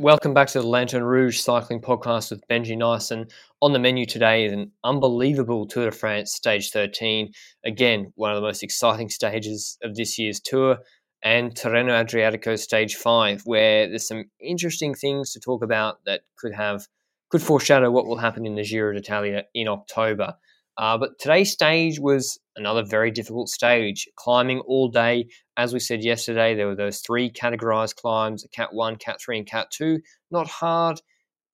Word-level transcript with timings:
Welcome 0.00 0.32
back 0.32 0.46
to 0.50 0.60
the 0.60 0.66
Lanterne 0.68 1.02
Rouge 1.02 1.40
Cycling 1.40 1.80
Podcast 1.80 2.30
with 2.30 2.46
Benji 2.46 2.76
Naesen. 2.76 3.28
On 3.60 3.72
the 3.72 3.80
menu 3.80 4.06
today 4.06 4.44
is 4.44 4.52
an 4.52 4.70
unbelievable 4.84 5.66
Tour 5.66 5.86
de 5.86 5.90
France 5.90 6.32
Stage 6.32 6.70
13. 6.70 7.32
Again, 7.64 8.12
one 8.14 8.30
of 8.30 8.36
the 8.36 8.46
most 8.46 8.62
exciting 8.62 9.08
stages 9.08 9.76
of 9.82 9.96
this 9.96 10.16
year's 10.16 10.38
tour. 10.38 10.78
And 11.24 11.52
Tirreno 11.52 11.90
Adriatico 11.90 12.56
Stage 12.56 12.94
5, 12.94 13.42
where 13.44 13.88
there's 13.88 14.06
some 14.06 14.26
interesting 14.40 14.94
things 14.94 15.32
to 15.32 15.40
talk 15.40 15.64
about 15.64 15.98
that 16.06 16.20
could 16.36 16.54
have 16.54 16.86
could 17.30 17.42
foreshadow 17.42 17.90
what 17.90 18.06
will 18.06 18.18
happen 18.18 18.46
in 18.46 18.54
the 18.54 18.62
Giro 18.62 18.94
d'Italia 18.94 19.46
in 19.52 19.66
October. 19.66 20.34
Uh, 20.76 20.96
but 20.96 21.18
today's 21.18 21.50
stage 21.50 21.98
was 21.98 22.38
another 22.58 22.84
very 22.84 23.10
difficult 23.10 23.48
stage, 23.48 24.06
climbing 24.16 24.60
all 24.60 24.88
day. 24.88 25.28
As 25.56 25.72
we 25.72 25.80
said 25.80 26.04
yesterday, 26.04 26.54
there 26.54 26.66
were 26.66 26.76
those 26.76 26.98
three 27.00 27.30
categorized 27.30 27.96
climbs 27.96 28.44
Cat 28.52 28.72
1, 28.72 28.96
Cat 28.96 29.20
3, 29.20 29.38
and 29.38 29.46
Cat 29.46 29.70
2. 29.70 30.00
Not 30.30 30.48
hard 30.48 31.00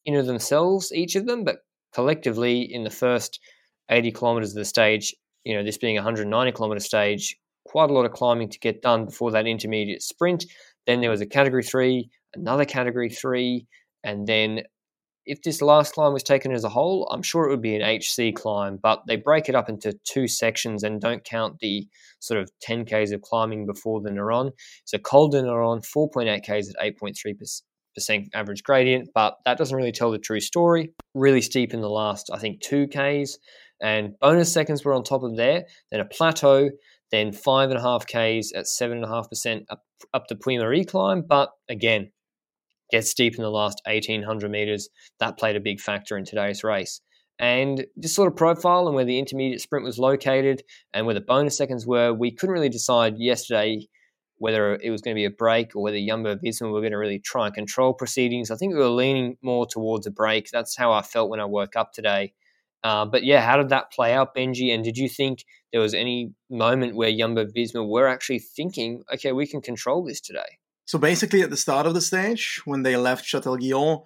in 0.04 0.16
of 0.16 0.26
themselves, 0.26 0.92
each 0.92 1.14
of 1.14 1.26
them, 1.26 1.44
but 1.44 1.58
collectively 1.94 2.60
in 2.62 2.84
the 2.84 2.90
first 2.90 3.40
80 3.90 4.12
kilometers 4.12 4.50
of 4.50 4.56
the 4.56 4.64
stage, 4.64 5.14
you 5.44 5.54
know, 5.54 5.62
this 5.62 5.78
being 5.78 5.96
a 5.96 6.00
190 6.00 6.52
kilometer 6.52 6.80
stage, 6.80 7.36
quite 7.66 7.90
a 7.90 7.92
lot 7.92 8.06
of 8.06 8.12
climbing 8.12 8.48
to 8.48 8.58
get 8.58 8.82
done 8.82 9.04
before 9.06 9.30
that 9.30 9.46
intermediate 9.46 10.02
sprint. 10.02 10.44
Then 10.86 11.00
there 11.00 11.10
was 11.10 11.20
a 11.20 11.26
category 11.26 11.62
3, 11.62 12.08
another 12.34 12.64
category 12.64 13.10
3, 13.10 13.66
and 14.02 14.26
then 14.26 14.62
if 15.26 15.42
this 15.42 15.62
last 15.62 15.94
climb 15.94 16.12
was 16.12 16.22
taken 16.22 16.52
as 16.52 16.64
a 16.64 16.68
whole, 16.68 17.08
I'm 17.10 17.22
sure 17.22 17.44
it 17.44 17.50
would 17.50 17.62
be 17.62 17.76
an 17.76 17.82
HC 17.82 18.34
climb, 18.34 18.78
but 18.82 19.02
they 19.06 19.16
break 19.16 19.48
it 19.48 19.54
up 19.54 19.68
into 19.68 19.98
two 20.04 20.28
sections 20.28 20.82
and 20.82 21.00
don't 21.00 21.24
count 21.24 21.58
the 21.60 21.88
sort 22.20 22.40
of 22.40 22.50
10Ks 22.66 23.12
of 23.12 23.22
climbing 23.22 23.66
before 23.66 24.00
the 24.00 24.10
Néron. 24.10 24.52
So 24.84 24.98
Col 24.98 25.28
de 25.28 25.42
Néron, 25.42 25.82
4.8Ks 25.84 26.70
at 26.70 26.96
8.3% 26.96 28.28
average 28.34 28.62
gradient, 28.62 29.08
but 29.14 29.36
that 29.44 29.56
doesn't 29.56 29.76
really 29.76 29.92
tell 29.92 30.10
the 30.10 30.18
true 30.18 30.40
story. 30.40 30.92
Really 31.14 31.40
steep 31.40 31.72
in 31.72 31.80
the 31.80 31.88
last, 31.88 32.30
I 32.32 32.38
think, 32.38 32.62
2Ks, 32.62 33.38
and 33.82 34.18
bonus 34.20 34.52
seconds 34.52 34.84
were 34.84 34.94
on 34.94 35.04
top 35.04 35.22
of 35.22 35.36
there. 35.36 35.64
Then 35.90 36.00
a 36.00 36.04
plateau, 36.04 36.70
then 37.10 37.30
5.5Ks 37.30 38.48
at 38.54 38.64
7.5% 38.64 39.64
up, 39.70 39.82
up 40.12 40.26
the 40.28 40.36
Puy-Mary 40.36 40.84
climb, 40.84 41.22
but 41.22 41.50
again, 41.68 42.10
gets 42.90 43.10
steep 43.10 43.36
in 43.36 43.42
the 43.42 43.50
last 43.50 43.80
1800 43.86 44.50
meters. 44.50 44.88
That 45.20 45.38
played 45.38 45.56
a 45.56 45.60
big 45.60 45.80
factor 45.80 46.16
in 46.16 46.24
today's 46.24 46.64
race. 46.64 47.00
And 47.38 47.84
this 47.96 48.14
sort 48.14 48.30
of 48.30 48.36
profile 48.36 48.86
and 48.86 48.94
where 48.94 49.04
the 49.04 49.18
intermediate 49.18 49.60
sprint 49.60 49.84
was 49.84 49.98
located 49.98 50.62
and 50.92 51.04
where 51.04 51.14
the 51.14 51.20
bonus 51.20 51.56
seconds 51.56 51.86
were, 51.86 52.12
we 52.12 52.30
couldn't 52.30 52.52
really 52.52 52.68
decide 52.68 53.18
yesterday 53.18 53.88
whether 54.38 54.74
it 54.76 54.90
was 54.90 55.00
going 55.00 55.14
to 55.14 55.18
be 55.18 55.24
a 55.24 55.30
break 55.30 55.74
or 55.74 55.82
whether 55.82 55.98
Jumbo 55.98 56.36
Visma 56.36 56.72
were 56.72 56.80
going 56.80 56.92
to 56.92 56.98
really 56.98 57.18
try 57.18 57.46
and 57.46 57.54
control 57.54 57.92
proceedings. 57.92 58.50
I 58.50 58.56
think 58.56 58.72
we 58.72 58.78
were 58.78 58.88
leaning 58.88 59.36
more 59.42 59.66
towards 59.66 60.06
a 60.06 60.10
break. 60.10 60.50
That's 60.50 60.76
how 60.76 60.92
I 60.92 61.02
felt 61.02 61.30
when 61.30 61.40
I 61.40 61.44
woke 61.44 61.76
up 61.76 61.92
today. 61.92 62.34
Uh, 62.82 63.06
but 63.06 63.24
yeah, 63.24 63.40
how 63.40 63.56
did 63.56 63.70
that 63.70 63.90
play 63.90 64.12
out, 64.12 64.34
Benji? 64.34 64.74
And 64.74 64.84
did 64.84 64.98
you 64.98 65.08
think 65.08 65.44
there 65.72 65.80
was 65.80 65.94
any 65.94 66.32
moment 66.50 66.94
where 66.94 67.16
Jumbo 67.16 67.46
Visma 67.46 67.88
were 67.88 68.06
actually 68.06 68.40
thinking, 68.40 69.02
okay, 69.12 69.32
we 69.32 69.46
can 69.46 69.62
control 69.62 70.04
this 70.04 70.20
today? 70.20 70.58
So 70.86 70.98
basically, 70.98 71.42
at 71.42 71.50
the 71.50 71.56
start 71.56 71.86
of 71.86 71.94
the 71.94 72.00
stage, 72.00 72.60
when 72.64 72.82
they 72.82 72.96
left 72.96 73.24
Châtel 73.24 73.58
Guyon, 73.58 74.02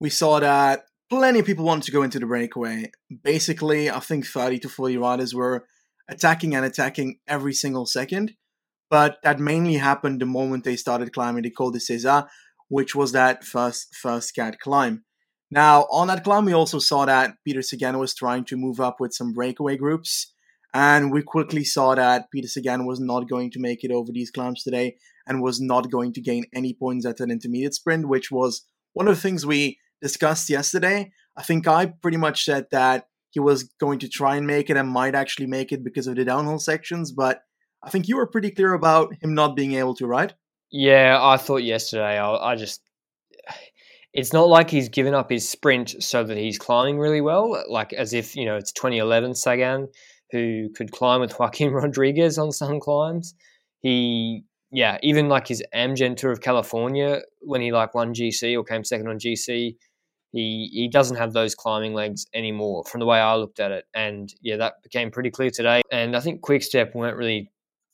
we 0.00 0.10
saw 0.10 0.40
that 0.40 0.86
plenty 1.08 1.38
of 1.38 1.46
people 1.46 1.64
wanted 1.64 1.84
to 1.84 1.92
go 1.92 2.02
into 2.02 2.18
the 2.18 2.26
breakaway. 2.26 2.90
Basically, 3.22 3.90
I 3.90 4.00
think 4.00 4.26
30 4.26 4.58
to 4.60 4.68
40 4.68 4.96
riders 4.96 5.34
were 5.34 5.66
attacking 6.08 6.54
and 6.54 6.64
attacking 6.64 7.18
every 7.28 7.52
single 7.52 7.86
second. 7.86 8.32
But 8.90 9.18
that 9.22 9.40
mainly 9.40 9.74
happened 9.74 10.20
the 10.20 10.26
moment 10.26 10.64
they 10.64 10.76
started 10.76 11.12
climbing 11.12 11.42
the 11.42 11.50
Col 11.50 11.70
de 11.70 11.78
Ceyssat, 11.78 12.28
which 12.68 12.94
was 12.94 13.12
that 13.12 13.44
first 13.44 13.94
first 13.94 14.34
cat 14.34 14.58
climb. 14.60 15.04
Now, 15.50 15.82
on 15.92 16.08
that 16.08 16.24
climb, 16.24 16.44
we 16.44 16.52
also 16.52 16.80
saw 16.80 17.04
that 17.04 17.36
Peter 17.44 17.62
Sagan 17.62 17.98
was 17.98 18.14
trying 18.14 18.44
to 18.46 18.56
move 18.56 18.80
up 18.80 18.96
with 18.98 19.12
some 19.12 19.32
breakaway 19.32 19.76
groups. 19.76 20.32
And 20.74 21.12
we 21.12 21.22
quickly 21.22 21.64
saw 21.64 21.94
that 21.94 22.30
Peter 22.32 22.48
Sagan 22.48 22.84
was 22.84 23.00
not 23.00 23.28
going 23.28 23.50
to 23.52 23.60
make 23.60 23.82
it 23.82 23.92
over 23.92 24.12
these 24.12 24.30
climbs 24.30 24.62
today 24.62 24.96
and 25.26 25.42
was 25.42 25.60
not 25.60 25.90
going 25.90 26.12
to 26.14 26.20
gain 26.20 26.44
any 26.54 26.72
points 26.72 27.06
at 27.06 27.20
an 27.20 27.30
intermediate 27.30 27.74
sprint, 27.74 28.08
which 28.08 28.30
was 28.30 28.62
one 28.92 29.08
of 29.08 29.14
the 29.14 29.20
things 29.20 29.44
we 29.44 29.78
discussed 30.00 30.48
yesterday. 30.48 31.10
I 31.36 31.42
think 31.42 31.66
I 31.66 31.86
pretty 31.86 32.16
much 32.16 32.44
said 32.44 32.66
that 32.70 33.08
he 33.30 33.40
was 33.40 33.64
going 33.64 33.98
to 33.98 34.08
try 34.08 34.36
and 34.36 34.46
make 34.46 34.70
it 34.70 34.76
and 34.76 34.88
might 34.88 35.14
actually 35.14 35.46
make 35.46 35.72
it 35.72 35.84
because 35.84 36.06
of 36.06 36.16
the 36.16 36.24
downhill 36.24 36.58
sections, 36.58 37.12
but 37.12 37.42
I 37.82 37.90
think 37.90 38.08
you 38.08 38.16
were 38.16 38.26
pretty 38.26 38.50
clear 38.50 38.72
about 38.72 39.14
him 39.20 39.34
not 39.34 39.56
being 39.56 39.74
able 39.74 39.94
to, 39.96 40.06
right? 40.06 40.32
Yeah, 40.70 41.18
I 41.20 41.36
thought 41.36 41.62
yesterday, 41.62 42.18
I, 42.18 42.52
I 42.52 42.56
just. 42.56 42.82
It's 44.12 44.32
not 44.32 44.48
like 44.48 44.70
he's 44.70 44.88
given 44.88 45.12
up 45.12 45.30
his 45.30 45.46
sprint 45.46 46.02
so 46.02 46.24
that 46.24 46.38
he's 46.38 46.58
climbing 46.58 46.98
really 46.98 47.20
well, 47.20 47.62
like 47.68 47.92
as 47.92 48.14
if, 48.14 48.34
you 48.34 48.46
know, 48.46 48.56
it's 48.56 48.72
2011 48.72 49.34
Sagan 49.34 49.88
who 50.32 50.70
could 50.74 50.90
climb 50.90 51.20
with 51.20 51.38
Joaquin 51.38 51.70
Rodriguez 51.70 52.38
on 52.38 52.50
some 52.50 52.80
climbs. 52.80 53.34
He, 53.82 54.44
yeah, 54.70 54.98
even 55.02 55.28
like 55.28 55.46
his 55.46 55.62
Amgen 55.74 56.16
Tour 56.16 56.32
of 56.32 56.40
California 56.40 57.20
when 57.40 57.60
he 57.60 57.72
like 57.72 57.94
won 57.94 58.14
GC 58.14 58.56
or 58.56 58.64
came 58.64 58.84
second 58.84 59.08
on 59.08 59.18
GC, 59.18 59.76
he 60.32 60.70
he 60.72 60.88
doesn't 60.92 61.16
have 61.16 61.32
those 61.32 61.54
climbing 61.54 61.94
legs 61.94 62.26
anymore. 62.34 62.84
From 62.84 63.00
the 63.00 63.06
way 63.06 63.18
I 63.18 63.34
looked 63.36 63.60
at 63.60 63.70
it, 63.70 63.84
and 63.94 64.32
yeah, 64.42 64.56
that 64.56 64.82
became 64.82 65.10
pretty 65.10 65.30
clear 65.30 65.50
today. 65.50 65.82
And 65.90 66.16
I 66.16 66.20
think 66.20 66.42
Quickstep 66.42 66.94
weren't 66.94 67.16
really 67.16 67.50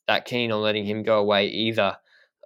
that 0.09 0.25
keen 0.25 0.50
on 0.50 0.62
letting 0.62 0.84
him 0.84 1.03
go 1.03 1.19
away 1.19 1.47
either. 1.49 1.97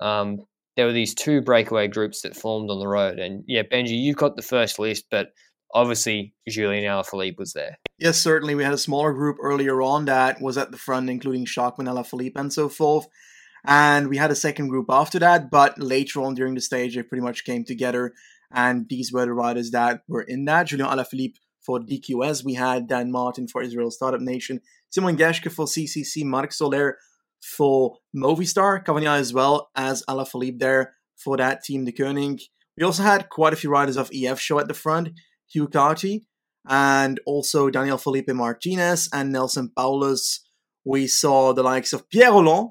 Um, 0.01 0.43
there 0.77 0.87
were 0.87 0.93
these 0.93 1.15
two 1.15 1.41
breakaway 1.41 1.89
groups 1.89 2.23
that 2.23 2.37
formed 2.37 2.71
on 2.71 2.81
the 2.81 2.89
road, 2.89 3.19
and 3.19 3.45
yeah, 3.47 3.63
Benji, 3.63 3.99
you've 3.99 4.17
got 4.17 4.37
the 4.37 4.43
first 4.43 4.79
list, 4.79 5.07
but 5.11 5.29
obviously 5.73 6.35
Julian 6.49 6.85
Alaphilippe 6.85 7.39
was 7.39 7.53
there. 7.53 7.79
Yes, 7.99 8.19
certainly. 8.19 8.55
We 8.55 8.65
had 8.65 8.75
a 8.75 8.79
smaller 8.79 9.13
group 9.13 9.39
earlier 9.41 9.81
on 9.81 10.05
that 10.05 10.41
was 10.41 10.59
at 10.59 10.71
the 10.71 10.77
front, 10.77 11.09
including 11.09 11.47
Schachmann, 11.47 11.89
Alaphilippe, 11.89 12.37
and 12.37 12.53
so 12.53 12.69
forth. 12.69 13.07
And 13.67 14.09
we 14.09 14.17
had 14.17 14.31
a 14.31 14.37
second 14.37 14.69
group 14.69 14.87
after 14.89 15.19
that, 15.19 15.51
but 15.51 15.79
later 15.79 16.23
on 16.23 16.35
during 16.35 16.55
the 16.55 16.61
stage, 16.61 16.95
they 16.95 17.03
pretty 17.03 17.23
much 17.23 17.45
came 17.45 17.65
together. 17.65 18.13
And 18.53 18.89
these 18.89 19.13
were 19.13 19.27
the 19.27 19.33
riders 19.33 19.73
that 19.73 20.03
were 20.07 20.23
in 20.23 20.45
that. 20.45 20.69
Julian 20.69 20.89
Alaphilippe 20.89 21.37
for 21.65 21.81
DQS. 21.81 22.45
We 22.45 22.55
had 22.55 22.87
Dan 22.89 23.11
Martin 23.11 23.49
for 23.49 23.63
Israel 23.63 23.91
Startup 23.91 24.21
Nation. 24.21 24.61
Simon 24.91 25.17
Geschke 25.17 25.51
for 25.51 25.67
CCC. 25.67 26.25
Marc 26.25 26.53
Soler 26.53 26.97
for 27.41 27.99
Movistar. 28.15 28.85
Cavagna 28.85 29.19
as 29.19 29.33
well 29.33 29.71
as 29.75 30.05
Alaphilippe 30.09 30.61
there 30.61 30.95
for 31.17 31.37
that 31.37 31.65
team, 31.65 31.85
the 31.85 31.93
Koenig. 31.93 32.41
We 32.79 32.85
also 32.85 33.03
had 33.03 33.29
quite 33.31 33.53
a 33.53 33.57
few 33.57 33.71
riders 33.71 33.97
of 33.97 34.11
EF 34.15 34.39
show 34.39 34.61
at 34.61 34.69
the 34.69 34.75
front. 34.75 35.09
Hugh 35.49 35.69
Carthy, 35.69 36.27
and 36.69 37.21
also 37.27 37.71
Daniel 37.71 37.99
Felipe 37.99 38.29
Martinez 38.29 39.09
and 39.13 39.35
Neilson 39.35 39.69
Powless. 39.77 40.41
We 40.85 41.07
saw 41.07 41.53
the 41.53 41.63
likes 41.63 41.93
of 41.93 42.09
Pierre 42.09 42.33
Rolland, 42.33 42.71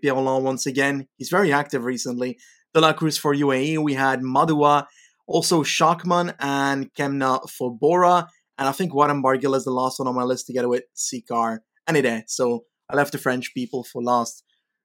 Pierre 0.00 0.14
once 0.14 0.66
again. 0.66 1.08
He's 1.16 1.28
very 1.28 1.52
active 1.52 1.84
recently. 1.84 2.38
De 2.74 2.80
La 2.80 2.92
Cruz 2.92 3.18
for 3.18 3.34
UAE. 3.34 3.82
We 3.82 3.94
had 3.94 4.20
Madouas, 4.20 4.86
also 5.26 5.62
Schachmann 5.62 6.34
and 6.38 6.92
Kämna 6.94 7.48
for 7.50 7.76
Bora. 7.76 8.28
And 8.58 8.68
I 8.68 8.72
think 8.72 8.94
Warren 8.94 9.22
Barguil 9.22 9.56
is 9.56 9.64
the 9.64 9.70
last 9.70 9.98
one 9.98 10.08
on 10.08 10.14
my 10.14 10.22
list 10.22 10.46
together 10.46 10.68
with 10.68 10.84
Sicard 10.96 11.58
and 11.86 11.96
Edet. 11.96 12.24
So 12.28 12.64
I 12.88 12.96
left 12.96 13.12
the 13.12 13.18
French 13.18 13.54
people 13.54 13.84
for 13.84 14.02
last. 14.02 14.44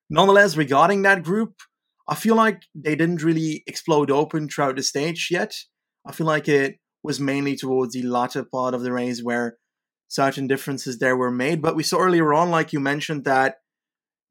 Nonetheless, 0.09 0.55
regarding 0.55 1.01
that 1.01 1.23
group, 1.23 1.55
I 2.07 2.15
feel 2.15 2.35
like 2.35 2.63
they 2.73 2.95
didn't 2.95 3.23
really 3.23 3.63
explode 3.67 4.09
open 4.09 4.47
throughout 4.47 4.77
the 4.77 4.83
stage 4.83 5.27
yet. 5.29 5.53
I 6.05 6.13
feel 6.13 6.27
like 6.27 6.47
it 6.47 6.77
was 7.03 7.19
mainly 7.19 7.55
towards 7.55 7.93
the 7.93 8.03
latter 8.03 8.43
part 8.43 8.73
of 8.73 8.81
the 8.81 8.93
race 8.93 9.21
where 9.21 9.57
certain 10.07 10.47
differences 10.47 10.99
there 10.99 11.17
were 11.17 11.31
made. 11.31 11.61
But 11.61 11.75
we 11.75 11.83
saw 11.83 11.99
earlier 11.99 12.33
on, 12.33 12.49
like 12.49 12.71
you 12.71 12.79
mentioned, 12.79 13.25
that 13.25 13.55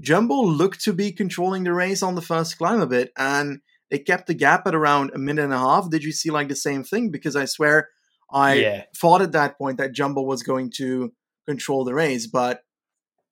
Jumbo 0.00 0.43
looked 0.43 0.81
to 0.82 0.93
be 0.93 1.12
controlling 1.12 1.64
the 1.64 1.72
race 1.72 2.02
on 2.02 2.14
the 2.14 2.22
first 2.22 2.58
climb 2.58 2.81
a 2.81 2.87
bit, 2.87 3.12
and 3.16 3.60
they 3.90 3.98
kept 3.98 4.26
the 4.26 4.34
gap 4.34 4.66
at 4.66 4.75
around 4.75 5.12
a 5.14 5.19
minute 5.19 5.44
and 5.44 5.54
a 5.54 5.58
half. 5.58 5.90
Did 5.90 6.04
you 6.04 6.12
see 6.12 6.31
like 6.31 6.48
the 6.48 6.56
same 6.56 6.84
thing? 6.84 7.10
Because 7.10 7.37
I 7.37 7.44
swear 7.44 7.88
I 8.31 8.54
yeah. 8.54 8.82
thought 8.96 9.22
at 9.22 9.32
that 9.32 9.56
point 9.58 9.78
that 9.78 9.93
Jumbo 9.93 10.22
was 10.22 10.43
going 10.43 10.70
to 10.76 11.12
control 11.46 11.84
the 11.84 11.94
race, 11.94 12.26
but 12.26 12.62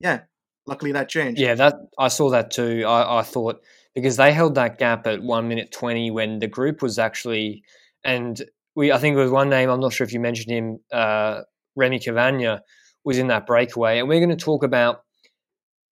yeah, 0.00 0.20
luckily 0.66 0.92
that 0.92 1.08
changed. 1.08 1.40
Yeah, 1.40 1.54
that 1.54 1.74
I 1.98 2.08
saw 2.08 2.30
that 2.30 2.50
too. 2.50 2.84
I, 2.86 3.20
I 3.20 3.22
thought 3.22 3.60
because 3.94 4.16
they 4.16 4.32
held 4.32 4.54
that 4.54 4.78
gap 4.78 5.06
at 5.06 5.22
one 5.22 5.48
minute 5.48 5.72
twenty 5.72 6.10
when 6.10 6.38
the 6.38 6.48
group 6.48 6.82
was 6.82 6.98
actually 6.98 7.62
and 8.04 8.40
we 8.74 8.92
I 8.92 8.98
think 8.98 9.16
it 9.16 9.20
was 9.20 9.30
one 9.30 9.50
name 9.50 9.70
I'm 9.70 9.80
not 9.80 9.92
sure 9.92 10.04
if 10.04 10.12
you 10.12 10.20
mentioned 10.20 10.50
him 10.50 10.78
uh, 10.92 11.42
Rémi 11.78 12.02
Cavagna 12.02 12.60
was 13.04 13.18
in 13.18 13.28
that 13.28 13.46
breakaway 13.46 13.98
and 13.98 14.08
we're 14.08 14.24
going 14.24 14.36
to 14.36 14.44
talk 14.44 14.64
about 14.64 15.02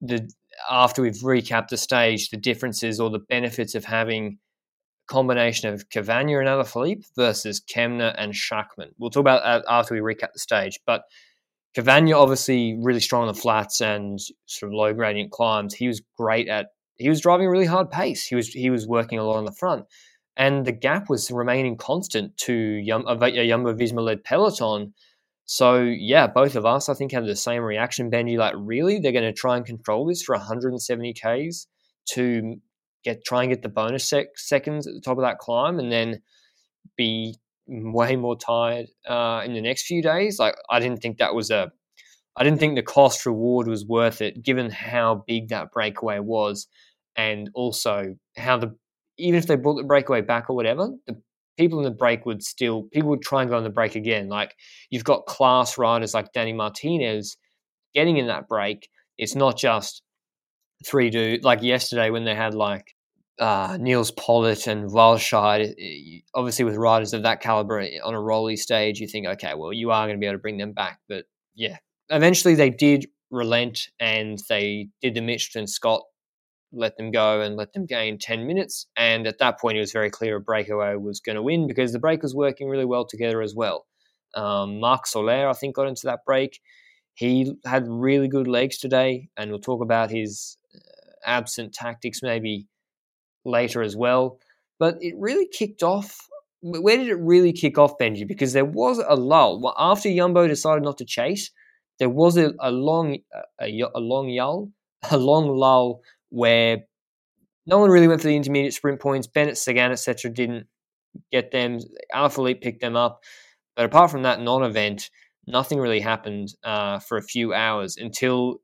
the 0.00 0.28
after 0.70 1.02
we've 1.02 1.14
recapped 1.14 1.68
the 1.68 1.76
stage 1.76 2.30
the 2.30 2.36
differences 2.36 3.00
or 3.00 3.10
the 3.10 3.18
benefits 3.18 3.74
of 3.74 3.84
having 3.84 4.38
a 5.08 5.12
combination 5.12 5.72
of 5.72 5.88
Cavagna 5.90 6.38
and 6.38 6.48
Alaphilippe 6.48 7.04
versus 7.16 7.60
Kämna 7.60 8.14
and 8.16 8.32
Schachmann. 8.32 8.90
We'll 8.98 9.10
talk 9.10 9.20
about 9.22 9.42
that 9.42 9.64
after 9.68 9.94
we 9.94 10.00
recap 10.00 10.32
the 10.32 10.38
stage, 10.38 10.78
but 10.86 11.02
Cavagna 11.76 12.14
obviously 12.14 12.78
really 12.80 13.00
strong 13.00 13.22
on 13.22 13.28
the 13.28 13.40
flats 13.40 13.80
and 13.80 14.18
sort 14.46 14.70
of 14.70 14.74
low 14.74 14.92
gradient 14.92 15.30
climbs. 15.30 15.74
He 15.74 15.88
was 15.88 16.02
great 16.18 16.48
at 16.48 16.66
he 16.96 17.08
was 17.08 17.20
driving 17.20 17.46
a 17.46 17.50
really 17.50 17.66
hard 17.66 17.90
pace. 17.90 18.26
He 18.26 18.34
was 18.34 18.48
he 18.48 18.70
was 18.70 18.86
working 18.86 19.18
a 19.18 19.24
lot 19.24 19.36
on 19.36 19.44
the 19.44 19.52
front, 19.52 19.86
and 20.36 20.66
the 20.66 20.72
gap 20.72 21.08
was 21.08 21.30
remaining 21.30 21.76
constant 21.76 22.36
to 22.38 22.82
a 22.86 22.86
Jumbo 22.86 23.74
Visma 23.74 24.02
led 24.02 24.24
peloton. 24.24 24.94
So 25.52 25.82
yeah, 25.82 26.28
both 26.28 26.56
of 26.56 26.64
us 26.64 26.88
I 26.88 26.94
think 26.94 27.12
had 27.12 27.26
the 27.26 27.36
same 27.36 27.62
reaction. 27.62 28.10
Benji, 28.10 28.38
like 28.38 28.54
really, 28.56 28.98
they're 28.98 29.12
going 29.12 29.22
to 29.22 29.34
try 29.34 29.58
and 29.58 29.66
control 29.66 30.06
this 30.06 30.22
for 30.22 30.34
170 30.34 31.12
k's 31.12 31.66
to 32.12 32.56
get 33.04 33.22
try 33.22 33.42
and 33.42 33.52
get 33.52 33.60
the 33.60 33.68
bonus 33.68 34.08
sec- 34.08 34.38
seconds 34.38 34.86
at 34.86 34.94
the 34.94 35.00
top 35.02 35.18
of 35.18 35.24
that 35.24 35.36
climb, 35.36 35.78
and 35.78 35.92
then 35.92 36.22
be 36.96 37.36
way 37.66 38.16
more 38.16 38.34
tired 38.34 38.86
uh, 39.06 39.42
in 39.44 39.52
the 39.52 39.60
next 39.60 39.84
few 39.84 40.00
days. 40.00 40.38
Like 40.38 40.56
I 40.70 40.80
didn't 40.80 41.02
think 41.02 41.18
that 41.18 41.34
was 41.34 41.50
a, 41.50 41.70
I 42.34 42.44
didn't 42.44 42.58
think 42.58 42.76
the 42.76 42.82
cost 42.82 43.26
reward 43.26 43.68
was 43.68 43.84
worth 43.84 44.22
it, 44.22 44.42
given 44.42 44.70
how 44.70 45.22
big 45.26 45.48
that 45.48 45.70
breakaway 45.70 46.18
was, 46.18 46.66
and 47.14 47.50
also 47.54 48.16
how 48.38 48.56
the 48.56 48.74
even 49.18 49.36
if 49.36 49.46
they 49.46 49.56
brought 49.56 49.76
the 49.76 49.84
breakaway 49.84 50.22
back 50.22 50.48
or 50.48 50.56
whatever, 50.56 50.88
the 51.06 51.20
people 51.56 51.78
in 51.78 51.84
the 51.84 51.90
break 51.90 52.26
would 52.26 52.42
still 52.42 52.84
people 52.92 53.10
would 53.10 53.22
try 53.22 53.42
and 53.42 53.50
go 53.50 53.56
on 53.56 53.64
the 53.64 53.70
break 53.70 53.94
again. 53.94 54.28
Like 54.28 54.54
you've 54.90 55.04
got 55.04 55.26
class 55.26 55.78
riders 55.78 56.14
like 56.14 56.32
Danny 56.32 56.52
Martinez 56.52 57.36
getting 57.94 58.16
in 58.16 58.26
that 58.28 58.48
break. 58.48 58.88
It's 59.18 59.34
not 59.34 59.56
just 59.58 60.02
three 60.84 61.10
dudes 61.10 61.44
like 61.44 61.62
yesterday 61.62 62.10
when 62.10 62.24
they 62.24 62.34
had 62.34 62.54
like 62.54 62.94
uh, 63.38 63.76
Nils 63.80 64.10
Politt 64.12 64.66
and 64.66 64.90
Walscheid, 64.90 66.22
obviously 66.34 66.64
with 66.64 66.76
riders 66.76 67.12
of 67.12 67.22
that 67.22 67.40
caliber 67.40 67.80
eh, 67.80 67.98
on 68.02 68.14
a 68.14 68.20
rolly 68.20 68.56
stage, 68.56 69.00
you 69.00 69.08
think, 69.08 69.26
okay, 69.26 69.54
well, 69.54 69.72
you 69.72 69.90
are 69.90 70.06
going 70.06 70.16
to 70.16 70.20
be 70.20 70.26
able 70.26 70.34
to 70.34 70.42
bring 70.42 70.58
them 70.58 70.72
back. 70.72 71.00
But 71.08 71.24
yeah, 71.54 71.78
eventually 72.10 72.54
they 72.54 72.70
did 72.70 73.06
relent 73.30 73.88
and 73.98 74.38
they 74.48 74.88
did 75.00 75.14
the 75.14 75.20
Mitchelton 75.20 75.68
Scott 75.68 76.02
let 76.72 76.96
them 76.96 77.10
go 77.10 77.40
and 77.40 77.56
let 77.56 77.72
them 77.72 77.86
gain 77.86 78.18
10 78.18 78.46
minutes. 78.46 78.86
And 78.96 79.26
at 79.26 79.38
that 79.38 79.60
point, 79.60 79.76
it 79.76 79.80
was 79.80 79.92
very 79.92 80.10
clear 80.10 80.36
a 80.36 80.40
breakaway 80.40 80.96
was 80.96 81.20
going 81.20 81.36
to 81.36 81.42
win 81.42 81.66
because 81.66 81.92
the 81.92 81.98
break 81.98 82.22
was 82.22 82.34
working 82.34 82.68
really 82.68 82.84
well 82.84 83.04
together 83.04 83.42
as 83.42 83.54
well. 83.54 83.86
Um, 84.34 84.80
Marc 84.80 85.06
Soler, 85.06 85.48
I 85.48 85.52
think, 85.52 85.76
got 85.76 85.88
into 85.88 86.06
that 86.06 86.24
break. 86.24 86.60
He 87.14 87.54
had 87.66 87.86
really 87.86 88.28
good 88.28 88.48
legs 88.48 88.78
today, 88.78 89.28
and 89.36 89.50
we'll 89.50 89.60
talk 89.60 89.82
about 89.82 90.10
his 90.10 90.56
uh, 90.74 90.78
absent 91.26 91.74
tactics 91.74 92.22
maybe 92.22 92.66
later 93.44 93.82
as 93.82 93.94
well. 93.94 94.38
But 94.78 94.96
it 95.00 95.14
really 95.18 95.46
kicked 95.46 95.82
off. 95.82 96.18
Where 96.62 96.96
did 96.96 97.08
it 97.08 97.18
really 97.18 97.52
kick 97.52 97.76
off, 97.76 97.98
Benji? 98.00 98.26
Because 98.26 98.52
there 98.54 98.64
was 98.64 99.02
a 99.06 99.16
lull 99.16 99.74
after 99.76 100.08
Yumbo 100.08 100.48
decided 100.48 100.84
not 100.84 100.96
to 100.98 101.04
chase. 101.04 101.50
There 101.98 102.08
was 102.08 102.38
a, 102.38 102.54
a 102.60 102.70
long, 102.70 103.18
a, 103.60 103.82
a 103.94 104.00
long 104.00 104.28
lull, 104.28 104.70
a 105.10 105.18
long 105.18 105.48
lull 105.48 106.00
where 106.32 106.78
no 107.66 107.78
one 107.78 107.90
really 107.90 108.08
went 108.08 108.22
for 108.22 108.26
the 108.26 108.36
intermediate 108.36 108.74
sprint 108.74 109.00
points. 109.00 109.26
Bennett, 109.26 109.58
Sagan, 109.58 109.92
etc., 109.92 110.30
didn't 110.30 110.66
get 111.30 111.52
them. 111.52 111.78
Alaphilippe 112.12 112.62
picked 112.62 112.80
them 112.80 112.96
up, 112.96 113.20
but 113.76 113.84
apart 113.84 114.10
from 114.10 114.22
that 114.22 114.40
non-event, 114.40 115.10
nothing 115.46 115.78
really 115.78 116.00
happened 116.00 116.48
uh, 116.64 116.98
for 116.98 117.18
a 117.18 117.22
few 117.22 117.52
hours 117.52 117.96
until 117.96 118.56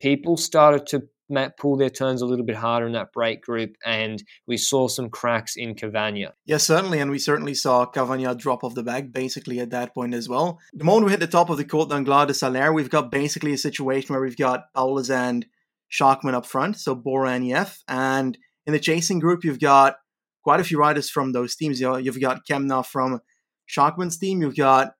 people 0.00 0.36
started 0.36 0.86
to 0.88 1.02
pull 1.58 1.76
their 1.76 1.88
turns 1.88 2.20
a 2.20 2.26
little 2.26 2.44
bit 2.44 2.56
harder 2.56 2.86
in 2.86 2.92
that 2.92 3.12
break 3.12 3.40
group, 3.40 3.76
and 3.86 4.22
we 4.46 4.56
saw 4.56 4.88
some 4.88 5.08
cracks 5.08 5.54
in 5.56 5.74
Cavagna. 5.74 6.32
Yes, 6.44 6.64
certainly, 6.64 6.98
and 6.98 7.10
we 7.10 7.18
certainly 7.18 7.54
saw 7.54 7.86
Cavagna 7.86 8.36
drop 8.36 8.64
off 8.64 8.74
the 8.74 8.82
back 8.82 9.12
basically 9.12 9.60
at 9.60 9.70
that 9.70 9.94
point 9.94 10.12
as 10.12 10.28
well. 10.28 10.58
The 10.74 10.84
moment 10.84 11.06
we 11.06 11.12
hit 11.12 11.20
the 11.20 11.26
top 11.26 11.48
of 11.48 11.56
the 11.56 11.64
Côte 11.64 11.88
d'Anglards 11.88 12.26
de 12.26 12.34
Salers, 12.34 12.74
we've 12.74 12.90
got 12.90 13.10
basically 13.12 13.52
a 13.52 13.58
situation 13.58 14.12
where 14.12 14.22
we've 14.22 14.36
got 14.36 14.72
Powless 14.74 15.08
and 15.08 15.46
Schachmann 15.92 16.34
up 16.34 16.46
front, 16.46 16.78
so 16.78 16.94
Bora 16.94 17.32
and 17.88 18.38
in 18.66 18.72
the 18.72 18.78
chasing 18.78 19.18
group, 19.18 19.44
you've 19.44 19.60
got 19.60 19.96
quite 20.42 20.60
a 20.60 20.64
few 20.64 20.78
riders 20.78 21.10
from 21.10 21.32
those 21.32 21.54
teams. 21.54 21.80
You've 21.80 22.20
got 22.20 22.46
Kämna 22.48 22.84
from 22.86 23.20
Schachmann's 23.66 24.18
team, 24.18 24.40
you've 24.40 24.56
got 24.56 24.92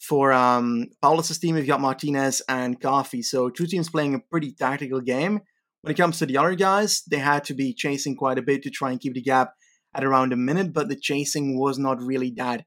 for 0.00 0.32
um, 0.32 0.86
Powless's 1.00 1.38
team, 1.38 1.56
you've 1.56 1.66
got 1.66 1.80
Martinez 1.80 2.42
and 2.48 2.80
Carthy. 2.80 3.22
So 3.22 3.48
two 3.48 3.66
teams 3.66 3.88
playing 3.88 4.14
a 4.14 4.18
pretty 4.18 4.52
tactical 4.52 5.00
game. 5.00 5.40
When 5.82 5.92
it 5.92 5.96
comes 5.96 6.18
to 6.18 6.26
the 6.26 6.38
other 6.38 6.54
guys, 6.54 7.02
they 7.10 7.18
had 7.18 7.44
to 7.44 7.54
be 7.54 7.74
chasing 7.74 8.16
quite 8.16 8.38
a 8.38 8.42
bit 8.42 8.62
to 8.62 8.70
try 8.70 8.90
and 8.90 9.00
keep 9.00 9.14
the 9.14 9.22
gap 9.22 9.52
at 9.94 10.04
around 10.04 10.32
a 10.32 10.36
minute, 10.36 10.72
but 10.72 10.88
the 10.88 10.96
chasing 10.96 11.58
was 11.58 11.78
not 11.78 12.02
really 12.02 12.32
that 12.36 12.64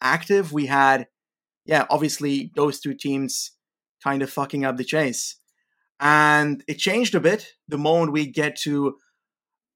active. 0.00 0.52
We 0.52 0.66
had, 0.66 1.06
yeah, 1.64 1.86
obviously 1.88 2.52
those 2.54 2.80
two 2.80 2.94
teams 2.94 3.52
kind 4.04 4.22
of 4.22 4.30
fucking 4.30 4.64
up 4.64 4.76
the 4.76 4.84
chase. 4.84 5.37
And 6.00 6.62
it 6.68 6.78
changed 6.78 7.14
a 7.14 7.20
bit 7.20 7.46
the 7.66 7.78
moment 7.78 8.12
we 8.12 8.26
get 8.26 8.56
to 8.60 8.96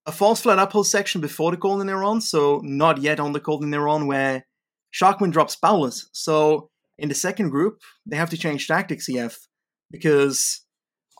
a 0.06 0.12
false 0.12 0.40
flat 0.40 0.58
uphill 0.58 0.84
section 0.84 1.20
before 1.20 1.50
the 1.50 1.56
Col 1.56 1.78
de 1.78 1.84
Néron, 1.84 2.20
so 2.22 2.60
not 2.64 2.98
yet 2.98 3.20
on 3.20 3.32
the 3.32 3.40
Col 3.40 3.58
de 3.58 3.66
Néron, 3.66 4.06
where 4.06 4.46
Schachmann 4.92 5.32
drops 5.32 5.56
Powless. 5.56 6.06
So 6.12 6.70
in 6.98 7.08
the 7.08 7.14
second 7.14 7.50
group, 7.50 7.80
they 8.06 8.16
have 8.16 8.30
to 8.30 8.36
change 8.36 8.66
tactics, 8.66 9.08
EF, 9.08 9.48
because 9.90 10.62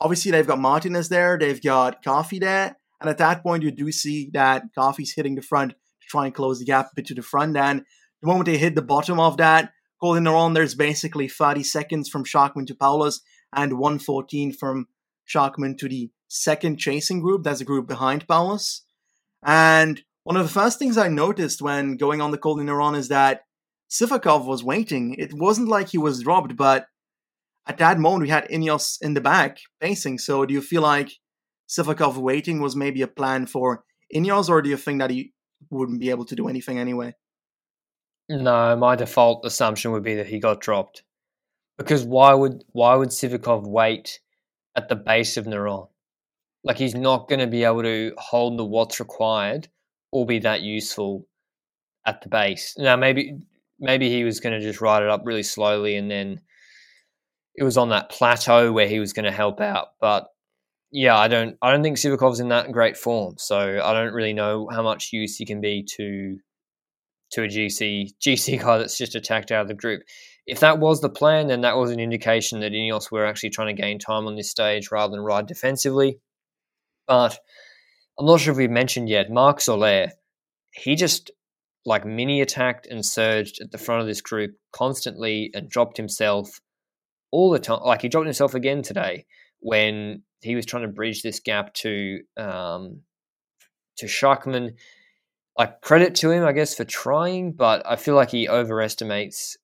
Obviously, 0.03 0.33
they've 0.33 0.47
got 0.47 0.59
Martinez 0.59 1.09
there, 1.09 1.39
they've 1.39 1.63
got 1.63 2.03
Carthy 2.03 2.41
there, 2.41 2.77
and 3.01 3.09
at 3.09 3.19
that 3.19 3.45
point, 3.45 3.63
you 3.63 3.71
do 3.71 3.93
see 3.93 4.31
that 4.33 4.65
Carthy's 4.75 5.15
hitting 5.15 5.37
the 5.37 5.43
front 5.43 5.71
to 5.71 6.09
try 6.09 6.25
and 6.25 6.35
close 6.35 6.59
the 6.59 6.65
gap 6.65 6.87
a 6.87 6.95
bit 6.97 7.07
to 7.07 7.15
the 7.15 7.23
front. 7.23 7.57
And 7.57 7.85
the 8.21 8.27
moment 8.27 8.47
they 8.47 8.59
hit 8.59 8.75
the 8.75 8.83
bottom 8.83 9.21
of 9.21 9.37
that, 9.37 9.71
Col 10.01 10.15
de 10.15 10.21
Néron, 10.21 10.55
there's 10.55 10.75
basically 10.75 11.29
30 11.29 11.63
seconds 11.63 12.09
from 12.09 12.25
Schachmann 12.25 12.67
to 12.67 12.75
Powless 12.75 13.21
and 13.53 13.79
114 13.79 14.53
from 14.53 14.89
Schachmann 15.27 15.77
to 15.79 15.89
the 15.89 16.11
second 16.29 16.79
chasing 16.79 17.21
group. 17.21 17.45
That's 17.45 17.61
a 17.61 17.65
group 17.65 17.87
behind 17.87 18.27
Powless. 18.27 18.83
And 19.43 20.03
one 20.25 20.37
of 20.37 20.47
the 20.47 20.53
first 20.53 20.79
things 20.79 20.97
I 20.97 21.09
noticed 21.09 21.61
when 21.61 21.97
going 21.97 22.21
on 22.21 22.31
the 22.31 22.39
Col 22.39 22.57
de 22.57 22.63
Néron 22.63 22.97
is 22.97 23.09
that 23.09 23.43
Sivakov 23.91 24.47
was 24.47 24.65
waiting. 24.65 25.15
It 25.19 25.35
wasn't 25.35 25.69
like 25.69 25.89
he 25.89 25.99
was 25.99 26.23
dropped, 26.23 26.57
but 26.57 26.87
at 27.67 27.79
that 27.79 27.99
moment 27.99 28.23
we 28.23 28.29
had 28.29 28.49
Ineos 28.49 29.01
in 29.03 29.15
the 29.15 29.21
back 29.21 29.59
pacing. 29.81 30.19
So 30.19 30.47
do 30.47 30.55
you 30.55 30.63
feel 30.63 30.83
like 30.83 31.13
Sivakov 31.69 32.17
waiting 32.17 32.61
was 32.61 32.77
maybe 32.77 33.03
a 33.03 33.09
plan 33.09 33.47
for 33.47 33.85
Ineos, 34.15 34.49
or 34.49 34.63
do 34.63 34.71
you 34.71 34.77
think 34.77 35.01
that 35.01 35.11
he 35.11 35.33
wouldn't 35.71 36.01
be 36.01 36.11
able 36.11 36.25
to 36.27 36.37
do 36.37 36.49
anything 36.49 36.79
anyway? 36.79 37.15
No, 38.29 38.77
my 38.77 38.97
default 38.97 39.45
assumption 39.45 39.93
would 39.93 40.03
be 40.03 40.15
that 40.15 40.27
he 40.27 40.39
got 40.39 40.61
dropped. 40.61 41.03
Because 41.83 42.05
why 42.05 42.33
would 42.35 42.65
why 42.73 42.95
would 42.95 43.11
Sivakov 43.11 43.67
wait 43.67 44.21
at 44.77 44.89
the 44.89 44.97
base 44.97 45.37
of 45.37 45.47
Néron? 45.47 45.89
Like 46.65 46.79
he's 46.79 46.95
not 46.95 47.29
going 47.29 47.41
to 47.41 47.47
be 47.47 47.65
able 47.65 47.83
to 47.83 48.13
hold 48.19 48.59
the 48.59 48.65
what's 48.65 49.01
required 49.01 49.69
or 50.13 50.27
be 50.27 50.39
that 50.41 50.63
useful 50.63 51.27
at 52.07 52.23
the 52.23 52.29
base. 52.29 52.75
Now 52.79 52.97
maybe 52.97 53.39
maybe 53.79 54.09
he 54.09 54.25
was 54.25 54.41
going 54.41 54.59
to 54.59 54.65
just 54.65 54.81
ride 54.81 55.03
it 55.03 55.09
up 55.09 55.23
really 55.25 55.43
slowly 55.43 55.97
and 55.97 56.11
then 56.11 56.41
it 57.55 57.65
was 57.65 57.77
on 57.77 57.91
that 57.91 58.11
plateau 58.11 58.73
where 58.73 58.89
he 58.89 59.01
was 59.01 59.13
going 59.13 59.25
to 59.25 59.33
help 59.33 59.61
out. 59.61 59.89
But 60.01 60.29
yeah, 60.91 61.17
I 61.17 61.29
don't 61.29 61.57
I 61.63 61.73
don't 61.73 61.83
think 61.83 61.97
Sivakov's 61.97 62.41
in 62.41 62.49
that 62.49 62.71
great 62.71 62.97
form, 62.97 63.35
so 63.39 63.81
I 63.83 63.93
don't 63.93 64.13
really 64.13 64.35
know 64.35 64.69
how 64.71 64.83
much 64.83 65.13
use 65.13 65.37
he 65.37 65.47
can 65.47 65.61
be 65.61 65.85
to 65.97 66.39
to 67.33 67.43
a 67.45 67.49
GC 67.49 68.11
GC 68.21 68.61
guy 68.61 68.79
that's 68.79 68.99
just 68.99 69.15
attacked 69.15 69.51
out 69.51 69.63
of 69.63 69.69
the 69.69 69.75
group. 69.75 70.03
If 70.47 70.61
that 70.61 70.79
was 70.79 71.01
the 71.01 71.09
plan, 71.09 71.47
then 71.47 71.61
that 71.61 71.77
was 71.77 71.91
an 71.91 72.01
indication 72.01 72.61
that 72.61 72.73
Ineos 72.73 73.11
were 73.11 73.27
actually 73.27 73.51
trying 73.51 73.75
to 73.75 73.81
gain 73.81 73.99
time 73.99 74.27
on 74.27 74.37
this 74.37 74.51
stage 74.51 74.91
rather 74.91 75.13
than 75.13 75.21
ride 75.21 75.47
defensively. 75.47 76.19
But 77.07 77.39
I'm 78.19 78.27
not 78.27 78.41
sure 78.41 78.53
if 78.53 78.59
we've 78.59 78.71
mentioned 78.71 79.09
yet, 79.09 79.31
Marc 79.31 79.61
Soler, 79.61 80.09
he 80.73 80.97
just 80.97 81.31
like 81.85 82.05
mini 82.05 82.41
attacked 82.41 82.87
and 82.87 83.05
surged 83.05 83.61
at 83.61 83.71
the 83.71 83.79
front 83.79 84.01
of 84.01 84.07
this 84.07 84.21
group 84.21 84.53
constantly 84.73 85.51
and 85.55 85.69
dropped 85.69 85.97
himself 85.97 86.61
all 87.31 87.51
the 87.51 87.59
time. 87.59 87.81
Like 87.83 88.03
he 88.03 88.09
dropped 88.09 88.27
himself 88.27 88.55
again 88.55 88.83
today 88.83 89.27
when 89.61 90.23
he 90.41 90.55
was 90.55 90.67
trying 90.67 90.83
to 90.83 90.89
bridge 90.89 91.23
this 91.23 91.41
gap 91.41 91.75
to 91.75 92.21
um, 92.37 93.01
to 93.99 94.07
Schachmann. 94.07 94.75
Like 95.59 95.83
credit 95.83 96.15
to 96.17 96.31
him, 96.31 96.45
I 96.45 96.53
guess, 96.53 96.75
for 96.75 96.85
trying, 96.85 97.53
but 97.53 97.83
I 97.85 97.97
feel 97.97 98.15
like 98.15 98.31
he 98.31 98.49
overestimates 98.49 99.59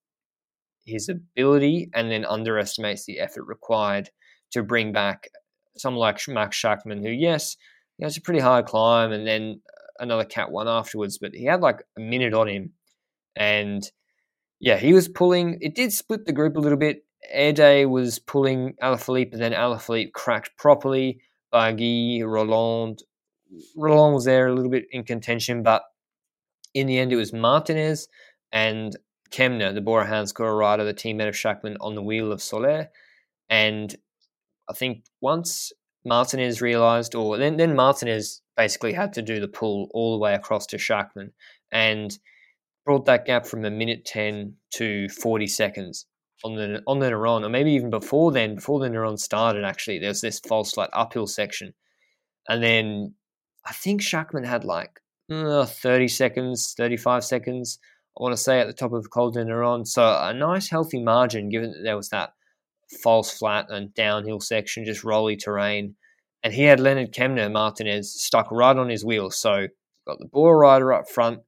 his 0.88 1.08
ability 1.08 1.90
and 1.94 2.10
then 2.10 2.24
underestimates 2.24 3.04
the 3.04 3.20
effort 3.20 3.44
required 3.46 4.10
to 4.52 4.62
bring 4.62 4.92
back 4.92 5.28
someone 5.76 6.00
like 6.00 6.20
Max 6.28 6.56
Schachmann, 6.56 7.02
who, 7.02 7.10
yes, 7.10 7.56
it's 7.98 8.16
a 8.16 8.22
pretty 8.22 8.40
hard 8.40 8.66
climb, 8.66 9.12
and 9.12 9.26
then 9.26 9.60
uh, 9.66 10.02
another 10.02 10.24
cat 10.24 10.50
one 10.50 10.68
afterwards. 10.68 11.18
But 11.18 11.34
he 11.34 11.44
had 11.44 11.60
like 11.60 11.82
a 11.96 12.00
minute 12.00 12.34
on 12.34 12.48
him, 12.48 12.72
and 13.36 13.82
yeah, 14.60 14.76
he 14.76 14.92
was 14.92 15.08
pulling. 15.08 15.58
It 15.60 15.74
did 15.74 15.92
split 15.92 16.24
the 16.24 16.32
group 16.32 16.56
a 16.56 16.60
little 16.60 16.78
bit. 16.78 17.04
Edet 17.34 17.88
was 17.88 18.18
pulling 18.18 18.74
Alaphilippe, 18.82 19.32
and 19.32 19.42
then 19.42 19.52
Alaphilippe 19.52 20.12
cracked 20.12 20.56
properly. 20.56 21.20
Barguil, 21.52 22.24
Rolland, 22.24 23.02
Rolland 23.76 24.14
was 24.14 24.24
there 24.24 24.48
a 24.48 24.54
little 24.54 24.70
bit 24.70 24.84
in 24.90 25.02
contention, 25.02 25.62
but 25.62 25.82
in 26.74 26.86
the 26.86 26.98
end, 26.98 27.12
it 27.12 27.16
was 27.16 27.32
Martinez 27.32 28.06
and 28.52 28.96
Kämna, 29.30 29.74
the 29.74 29.80
Bora 29.80 30.06
Hansgrohe 30.06 30.58
rider, 30.58 30.84
the 30.84 30.94
teammate 30.94 31.28
of 31.28 31.34
Schachmann, 31.34 31.76
on 31.80 31.94
the 31.94 32.02
wheel 32.02 32.32
of 32.32 32.42
Soler. 32.42 32.90
And 33.48 33.94
I 34.68 34.72
think 34.72 35.04
once 35.20 35.72
Martinez 36.04 36.60
realized, 36.60 37.14
or 37.14 37.36
then, 37.36 37.56
then 37.56 37.74
Martinez 37.74 38.42
basically 38.56 38.92
had 38.92 39.12
to 39.14 39.22
do 39.22 39.40
the 39.40 39.48
pull 39.48 39.88
all 39.92 40.12
the 40.12 40.22
way 40.22 40.34
across 40.34 40.66
to 40.66 40.76
Schachmann 40.76 41.32
and 41.70 42.18
brought 42.84 43.06
that 43.06 43.26
gap 43.26 43.46
from 43.46 43.64
a 43.64 43.70
minute 43.70 44.04
10 44.04 44.54
to 44.72 45.08
40 45.08 45.46
seconds 45.46 46.06
on 46.44 46.54
the 46.54 46.82
on 46.86 46.98
the 47.00 47.10
Néron, 47.10 47.44
or 47.44 47.48
maybe 47.48 47.72
even 47.72 47.90
before 47.90 48.32
then, 48.32 48.54
before 48.54 48.80
the 48.80 48.88
Néron 48.88 49.18
started, 49.18 49.64
actually, 49.64 49.98
there's 49.98 50.20
this 50.20 50.38
false 50.40 50.72
flat 50.72 50.90
uphill 50.92 51.26
section. 51.26 51.74
And 52.48 52.62
then 52.62 53.14
I 53.66 53.72
think 53.72 54.00
Schachmann 54.00 54.46
had 54.46 54.64
like 54.64 55.00
uh, 55.30 55.66
30 55.66 56.08
seconds, 56.08 56.74
35 56.76 57.24
seconds, 57.24 57.78
I 58.18 58.22
want 58.22 58.32
to 58.32 58.42
say, 58.42 58.58
at 58.60 58.66
the 58.66 58.72
top 58.72 58.92
of 58.92 59.10
Col 59.10 59.30
de 59.30 59.44
Néron. 59.44 59.86
So 59.86 60.02
a 60.02 60.34
nice, 60.34 60.68
healthy 60.68 61.00
margin, 61.00 61.48
given 61.48 61.70
that 61.70 61.82
there 61.84 61.96
was 61.96 62.08
that 62.08 62.30
false 63.02 63.30
flat 63.36 63.66
and 63.68 63.94
downhill 63.94 64.40
section, 64.40 64.84
just 64.84 65.04
rolly 65.04 65.36
terrain. 65.36 65.94
And 66.42 66.52
he 66.52 66.64
had 66.64 66.80
Lennard 66.80 67.12
Kämna 67.12 67.50
Martinez 67.52 68.20
stuck 68.20 68.50
right 68.50 68.76
on 68.76 68.88
his 68.88 69.04
wheel. 69.04 69.30
So 69.30 69.68
got 70.06 70.18
the 70.18 70.26
Bora 70.26 70.56
rider 70.56 70.92
up 70.92 71.08
front, 71.08 71.40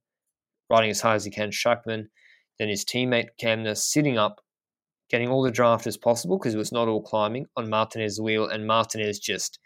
riding 0.69 0.91
as 0.91 1.00
high 1.00 1.15
as 1.15 1.25
he 1.25 1.31
can, 1.31 1.50
Schachmann. 1.50 2.05
Then 2.59 2.69
his 2.69 2.85
teammate 2.85 3.29
Kämna 3.41 3.77
sitting 3.77 4.19
up, 4.19 4.41
getting 5.11 5.29
all 5.29 5.43
the 5.43 5.50
draft 5.50 5.87
as 5.87 5.97
possible 5.97 6.39
because 6.39 6.55
it 6.55 6.59
was 6.59 6.73
not 6.73 6.87
all 6.87 7.03
climbing 7.03 7.47
on 7.57 7.71
Martinez's 7.71 8.21
wheel. 8.21 8.47
And 8.47 8.67
Martinez 8.67 9.19
just 9.19 9.59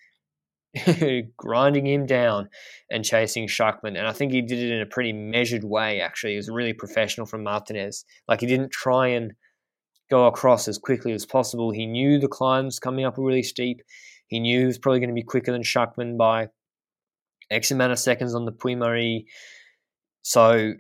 grinding 1.36 1.86
him 1.86 2.06
down 2.06 2.48
and 2.90 3.04
chasing 3.04 3.46
Schachmann. 3.46 3.96
And 3.96 4.06
I 4.06 4.12
think 4.12 4.32
he 4.32 4.42
did 4.42 4.58
it 4.58 4.72
in 4.72 4.80
a 4.80 4.86
pretty 4.86 5.12
measured 5.12 5.64
way, 5.64 6.00
actually. 6.00 6.34
It 6.34 6.38
was 6.38 6.48
really 6.48 6.72
professional 6.72 7.26
from 7.26 7.44
Martinez. 7.44 8.04
Like 8.28 8.40
he 8.40 8.46
didn't 8.46 8.72
try 8.72 9.08
and 9.08 9.32
go 10.10 10.26
across 10.26 10.68
as 10.68 10.78
quickly 10.78 11.12
as 11.12 11.26
possible. 11.26 11.70
He 11.70 11.86
knew 11.86 12.18
the 12.18 12.28
climbs 12.28 12.78
coming 12.78 13.04
up 13.04 13.16
were 13.16 13.26
really 13.26 13.42
steep. 13.42 13.80
He 14.26 14.40
knew 14.40 14.60
he 14.60 14.66
was 14.66 14.78
probably 14.78 15.00
going 15.00 15.10
to 15.10 15.14
be 15.14 15.22
quicker 15.22 15.52
than 15.52 15.62
Schachmann 15.62 16.16
by 16.16 16.48
X 17.50 17.70
amount 17.70 17.92
of 17.92 17.98
seconds 17.98 18.34
on 18.34 18.44
the 18.44 18.52
Puy-Mary. 18.52 19.26
So, 20.22 20.72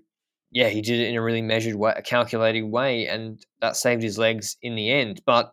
yeah, 0.50 0.68
he 0.68 0.80
did 0.80 1.00
it 1.00 1.08
in 1.08 1.16
a 1.16 1.22
really 1.22 1.42
measured 1.42 1.74
way, 1.74 1.92
a 1.96 2.02
calculated 2.02 2.62
way, 2.62 3.06
and 3.06 3.38
that 3.60 3.76
saved 3.76 4.02
his 4.02 4.18
legs 4.18 4.56
in 4.62 4.74
the 4.74 4.90
end. 4.90 5.20
But 5.26 5.52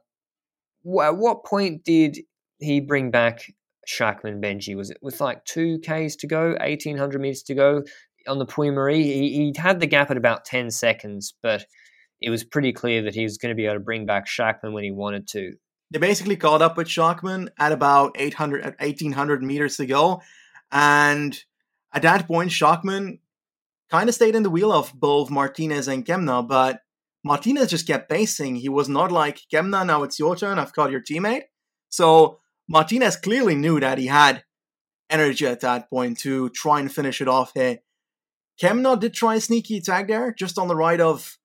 at 1.01 1.17
what 1.17 1.45
point 1.45 1.83
did 1.83 2.17
he 2.59 2.79
bring 2.79 3.11
back 3.11 3.43
Schachmann 3.87 4.41
Benji? 4.41 4.75
Was 4.75 4.89
it 4.89 4.97
with 5.01 5.21
like 5.21 5.43
two 5.45 5.79
Ks 5.79 6.15
to 6.17 6.27
go, 6.27 6.55
1800 6.59 7.21
meters 7.21 7.43
to 7.43 7.55
go 7.55 7.83
on 8.27 8.39
the 8.39 8.45
Puy-Mary? 8.45 9.03
He, 9.03 9.29
he 9.29 9.53
had 9.57 9.79
the 9.79 9.87
gap 9.87 10.11
at 10.11 10.17
about 10.17 10.45
10 10.45 10.71
seconds, 10.71 11.33
but 11.41 11.65
it 12.21 12.29
was 12.29 12.43
pretty 12.43 12.71
clear 12.71 13.01
that 13.03 13.15
he 13.15 13.23
was 13.23 13.37
going 13.37 13.49
to 13.49 13.55
be 13.55 13.65
able 13.65 13.75
to 13.75 13.79
bring 13.79 14.05
back 14.05 14.27
Schachmann 14.27 14.73
when 14.73 14.83
he 14.83 14.91
wanted 14.91 15.27
to. 15.29 15.53
They 15.89 15.99
basically 15.99 16.37
caught 16.37 16.61
up 16.61 16.77
with 16.77 16.87
Schachmann 16.87 17.49
at 17.59 17.71
about 17.71 18.15
800, 18.17 18.63
1800 18.79 19.43
meters 19.43 19.77
to 19.77 19.85
go. 19.85 20.21
And 20.71 21.37
at 21.93 22.03
that 22.03 22.27
point, 22.27 22.51
Schachmann 22.51 23.19
kind 23.89 24.07
of 24.07 24.15
stayed 24.15 24.35
in 24.35 24.43
the 24.43 24.49
wheel 24.49 24.71
of 24.71 24.93
both 24.93 25.29
Martinez 25.29 25.87
and 25.87 26.05
Kämna, 26.05 26.47
but 26.47 26.81
Martinez 27.23 27.69
just 27.69 27.87
kept 27.87 28.09
pacing. 28.09 28.55
He 28.55 28.69
was 28.69 28.87
not 28.87 29.11
like, 29.11 29.41
Kämna, 29.51 29.85
now 29.85 30.03
it's 30.03 30.17
your 30.17 30.35
turn, 30.35 30.59
I've 30.59 30.73
caught 30.73 30.91
your 30.91 31.01
teammate. 31.01 31.43
So 31.89 32.39
Martinez 32.71 33.17
clearly 33.17 33.53
knew 33.53 33.81
that 33.81 33.97
he 33.97 34.07
had 34.07 34.45
energy 35.09 35.45
at 35.45 35.59
that 35.59 35.89
point 35.89 36.17
to 36.19 36.47
try 36.51 36.79
and 36.79 36.89
finish 36.89 37.19
it 37.19 37.27
off 37.27 37.51
here. 37.53 37.79
Kämna 38.61 38.97
did 38.97 39.13
try 39.13 39.35
a 39.35 39.41
sneaky 39.41 39.75
attack 39.75 40.07
there, 40.07 40.33
just 40.33 40.57
on 40.57 40.69
the 40.69 40.75
right 40.75 41.01
of 41.01 41.37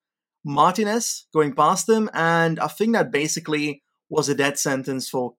Martinez 0.45 1.27
going 1.33 1.53
past 1.53 1.89
him, 1.89 2.09
and 2.13 2.61
I 2.61 2.67
think 2.67 2.93
that 2.93 3.11
basically 3.11 3.83
was 4.07 4.29
a 4.29 4.35
dead 4.35 4.57
sentence 4.57 5.09
for 5.09 5.35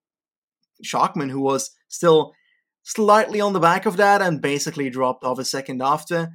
Schachmann, 0.84 1.30
who 1.30 1.40
was 1.40 1.70
still 1.88 2.34
slightly 2.82 3.40
on 3.40 3.54
the 3.54 3.60
back 3.60 3.86
of 3.86 3.96
that 3.96 4.20
and 4.20 4.42
basically 4.42 4.90
dropped 4.90 5.24
off 5.24 5.38
a 5.38 5.44
second 5.44 5.80
after. 5.80 6.32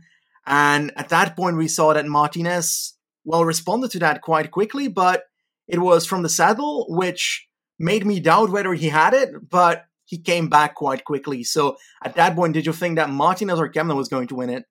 And 0.47 0.91
at 0.95 1.09
that 1.09 1.35
point, 1.35 1.57
we 1.57 1.67
saw 1.67 1.93
that 1.93 2.07
Martinez, 2.07 2.97
well, 3.23 3.45
responded 3.45 3.91
to 3.91 3.99
that 3.99 4.23
quite 4.23 4.49
quickly, 4.49 4.87
but 4.87 5.25
it 5.67 5.77
was 5.77 6.07
from 6.07 6.23
the 6.23 6.29
saddle, 6.29 6.87
which 6.89 7.47
made 7.83 8.05
me 8.05 8.19
doubt 8.19 8.49
whether 8.49 8.73
he 8.73 8.89
had 8.89 9.13
it, 9.13 9.49
but 9.49 9.85
he 10.05 10.17
came 10.17 10.49
back 10.49 10.75
quite 10.75 11.03
quickly. 11.03 11.43
So 11.43 11.77
at 12.03 12.15
that 12.15 12.35
point, 12.35 12.53
did 12.53 12.65
you 12.65 12.73
think 12.73 12.95
that 12.95 13.09
Martinez 13.09 13.59
or 13.59 13.71
Kämna 13.71 13.95
was 13.95 14.09
going 14.09 14.27
to 14.27 14.35
win 14.35 14.49
it? 14.49 14.65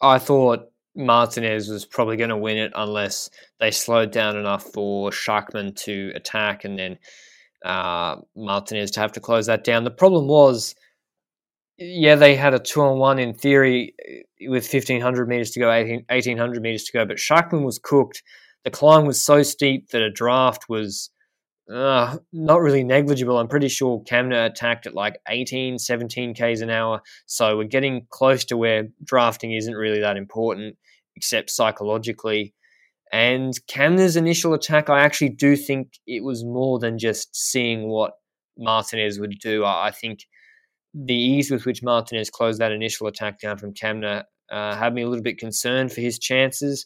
I 0.00 0.18
thought 0.18 0.66
Martinez 0.96 1.68
was 1.68 1.84
probably 1.84 2.16
going 2.16 2.30
to 2.30 2.36
win 2.36 2.56
it 2.56 2.72
unless 2.74 3.30
they 3.60 3.70
slowed 3.70 4.10
down 4.10 4.36
enough 4.36 4.64
for 4.64 5.10
Schachmann 5.10 5.74
to 5.76 6.12
attack 6.14 6.64
and 6.64 6.78
then 6.78 6.98
uh, 7.64 8.16
Martinez 8.36 8.90
to 8.92 9.00
have 9.00 9.12
to 9.12 9.20
close 9.20 9.46
that 9.46 9.64
down. 9.64 9.84
The 9.84 9.90
problem 9.90 10.28
was, 10.28 10.74
yeah, 11.78 12.14
they 12.14 12.36
had 12.36 12.54
a 12.54 12.58
two 12.58 12.82
on 12.82 12.98
one 12.98 13.18
in 13.18 13.34
theory 13.34 13.94
uh, 14.08 14.50
with 14.50 14.72
1500 14.72 15.28
meters 15.28 15.50
to 15.52 15.60
go, 15.60 15.72
18, 15.72 16.04
1800 16.08 16.62
meters 16.62 16.84
to 16.84 16.92
go, 16.92 17.06
but 17.06 17.16
Schachmann 17.16 17.64
was 17.64 17.78
cooked. 17.82 18.22
The 18.64 18.70
climb 18.70 19.06
was 19.06 19.22
so 19.22 19.42
steep 19.42 19.90
that 19.90 20.02
a 20.02 20.10
draft 20.10 20.68
was 20.68 21.10
uh, 21.72 22.18
not 22.32 22.60
really 22.60 22.84
negligible. 22.84 23.38
I'm 23.38 23.48
pretty 23.48 23.68
sure 23.68 24.02
Kämna 24.02 24.46
attacked 24.46 24.86
at 24.86 24.94
like 24.94 25.18
18, 25.28 25.78
17 25.78 26.34
Ks 26.34 26.60
an 26.60 26.70
hour. 26.70 27.00
So 27.26 27.56
we're 27.56 27.64
getting 27.64 28.06
close 28.10 28.44
to 28.46 28.56
where 28.56 28.88
drafting 29.02 29.52
isn't 29.52 29.74
really 29.74 30.00
that 30.00 30.16
important, 30.16 30.76
except 31.16 31.50
psychologically. 31.50 32.54
And 33.12 33.54
Kämna's 33.66 34.16
initial 34.16 34.54
attack, 34.54 34.90
I 34.90 35.00
actually 35.00 35.30
do 35.30 35.56
think 35.56 35.92
it 36.06 36.22
was 36.24 36.44
more 36.44 36.78
than 36.78 36.98
just 36.98 37.34
seeing 37.34 37.88
what 37.88 38.12
Martinez 38.58 39.18
would 39.18 39.38
do. 39.40 39.64
I, 39.64 39.90
think 39.90 40.20
the 40.92 41.14
ease 41.14 41.50
with 41.50 41.64
which 41.64 41.82
Martinez 41.82 42.30
closed 42.30 42.60
that 42.60 42.72
initial 42.72 43.06
attack 43.06 43.40
down 43.40 43.56
from 43.56 43.72
Kämna 43.72 44.24
uh, 44.50 44.76
had 44.76 44.94
me 44.94 45.02
a 45.02 45.08
little 45.08 45.22
bit 45.22 45.38
concerned 45.38 45.92
for 45.92 46.00
his 46.00 46.18
chances. 46.18 46.84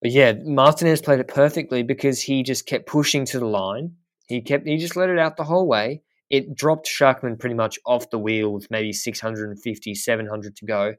But 0.00 0.12
yeah, 0.12 0.32
Martinez 0.44 1.02
played 1.02 1.20
it 1.20 1.28
perfectly 1.28 1.82
because 1.82 2.22
he 2.22 2.42
just 2.42 2.66
kept 2.66 2.86
pushing 2.86 3.24
to 3.26 3.38
the 3.38 3.46
line. 3.46 3.96
He 4.28 4.40
kept 4.40 4.66
he 4.66 4.76
just 4.76 4.96
let 4.96 5.10
it 5.10 5.18
out 5.18 5.36
the 5.36 5.44
whole 5.44 5.66
way. 5.66 6.02
It 6.30 6.54
dropped 6.54 6.86
Schachmann 6.86 7.38
pretty 7.38 7.54
much 7.54 7.78
off 7.86 8.10
the 8.10 8.18
wheel 8.18 8.52
with 8.52 8.70
maybe 8.70 8.92
650, 8.92 9.94
700 9.94 10.56
to 10.56 10.64
go. 10.66 10.94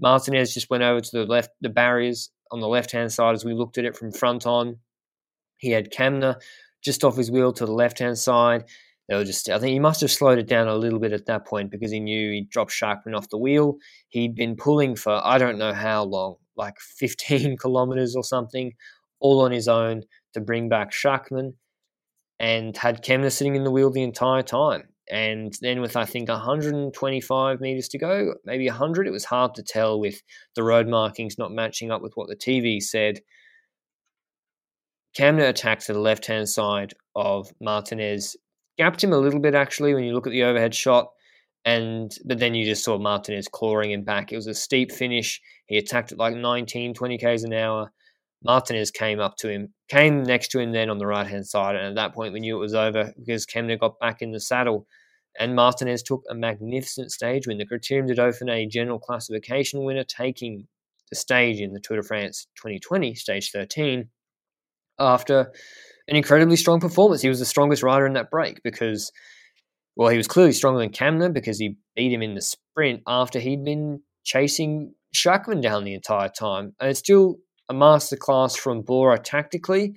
Martinez 0.00 0.54
just 0.54 0.70
went 0.70 0.82
over 0.82 1.00
to 1.00 1.10
the 1.12 1.26
left, 1.26 1.50
the 1.60 1.68
barriers 1.68 2.30
on 2.50 2.60
the 2.60 2.68
left 2.68 2.90
hand 2.90 3.12
side 3.12 3.34
as 3.34 3.44
we 3.44 3.52
looked 3.52 3.78
at 3.78 3.84
it 3.84 3.96
from 3.96 4.10
front 4.10 4.46
on. 4.46 4.78
He 5.58 5.70
had 5.70 5.92
Kämna 5.92 6.40
just 6.82 7.04
off 7.04 7.16
his 7.16 7.30
wheel 7.30 7.52
to 7.52 7.66
the 7.66 7.72
left 7.72 7.98
hand 7.98 8.18
side. 8.18 8.64
Just, 9.24 9.48
I 9.50 9.58
think 9.58 9.72
he 9.72 9.78
must 9.78 10.00
have 10.00 10.10
slowed 10.10 10.38
it 10.38 10.48
down 10.48 10.68
a 10.68 10.74
little 10.74 10.98
bit 10.98 11.12
at 11.12 11.26
that 11.26 11.46
point 11.46 11.70
because 11.70 11.90
he 11.90 12.00
knew 12.00 12.30
he 12.30 12.46
dropped 12.50 12.72
Schachmann 12.72 13.16
off 13.16 13.28
the 13.28 13.38
wheel. 13.38 13.76
He'd 14.08 14.34
been 14.34 14.56
pulling 14.56 14.96
for 14.96 15.20
I 15.24 15.38
don't 15.38 15.58
know 15.58 15.72
how 15.72 16.04
long, 16.04 16.36
like 16.56 16.74
15 16.98 17.56
kilometers 17.60 18.16
or 18.16 18.24
something, 18.24 18.72
all 19.20 19.40
on 19.40 19.52
his 19.52 19.68
own 19.68 20.02
to 20.34 20.40
bring 20.40 20.68
back 20.68 20.92
Schachmann 20.92 21.54
and 22.40 22.76
had 22.76 23.04
Kämna 23.04 23.30
sitting 23.30 23.54
in 23.54 23.64
the 23.64 23.70
wheel 23.70 23.90
the 23.90 24.02
entire 24.02 24.42
time. 24.42 24.88
And 25.10 25.52
then 25.60 25.80
with 25.80 25.96
I 25.96 26.04
think 26.04 26.28
125 26.28 27.60
meters 27.60 27.88
to 27.88 27.98
go, 27.98 28.34
maybe 28.44 28.66
100, 28.66 29.06
it 29.06 29.10
was 29.10 29.24
hard 29.24 29.54
to 29.56 29.62
tell 29.62 30.00
with 30.00 30.22
the 30.56 30.62
road 30.62 30.88
markings 30.88 31.38
not 31.38 31.52
matching 31.52 31.90
up 31.90 32.02
with 32.02 32.12
what 32.14 32.28
the 32.28 32.36
TV 32.36 32.80
said. 32.80 33.20
Kämna 35.16 35.48
attacked 35.48 35.86
to 35.86 35.92
the 35.92 36.00
left 36.00 36.26
hand 36.26 36.48
side 36.48 36.94
of 37.14 37.52
Martinez, 37.60 38.36
gapped 38.78 39.02
him 39.02 39.12
a 39.12 39.18
little 39.18 39.40
bit 39.40 39.54
actually 39.54 39.94
when 39.94 40.04
you 40.04 40.14
look 40.14 40.26
at 40.26 40.30
the 40.30 40.44
overhead 40.44 40.74
shot 40.74 41.10
and 41.64 42.12
but 42.24 42.38
then 42.38 42.54
you 42.54 42.64
just 42.64 42.84
saw 42.84 42.98
Martinez 42.98 43.48
clawing 43.48 43.92
him 43.92 44.02
back. 44.02 44.32
It 44.32 44.36
was 44.36 44.46
a 44.46 44.54
steep 44.54 44.90
finish. 44.90 45.40
He 45.66 45.78
attacked 45.78 46.12
at 46.12 46.18
like 46.18 46.34
19, 46.34 46.94
20 46.94 47.18
k's 47.18 47.44
an 47.44 47.52
hour. 47.52 47.92
Martinez 48.44 48.90
came 48.90 49.20
up 49.20 49.36
to 49.36 49.48
him, 49.48 49.72
came 49.88 50.24
next 50.24 50.48
to 50.48 50.58
him 50.58 50.72
then 50.72 50.90
on 50.90 50.98
the 50.98 51.06
right 51.06 51.26
hand 51.26 51.46
side, 51.46 51.76
and 51.76 51.86
at 51.86 51.94
that 51.94 52.14
point 52.14 52.32
we 52.32 52.40
knew 52.40 52.56
it 52.56 52.60
was 52.60 52.74
over 52.74 53.12
because 53.16 53.46
Kämna 53.46 53.78
got 53.78 54.00
back 54.00 54.20
in 54.20 54.32
the 54.32 54.40
saddle, 54.40 54.86
and 55.38 55.54
Martinez 55.54 56.02
took 56.02 56.22
a 56.28 56.34
magnificent 56.34 57.12
stage 57.12 57.46
win. 57.46 57.58
The 57.58 57.66
Criterium 57.66 58.08
du 58.08 58.14
Dauphiné 58.14 58.68
general 58.68 58.98
classification 58.98 59.84
winner, 59.84 60.02
taking 60.02 60.66
the 61.10 61.16
stage 61.16 61.60
in 61.60 61.72
the 61.72 61.78
Tour 61.78 61.98
de 61.98 62.02
France 62.02 62.48
2020, 62.56 63.14
stage 63.14 63.52
13, 63.52 64.08
after 64.98 65.52
an 66.12 66.16
incredibly 66.16 66.56
strong 66.56 66.78
performance. 66.78 67.22
He 67.22 67.30
was 67.30 67.38
the 67.38 67.46
strongest 67.46 67.82
rider 67.82 68.04
in 68.04 68.12
that 68.12 68.30
break 68.30 68.62
because 68.62 69.10
well, 69.96 70.10
he 70.10 70.18
was 70.18 70.28
clearly 70.28 70.52
stronger 70.52 70.78
than 70.78 70.90
Kämna 70.90 71.32
because 71.32 71.58
he 71.58 71.78
beat 71.96 72.12
him 72.12 72.20
in 72.20 72.34
the 72.34 72.42
sprint 72.42 73.02
after 73.06 73.38
he'd 73.38 73.64
been 73.64 74.02
chasing 74.22 74.94
Schachmann 75.16 75.62
down 75.62 75.84
the 75.84 75.94
entire 75.94 76.28
time. 76.28 76.74
And 76.78 76.90
it's 76.90 76.98
still 76.98 77.36
a 77.70 77.74
masterclass 77.74 78.58
from 78.58 78.82
Bora 78.82 79.18
tactically. 79.18 79.94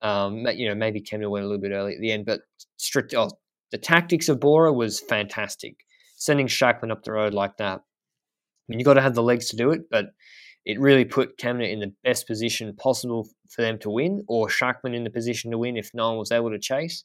Um, 0.00 0.46
you 0.54 0.68
know, 0.68 0.76
maybe 0.76 1.00
Kämna 1.00 1.28
went 1.28 1.44
a 1.44 1.48
little 1.48 1.60
bit 1.60 1.72
early 1.72 1.94
at 1.94 2.00
the 2.00 2.12
end, 2.12 2.24
but 2.24 2.42
strict, 2.76 3.14
oh, 3.14 3.30
the 3.72 3.78
tactics 3.78 4.28
of 4.28 4.38
Bora 4.38 4.72
was 4.72 5.00
fantastic. 5.00 5.74
Sending 6.16 6.46
Schachmann 6.46 6.92
up 6.92 7.02
the 7.02 7.12
road 7.12 7.34
like 7.34 7.56
that. 7.56 7.80
I 7.80 8.64
mean, 8.68 8.78
you 8.78 8.84
got 8.84 8.94
to 8.94 9.02
have 9.02 9.14
the 9.14 9.24
legs 9.24 9.48
to 9.48 9.56
do 9.56 9.72
it, 9.72 9.82
but 9.90 10.06
it 10.64 10.80
really 10.80 11.04
put 11.04 11.38
Kämna 11.38 11.70
in 11.70 11.80
the 11.80 11.92
best 12.04 12.26
position 12.26 12.74
possible 12.76 13.28
for 13.48 13.62
them 13.62 13.78
to 13.80 13.90
win, 13.90 14.24
or 14.28 14.48
Schachmann 14.48 14.94
in 14.94 15.04
the 15.04 15.10
position 15.10 15.50
to 15.50 15.58
win 15.58 15.76
if 15.76 15.90
no 15.94 16.10
one 16.10 16.18
was 16.18 16.32
able 16.32 16.50
to 16.50 16.58
chase. 16.58 17.04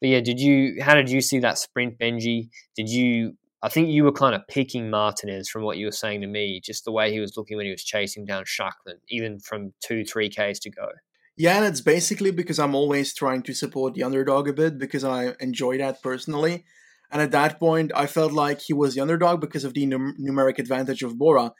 But 0.00 0.10
yeah, 0.10 0.20
did 0.20 0.40
you? 0.40 0.82
How 0.82 0.94
did 0.94 1.10
you 1.10 1.20
see 1.20 1.38
that 1.40 1.58
sprint, 1.58 1.98
Benji? 1.98 2.48
Did 2.76 2.88
you? 2.88 3.36
I 3.62 3.68
think 3.68 3.88
you 3.88 4.02
were 4.02 4.12
kind 4.12 4.34
of 4.34 4.42
picking 4.48 4.90
Martinez 4.90 5.48
from 5.48 5.62
what 5.62 5.76
you 5.76 5.86
were 5.86 5.92
saying 5.92 6.20
to 6.22 6.26
me, 6.26 6.60
just 6.64 6.84
the 6.84 6.90
way 6.90 7.12
he 7.12 7.20
was 7.20 7.36
looking 7.36 7.56
when 7.56 7.66
he 7.66 7.70
was 7.72 7.84
chasing 7.84 8.24
down 8.24 8.44
Schachmann, 8.44 8.98
even 9.08 9.38
from 9.38 9.72
two, 9.80 10.04
three 10.04 10.28
Ks 10.28 10.58
to 10.60 10.70
go. 10.70 10.88
Yeah, 11.36 11.56
and 11.56 11.64
it's 11.64 11.80
basically 11.80 12.30
because 12.30 12.58
I'm 12.58 12.74
always 12.74 13.14
trying 13.14 13.42
to 13.44 13.54
support 13.54 13.94
the 13.94 14.02
underdog 14.02 14.48
a 14.48 14.52
bit 14.52 14.78
because 14.78 15.04
I 15.04 15.34
enjoy 15.40 15.78
that 15.78 16.02
personally. 16.02 16.64
And 17.10 17.22
at 17.22 17.30
that 17.30 17.60
point, 17.60 17.92
I 17.94 18.06
felt 18.06 18.32
like 18.32 18.60
he 18.60 18.72
was 18.72 18.94
the 18.94 19.00
underdog 19.00 19.40
because 19.40 19.64
of 19.64 19.74
the 19.74 19.86
num- 19.86 20.16
numeric 20.20 20.58
advantage 20.58 21.02
of 21.02 21.16
Bora. 21.16 21.52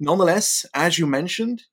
Nonetheless, 0.00 0.64
as 0.74 0.98
you 0.98 1.06
mentioned, 1.06 1.64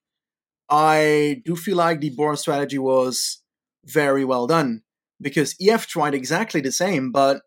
I 0.70 1.42
do 1.46 1.56
feel 1.56 1.78
like 1.78 2.00
the 2.00 2.10
Bora 2.10 2.38
strategy 2.38 2.80
was 2.80 3.42
very 3.86 4.26
well 4.26 4.48
done 4.48 4.82
because 5.22 5.56
EF 5.62 5.86
tried 5.86 6.16
exactly 6.16 6.62
the 6.62 6.72
same, 6.72 7.12
but 7.12 7.42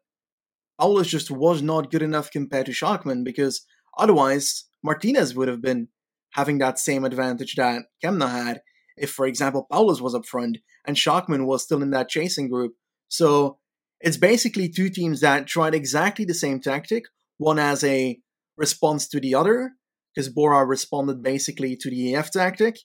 Powless 0.81 1.09
just 1.09 1.31
was 1.31 1.61
not 1.61 1.91
good 1.91 2.03
enough 2.03 2.31
compared 2.31 2.67
to 2.67 2.73
Schachmann 2.73 3.25
because 3.25 3.67
otherwise 3.99 4.67
Martinez 4.83 5.35
would 5.35 5.49
have 5.49 5.61
been 5.61 5.89
having 6.33 6.59
that 6.59 6.79
same 6.79 7.05
advantage 7.05 7.57
that 7.57 7.83
Kämna 8.03 8.31
had 8.31 8.61
if, 8.97 9.11
for 9.11 9.27
example, 9.27 9.67
Powless 9.71 10.01
was 10.01 10.15
up 10.15 10.27
front 10.27 10.59
and 10.87 10.97
Schachmann 10.97 11.47
was 11.47 11.63
still 11.63 11.83
in 11.83 11.91
that 11.91 12.09
chasing 12.09 12.49
group. 12.49 12.75
So 13.09 13.59
it's 14.01 14.17
basically 14.17 14.69
two 14.69 14.91
teams 14.91 15.21
that 15.21 15.47
tried 15.47 15.75
exactly 15.75 16.25
the 16.25 16.35
same 16.35 16.61
tactic, 16.61 17.05
one 17.39 17.59
as 17.59 17.83
a 17.83 18.21
response 18.57 19.09
to 19.09 19.21
the 19.21 19.35
other, 19.35 19.73
because 20.15 20.29
Bora 20.29 20.65
responded 20.65 21.23
basically 21.23 21.77
to 21.77 21.91
the 21.91 22.15
EF 22.15 22.31
tactic. 22.31 22.79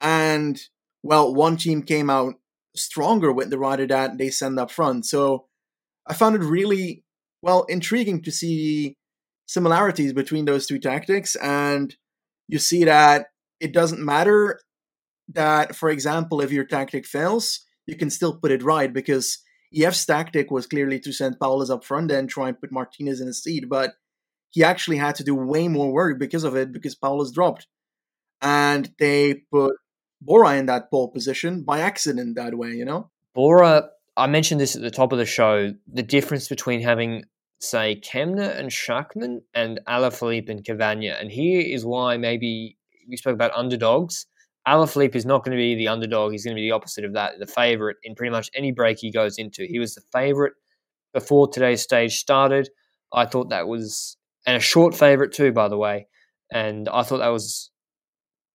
And, 0.00 0.60
well, 1.02 1.34
one 1.34 1.56
team 1.56 1.82
came 1.82 2.10
out 2.10 2.34
stronger 2.76 3.32
with 3.32 3.50
the 3.50 3.58
rider 3.58 3.86
that 3.86 4.18
they 4.18 4.30
send 4.30 4.58
up 4.58 4.70
front. 4.70 5.06
So 5.06 5.46
I 6.06 6.14
found 6.14 6.36
it 6.36 6.42
really, 6.42 7.04
well, 7.42 7.64
intriguing 7.64 8.22
to 8.22 8.32
see 8.32 8.96
similarities 9.46 10.12
between 10.12 10.44
those 10.44 10.66
two 10.66 10.78
tactics. 10.78 11.36
And 11.36 11.94
you 12.48 12.58
see 12.58 12.84
that 12.84 13.26
it 13.60 13.72
doesn't 13.72 14.04
matter 14.04 14.60
that, 15.28 15.74
for 15.76 15.88
example, 15.88 16.40
if 16.40 16.50
your 16.50 16.64
tactic 16.64 17.06
fails, 17.06 17.60
you 17.86 17.96
can 17.96 18.10
still 18.10 18.38
put 18.38 18.50
it 18.50 18.62
right 18.62 18.92
because 18.92 19.38
EF's 19.76 20.04
tactic 20.04 20.50
was 20.50 20.66
clearly 20.66 21.00
to 21.00 21.12
send 21.12 21.38
Powless 21.40 21.70
up 21.70 21.84
front 21.84 22.10
and 22.10 22.28
try 22.28 22.48
and 22.48 22.60
put 22.60 22.72
Martinez 22.72 23.20
in 23.20 23.26
the 23.26 23.34
seat, 23.34 23.68
but 23.68 23.94
he 24.54 24.62
actually 24.62 24.96
had 24.96 25.16
to 25.16 25.24
do 25.24 25.34
way 25.34 25.66
more 25.66 25.92
work 25.92 26.16
because 26.16 26.44
of 26.44 26.54
it 26.54 26.70
because 26.70 26.94
Powless 26.94 27.32
dropped. 27.32 27.66
And 28.40 28.88
they 29.00 29.42
put 29.52 29.74
Bora 30.22 30.54
in 30.54 30.66
that 30.66 30.92
pole 30.92 31.08
position 31.08 31.64
by 31.64 31.80
accident 31.80 32.36
that 32.36 32.56
way, 32.56 32.70
you 32.70 32.84
know? 32.84 33.10
Bora, 33.34 33.88
I 34.16 34.28
mentioned 34.28 34.60
this 34.60 34.76
at 34.76 34.82
the 34.82 34.92
top 34.92 35.10
of 35.10 35.18
the 35.18 35.26
show, 35.26 35.74
the 35.92 36.04
difference 36.04 36.46
between 36.46 36.82
having, 36.82 37.24
say, 37.58 38.00
Kämna 38.00 38.56
and 38.56 38.70
Schachmann 38.70 39.40
and 39.54 39.80
Alaphilippe 39.88 40.48
and 40.48 40.64
Cavagna. 40.64 41.20
And 41.20 41.32
here 41.32 41.60
is 41.60 41.84
why 41.84 42.16
maybe 42.16 42.78
we 43.08 43.16
spoke 43.16 43.34
about 43.34 43.50
underdogs. 43.56 44.26
Alaphilippe 44.68 45.16
is 45.16 45.26
not 45.26 45.44
going 45.44 45.56
to 45.56 45.60
be 45.60 45.74
the 45.74 45.88
underdog. 45.88 46.30
He's 46.30 46.44
going 46.44 46.54
to 46.54 46.60
be 46.60 46.68
the 46.68 46.76
opposite 46.76 47.04
of 47.04 47.14
that, 47.14 47.40
the 47.40 47.46
favourite 47.48 47.96
in 48.04 48.14
pretty 48.14 48.30
much 48.30 48.50
any 48.54 48.70
break 48.70 48.98
he 49.00 49.10
goes 49.10 49.36
into. 49.36 49.66
He 49.68 49.80
was 49.80 49.96
the 49.96 50.02
favourite 50.12 50.52
before 51.12 51.48
today's 51.48 51.82
stage 51.82 52.18
started. 52.18 52.68
I 53.12 53.26
thought 53.26 53.50
that 53.50 53.66
was, 53.66 54.16
and 54.46 54.56
a 54.56 54.60
short 54.60 54.94
favourite 54.94 55.32
too, 55.32 55.52
by 55.52 55.68
the 55.68 55.78
way. 55.78 56.08
And 56.52 56.88
I 56.88 57.02
thought 57.02 57.18
that 57.18 57.28
was 57.28 57.70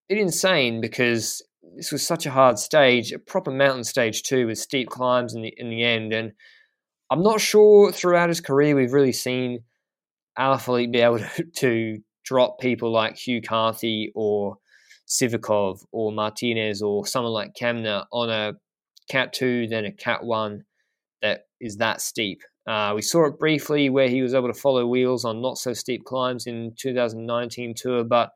insane 0.07 0.81
because 0.81 1.41
this 1.75 1.91
was 1.91 2.05
such 2.05 2.25
a 2.25 2.31
hard 2.31 2.59
stage, 2.59 3.11
a 3.11 3.19
proper 3.19 3.51
mountain 3.51 3.83
stage 3.83 4.23
too, 4.23 4.47
with 4.47 4.57
steep 4.57 4.89
climbs 4.89 5.33
in 5.33 5.41
the 5.41 5.53
in 5.57 5.69
the 5.69 5.83
end. 5.83 6.13
And 6.13 6.33
I'm 7.09 7.23
not 7.23 7.41
sure 7.41 7.91
throughout 7.91 8.29
his 8.29 8.41
career 8.41 8.75
we've 8.75 8.93
really 8.93 9.13
seen 9.13 9.59
Alaphilippe 10.37 10.91
be 10.91 10.99
able 10.99 11.19
to, 11.35 11.43
to 11.43 11.99
drop 12.23 12.59
people 12.59 12.91
like 12.91 13.17
Hugh 13.17 13.41
Carthy 13.41 14.11
or 14.15 14.57
Sivakov 15.07 15.83
or 15.91 16.11
Martinez 16.11 16.81
or 16.81 17.05
someone 17.05 17.33
like 17.33 17.55
Kämna 17.59 18.05
on 18.11 18.29
a 18.29 18.53
Cat 19.09 19.33
2, 19.33 19.67
then 19.67 19.85
a 19.85 19.91
Cat 19.91 20.23
1 20.23 20.63
that 21.21 21.41
is 21.59 21.77
that 21.77 21.99
steep. 22.01 22.41
Uh, 22.69 22.93
we 22.93 23.01
saw 23.01 23.25
it 23.25 23.39
briefly 23.39 23.89
where 23.89 24.07
he 24.07 24.21
was 24.21 24.35
able 24.35 24.47
to 24.47 24.53
follow 24.53 24.85
wheels 24.85 25.25
on 25.25 25.41
not 25.41 25.57
so 25.57 25.73
steep 25.73 26.05
climbs 26.05 26.45
in 26.45 26.71
2019 26.77 27.73
tour, 27.75 28.03
but 28.03 28.29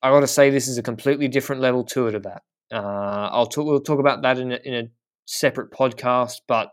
I 0.00 0.10
got 0.10 0.20
to 0.20 0.28
say 0.28 0.48
this 0.48 0.68
is 0.68 0.78
a 0.78 0.82
completely 0.82 1.26
different 1.26 1.60
level 1.60 1.82
tour 1.82 2.12
to 2.12 2.20
that. 2.20 2.42
Uh, 2.72 3.30
I'll 3.32 3.46
talk. 3.46 3.66
We'll 3.66 3.80
talk 3.80 3.98
about 3.98 4.22
that 4.22 4.38
in 4.38 4.52
a, 4.52 4.58
in 4.64 4.74
a 4.74 4.88
separate 5.26 5.72
podcast, 5.72 6.42
but 6.46 6.70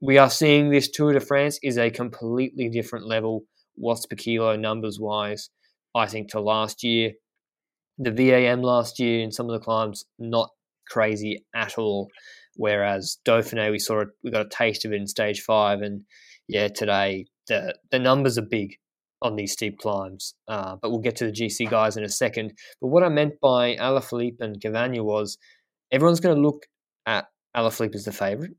we 0.00 0.16
are 0.16 0.30
seeing 0.30 0.70
this 0.70 0.90
Tour 0.90 1.12
de 1.12 1.20
France 1.20 1.58
is 1.60 1.76
a 1.76 1.90
completely 1.90 2.68
different 2.68 3.08
level, 3.08 3.42
watts 3.76 4.06
per 4.06 4.14
kilo 4.14 4.54
numbers 4.54 5.00
wise. 5.00 5.50
I 5.92 6.06
think 6.06 6.30
to 6.30 6.40
last 6.40 6.84
year, 6.84 7.12
the 7.98 8.12
VAM 8.12 8.62
last 8.62 9.00
year 9.00 9.24
in 9.24 9.32
some 9.32 9.50
of 9.50 9.58
the 9.58 9.64
climbs 9.64 10.04
not 10.20 10.50
crazy 10.88 11.44
at 11.52 11.78
all. 11.78 12.10
Whereas 12.56 13.18
Dauphiné, 13.24 13.70
we 13.70 13.78
saw 13.78 14.00
it, 14.00 14.08
we 14.22 14.30
got 14.30 14.46
a 14.46 14.48
taste 14.48 14.84
of 14.84 14.92
it 14.92 14.96
in 14.96 15.06
stage 15.06 15.40
five, 15.42 15.80
and 15.80 16.02
yeah, 16.48 16.68
today 16.68 17.26
the 17.48 17.74
the 17.90 17.98
numbers 17.98 18.38
are 18.38 18.42
big 18.42 18.76
on 19.22 19.36
these 19.36 19.52
steep 19.52 19.78
climbs. 19.78 20.34
Uh, 20.46 20.76
but 20.80 20.90
we'll 20.90 21.00
get 21.00 21.16
to 21.16 21.26
the 21.26 21.32
GC 21.32 21.68
guys 21.70 21.96
in 21.96 22.04
a 22.04 22.08
second. 22.08 22.52
But 22.80 22.88
what 22.88 23.02
I 23.02 23.08
meant 23.08 23.40
by 23.40 23.74
Alaphilippe 23.76 24.40
and 24.40 24.60
Cavagna 24.60 25.02
was 25.02 25.38
everyone's 25.90 26.20
going 26.20 26.36
to 26.36 26.42
look 26.42 26.66
at 27.06 27.26
Alaphilippe 27.56 27.94
as 27.94 28.04
the 28.04 28.12
favourite. 28.12 28.52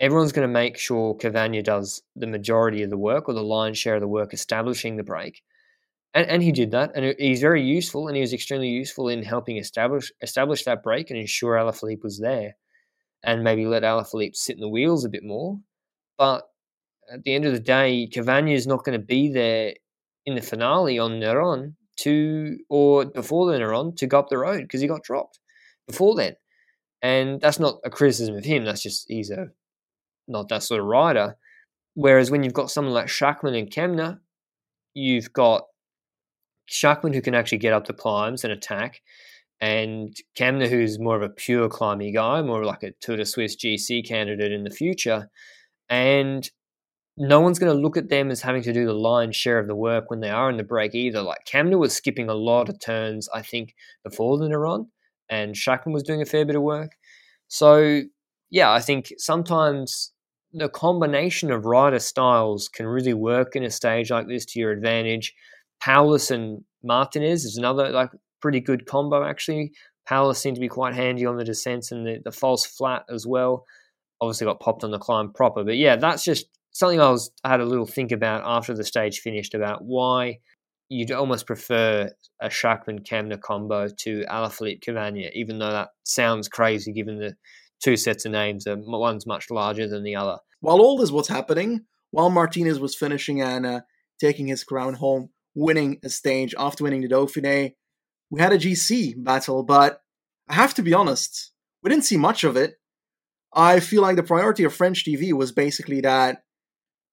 Everyone's 0.00 0.32
going 0.32 0.46
to 0.46 0.52
make 0.52 0.76
sure 0.76 1.16
Cavagna 1.16 1.62
does 1.62 2.02
the 2.14 2.26
majority 2.26 2.82
of 2.82 2.90
the 2.90 2.98
work 2.98 3.28
or 3.28 3.34
the 3.34 3.42
lion's 3.42 3.78
share 3.78 3.96
of 3.96 4.00
the 4.00 4.08
work 4.08 4.32
establishing 4.32 4.96
the 4.96 5.02
break. 5.02 5.42
And, 6.14 6.28
and 6.28 6.42
he 6.42 6.52
did 6.52 6.70
that, 6.70 6.92
and 6.94 7.14
he's 7.18 7.40
very 7.40 7.62
useful, 7.62 8.08
and 8.08 8.16
he 8.16 8.22
was 8.22 8.32
extremely 8.32 8.68
useful 8.68 9.08
in 9.08 9.22
helping 9.22 9.58
establish 9.58 10.10
establish 10.22 10.64
that 10.64 10.82
break 10.82 11.10
and 11.10 11.18
ensure 11.18 11.56
Alaphilippe 11.56 12.02
was 12.02 12.18
there, 12.18 12.54
and 13.24 13.44
maybe 13.44 13.66
let 13.66 13.82
Alaphilippe 13.82 14.36
sit 14.36 14.56
in 14.56 14.60
the 14.60 14.68
wheels 14.68 15.04
a 15.04 15.08
bit 15.08 15.24
more. 15.24 15.58
But 16.16 16.44
at 17.12 17.24
the 17.24 17.34
end 17.34 17.44
of 17.44 17.52
the 17.52 17.60
day, 17.60 18.08
Cavagna 18.12 18.52
is 18.52 18.66
not 18.66 18.84
going 18.84 18.98
to 18.98 19.04
be 19.04 19.32
there 19.32 19.74
in 20.26 20.34
the 20.34 20.42
finale 20.42 20.98
on 20.98 21.12
Neron 21.12 21.74
to 22.00 22.58
or 22.68 23.06
before 23.06 23.50
the 23.50 23.58
Neron 23.58 23.96
to 23.96 24.06
go 24.06 24.18
up 24.18 24.28
the 24.28 24.38
road 24.38 24.62
because 24.62 24.80
he 24.80 24.86
got 24.86 25.02
dropped 25.02 25.40
before 25.86 26.14
then. 26.14 26.34
And 27.02 27.40
that's 27.40 27.58
not 27.58 27.78
a 27.84 27.90
criticism 27.90 28.36
of 28.36 28.44
him. 28.44 28.64
That's 28.64 28.82
just 28.82 29.06
he's 29.08 29.30
a 29.30 29.48
not 30.26 30.48
that 30.48 30.62
sort 30.62 30.80
of 30.80 30.86
rider. 30.86 31.36
Whereas 31.94 32.30
when 32.30 32.42
you've 32.42 32.52
got 32.52 32.70
someone 32.70 32.94
like 32.94 33.06
Schachmann 33.06 33.58
and 33.58 33.70
Kämna, 33.70 34.20
you've 34.94 35.32
got 35.32 35.64
Schachmann 36.70 37.14
who 37.14 37.22
can 37.22 37.34
actually 37.34 37.58
get 37.58 37.72
up 37.72 37.86
the 37.86 37.92
climbs 37.92 38.44
and 38.44 38.52
attack, 38.52 39.00
and 39.60 40.14
Kämna 40.38 40.68
who's 40.68 40.98
more 40.98 41.16
of 41.16 41.22
a 41.22 41.28
pure 41.28 41.68
climbing 41.68 42.14
guy, 42.14 42.42
more 42.42 42.64
like 42.64 42.82
a 42.82 42.92
Tour 43.00 43.16
de 43.16 43.26
Suisse 43.26 43.56
GC 43.56 44.06
candidate 44.06 44.52
in 44.52 44.64
the 44.64 44.70
future. 44.70 45.28
And 45.88 46.48
no 47.16 47.40
one's 47.40 47.58
going 47.58 47.74
to 47.74 47.80
look 47.80 47.96
at 47.96 48.08
them 48.08 48.30
as 48.30 48.42
having 48.42 48.62
to 48.62 48.72
do 48.72 48.86
the 48.86 48.92
lion's 48.92 49.34
share 49.34 49.58
of 49.58 49.66
the 49.66 49.74
work 49.74 50.08
when 50.08 50.20
they 50.20 50.30
are 50.30 50.48
in 50.48 50.56
the 50.56 50.62
break 50.62 50.94
either. 50.94 51.20
Like 51.20 51.44
Kämna 51.44 51.78
was 51.78 51.92
skipping 51.92 52.28
a 52.28 52.34
lot 52.34 52.68
of 52.68 52.78
turns, 52.78 53.28
I 53.34 53.42
think, 53.42 53.74
before 54.04 54.38
the 54.38 54.46
Neron, 54.46 54.86
and 55.28 55.54
Schachmann 55.54 55.92
was 55.92 56.04
doing 56.04 56.22
a 56.22 56.26
fair 56.26 56.46
bit 56.46 56.54
of 56.54 56.62
work. 56.62 56.92
So, 57.48 58.02
yeah, 58.50 58.70
I 58.70 58.80
think 58.80 59.12
sometimes 59.18 60.12
the 60.52 60.68
combination 60.68 61.50
of 61.50 61.66
rider 61.66 61.98
styles 61.98 62.68
can 62.68 62.86
really 62.86 63.14
work 63.14 63.56
in 63.56 63.64
a 63.64 63.70
stage 63.70 64.10
like 64.10 64.28
this 64.28 64.44
to 64.46 64.60
your 64.60 64.70
advantage. 64.70 65.34
Powless 65.80 66.30
and 66.30 66.64
Martinez 66.84 67.44
is 67.44 67.56
another 67.56 67.90
like 67.90 68.10
pretty 68.40 68.60
good 68.60 68.86
combo 68.86 69.24
actually. 69.24 69.72
Powless 70.06 70.40
seemed 70.40 70.56
to 70.56 70.60
be 70.60 70.68
quite 70.68 70.94
handy 70.94 71.26
on 71.26 71.36
the 71.36 71.44
descents 71.44 71.92
and 71.92 72.06
the, 72.06 72.20
the 72.24 72.32
false 72.32 72.64
flat 72.64 73.04
as 73.10 73.26
well. 73.26 73.64
Obviously 74.20 74.46
got 74.46 74.60
popped 74.60 74.84
on 74.84 74.90
the 74.90 74.98
climb 74.98 75.32
proper, 75.32 75.64
but 75.64 75.76
yeah, 75.76 75.96
that's 75.96 76.24
just 76.24 76.46
something 76.72 77.00
I 77.00 77.10
was 77.10 77.30
I 77.44 77.50
had 77.50 77.60
a 77.60 77.64
little 77.64 77.86
think 77.86 78.12
about 78.12 78.42
after 78.44 78.74
the 78.74 78.84
stage 78.84 79.20
finished 79.20 79.54
about 79.54 79.84
why 79.84 80.38
you'd 80.88 81.12
almost 81.12 81.46
prefer 81.46 82.10
a 82.40 82.48
Schachmann 82.48 83.06
Kämna 83.06 83.40
combo 83.40 83.88
to 83.88 84.24
Alaphilippe 84.28 84.82
Cavagna, 84.82 85.30
even 85.34 85.58
though 85.58 85.70
that 85.70 85.90
sounds 86.04 86.48
crazy 86.48 86.92
given 86.92 87.18
the 87.18 87.34
two 87.82 87.96
sets 87.96 88.24
of 88.24 88.32
names. 88.32 88.66
Are, 88.66 88.76
one's 88.76 89.26
much 89.26 89.50
larger 89.50 89.86
than 89.86 90.02
the 90.02 90.16
other. 90.16 90.38
While 90.60 90.80
all 90.80 90.98
this 90.98 91.10
was 91.10 91.28
happening, 91.28 91.82
while 92.10 92.30
Martinez 92.30 92.80
was 92.80 92.96
finishing 92.96 93.40
and 93.42 93.66
uh, 93.66 93.80
taking 94.20 94.48
his 94.48 94.64
crown 94.64 94.94
home, 94.94 95.30
winning 95.54 95.98
a 96.04 96.08
stage 96.08 96.54
after 96.58 96.84
winning 96.84 97.02
the 97.02 97.08
Dauphiné. 97.08 97.74
We 98.30 98.40
had 98.40 98.52
a 98.52 98.58
GC 98.58 99.22
battle, 99.22 99.62
but 99.62 100.02
I 100.48 100.54
have 100.54 100.74
to 100.74 100.82
be 100.82 100.94
honest, 100.94 101.52
we 101.82 101.90
didn't 101.90 102.04
see 102.04 102.16
much 102.16 102.44
of 102.44 102.56
it. 102.56 102.74
I 103.54 103.80
feel 103.80 104.02
like 104.02 104.16
the 104.16 104.22
priority 104.22 104.64
of 104.64 104.74
French 104.74 105.04
TV 105.04 105.32
was 105.32 105.52
basically 105.52 106.00
that, 106.02 106.42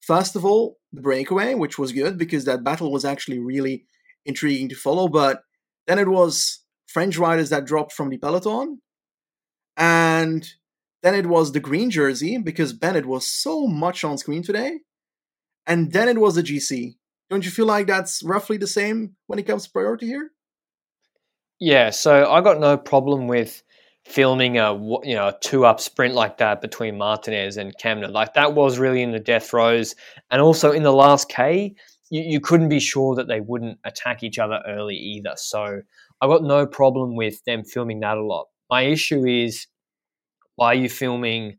first 0.02 0.36
of 0.36 0.44
all, 0.44 0.78
the 0.92 1.02
breakaway, 1.02 1.54
which 1.54 1.80
was 1.80 1.94
good 1.94 2.18
because 2.18 2.46
that 2.46 2.64
battle 2.64 2.92
was 2.92 3.06
actually 3.06 3.40
really 3.40 3.86
intriguing 4.26 4.70
to 4.70 4.76
follow, 4.76 5.08
but 5.08 5.44
then 5.88 6.00
it 6.00 6.10
was 6.10 6.64
French 6.88 7.18
riders 7.18 7.50
that 7.50 7.66
dropped 7.66 7.94
from 7.94 8.10
the 8.10 8.18
peloton, 8.18 8.82
and 9.78 10.48
then 11.04 11.16
it 11.16 11.28
was 11.28 11.52
the 11.52 11.60
green 11.60 11.92
jersey 11.92 12.38
because 12.38 12.74
Bennett 12.74 13.06
was 13.06 13.28
so 13.28 13.68
much 13.68 14.04
on 14.04 14.18
screen 14.18 14.44
today, 14.44 14.80
and 15.66 15.92
then 15.94 16.10
it 16.10 16.18
was 16.18 16.36
the 16.36 16.44
GC. 16.44 16.96
Don't 17.30 17.46
you 17.46 17.52
feel 17.52 17.66
like 17.66 17.88
that's 17.88 18.24
roughly 18.24 18.58
the 18.58 18.68
same 18.68 19.16
when 19.28 19.40
it 19.40 19.48
comes 19.48 19.66
to 19.66 19.72
priority 19.72 20.08
here? 20.08 20.32
Yeah, 21.60 21.90
so 21.90 22.30
I 22.30 22.42
got 22.42 22.60
no 22.60 22.78
problem 22.78 23.28
with 23.28 23.64
filming 24.06 24.58
a 24.60 24.74
you 25.04 25.16
know 25.16 25.30
a 25.30 25.38
two 25.42 25.66
up 25.66 25.80
sprint 25.80 26.14
like 26.14 26.38
that 26.38 26.62
between 26.62 26.98
Martinez 26.98 27.58
and 27.58 27.76
Kämna. 27.78 28.12
Like 28.12 28.34
that 28.34 28.54
was 28.54 28.78
really 28.78 29.02
in 29.02 29.12
the 29.12 29.20
death 29.20 29.50
throes, 29.50 29.96
and 30.32 30.42
also 30.42 30.72
in 30.72 30.84
the 30.84 30.92
last 30.94 31.30
K, 31.30 31.76
you, 32.10 32.22
you 32.22 32.40
couldn't 32.42 32.70
be 32.70 32.80
sure 32.80 33.16
that 33.16 33.28
they 33.28 33.40
wouldn't 33.40 33.80
attack 33.86 34.22
each 34.24 34.38
other 34.38 34.60
early 34.68 34.96
either. 34.96 35.34
So 35.38 35.82
I 36.22 36.28
got 36.28 36.44
no 36.44 36.68
problem 36.68 37.16
with 37.16 37.44
them 37.46 37.64
filming 37.64 38.02
that 38.02 38.18
a 38.18 38.24
lot. 38.24 38.48
My 38.70 38.82
issue 38.84 39.26
is 39.26 39.68
why 40.56 40.68
are 40.68 40.76
you 40.76 40.90
filming 40.90 41.58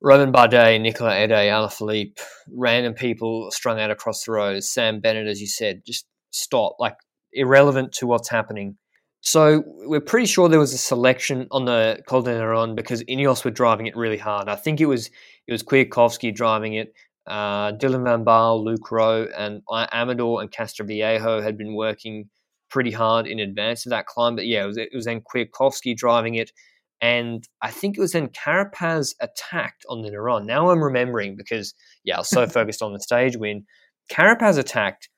Romain 0.00 0.32
Bardet, 0.32 0.80
Nicolas 0.80 1.14
Edet, 1.14 1.50
Alaphilippe, 1.50 2.20
random 2.52 2.94
people 2.94 3.50
strung 3.50 3.80
out 3.80 3.90
across 3.90 4.24
the 4.24 4.32
road, 4.32 4.62
Sam 4.62 5.00
Bennett, 5.00 5.26
as 5.26 5.40
you 5.40 5.48
said, 5.48 5.82
just 5.84 6.06
stop. 6.30 6.76
Like 6.78 6.94
irrelevant 7.32 7.92
to 7.92 8.06
what's 8.06 8.28
happening. 8.28 8.76
So 9.20 9.64
we're 9.66 10.00
pretty 10.00 10.26
sure 10.26 10.48
there 10.48 10.60
was 10.60 10.72
a 10.72 10.78
selection 10.78 11.48
on 11.50 11.64
the 11.64 12.00
Col 12.06 12.22
de 12.22 12.30
Neron 12.30 12.76
because 12.76 13.02
Ineos 13.04 13.44
were 13.44 13.50
driving 13.50 13.86
it 13.86 13.96
really 13.96 14.18
hard. 14.18 14.48
I 14.48 14.54
think 14.54 14.80
it 14.80 14.86
was 14.86 15.10
it 15.46 15.52
was 15.52 15.62
Kwiatkowski 15.62 16.34
driving 16.34 16.74
it. 16.74 16.92
Uh, 17.26 17.72
Dylan 17.72 18.04
Van 18.04 18.24
Baarle, 18.24 18.64
Luke 18.64 18.90
Rowe, 18.90 19.26
and 19.36 19.60
Amador 19.70 20.40
and 20.40 20.50
Castroviejo 20.50 21.42
had 21.42 21.58
been 21.58 21.74
working 21.74 22.30
pretty 22.70 22.90
hard 22.90 23.26
in 23.26 23.38
advance 23.38 23.84
of 23.84 23.90
that 23.90 24.06
climb. 24.06 24.36
But 24.36 24.46
yeah, 24.46 24.64
it 24.64 24.66
was, 24.66 24.76
it 24.78 24.88
was 24.94 25.04
then 25.04 25.20
Kwiatkowski 25.20 25.96
driving 25.96 26.36
it. 26.36 26.52
And 27.00 27.44
I 27.62 27.70
think 27.70 27.96
it 27.96 28.00
was 28.00 28.12
then 28.12 28.28
Carapaz 28.28 29.14
attacked 29.20 29.84
on 29.88 30.02
the 30.02 30.10
Neron. 30.10 30.46
Now 30.46 30.70
I'm 30.70 30.82
remembering 30.82 31.36
because, 31.36 31.74
yeah, 32.02 32.16
I 32.16 32.18
was 32.20 32.30
so 32.30 32.46
focused 32.48 32.82
on 32.82 32.92
the 32.92 33.00
stage 33.00 33.36
win. 33.36 33.64
Carapaz 34.10 34.58
attacked 34.58 35.08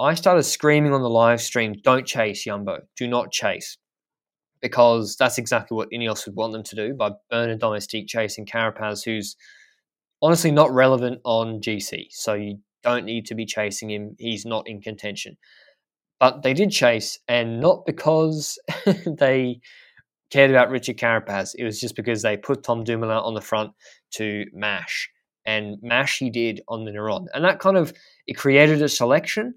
I 0.00 0.14
started 0.14 0.44
screaming 0.44 0.94
on 0.94 1.02
the 1.02 1.10
live 1.10 1.42
stream, 1.42 1.74
don't 1.84 2.06
chase 2.06 2.46
Yumbo, 2.46 2.80
do 2.96 3.06
not 3.06 3.30
chase. 3.30 3.76
Because 4.62 5.14
that's 5.16 5.36
exactly 5.36 5.76
what 5.76 5.90
Ineos 5.90 6.24
would 6.26 6.36
want 6.36 6.54
them 6.54 6.62
to 6.62 6.76
do 6.76 6.94
by 6.94 7.10
Bernard 7.30 7.60
Domestique 7.60 8.08
chasing 8.08 8.46
Carapaz, 8.46 9.04
who's 9.04 9.36
honestly 10.22 10.50
not 10.50 10.72
relevant 10.72 11.20
on 11.24 11.60
GC. 11.60 12.06
So 12.10 12.32
you 12.32 12.60
don't 12.82 13.04
need 13.04 13.26
to 13.26 13.34
be 13.34 13.44
chasing 13.44 13.90
him. 13.90 14.16
He's 14.18 14.46
not 14.46 14.66
in 14.66 14.80
contention. 14.80 15.36
But 16.18 16.42
they 16.42 16.54
did 16.54 16.70
chase, 16.70 17.18
and 17.28 17.60
not 17.60 17.84
because 17.84 18.58
they 19.06 19.60
cared 20.30 20.50
about 20.50 20.70
Richard 20.70 20.96
Carapaz. 20.96 21.54
It 21.58 21.64
was 21.64 21.78
just 21.78 21.96
because 21.96 22.22
they 22.22 22.38
put 22.38 22.62
Tom 22.62 22.84
Dumoulin 22.84 23.16
on 23.16 23.34
the 23.34 23.40
front 23.42 23.72
to 24.12 24.46
mash. 24.52 25.10
And 25.44 25.76
mash 25.82 26.18
he 26.18 26.30
did 26.30 26.62
on 26.68 26.84
the 26.84 26.90
Neron. 26.90 27.26
And 27.34 27.44
that 27.44 27.58
kind 27.58 27.76
of, 27.76 27.92
it 28.26 28.36
created 28.36 28.80
a 28.80 28.88
selection 28.88 29.54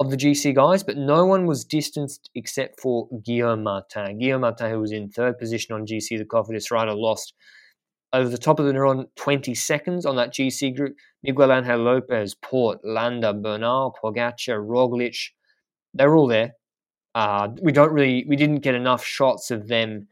of 0.00 0.10
the 0.10 0.16
GC 0.16 0.54
guys, 0.54 0.82
but 0.82 0.96
no 0.96 1.26
one 1.26 1.46
was 1.46 1.64
distanced 1.64 2.30
except 2.34 2.80
for 2.80 3.06
Guillaume 3.22 3.62
Martin. 3.62 4.18
Guillaume 4.18 4.40
Martin, 4.40 4.70
who 4.70 4.80
was 4.80 4.92
in 4.92 5.10
third 5.10 5.38
position 5.38 5.74
on 5.74 5.86
GC, 5.86 6.16
the 6.16 6.24
Cofidis 6.24 6.70
rider, 6.70 6.94
lost 6.94 7.34
over 8.14 8.28
the 8.28 8.38
top 8.38 8.58
of 8.58 8.66
the 8.66 8.72
Neron 8.72 9.04
20 9.16 9.54
seconds 9.54 10.06
on 10.06 10.16
that 10.16 10.32
GC 10.32 10.74
group. 10.74 10.96
Miguel 11.22 11.52
Angel 11.52 11.78
Lopez, 11.78 12.34
Porte, 12.34 12.80
Landa, 12.82 13.34
Bernal, 13.34 13.94
Pogacar, 14.02 14.66
Roglic, 14.66 15.16
they're 15.92 16.16
all 16.16 16.26
there. 16.26 16.52
Uh, 17.14 17.48
we 17.62 17.70
don't 17.70 17.92
really, 17.92 18.24
we 18.26 18.36
didn't 18.36 18.60
get 18.60 18.74
enough 18.74 19.04
shots 19.04 19.50
of 19.50 19.68
them 19.68 20.08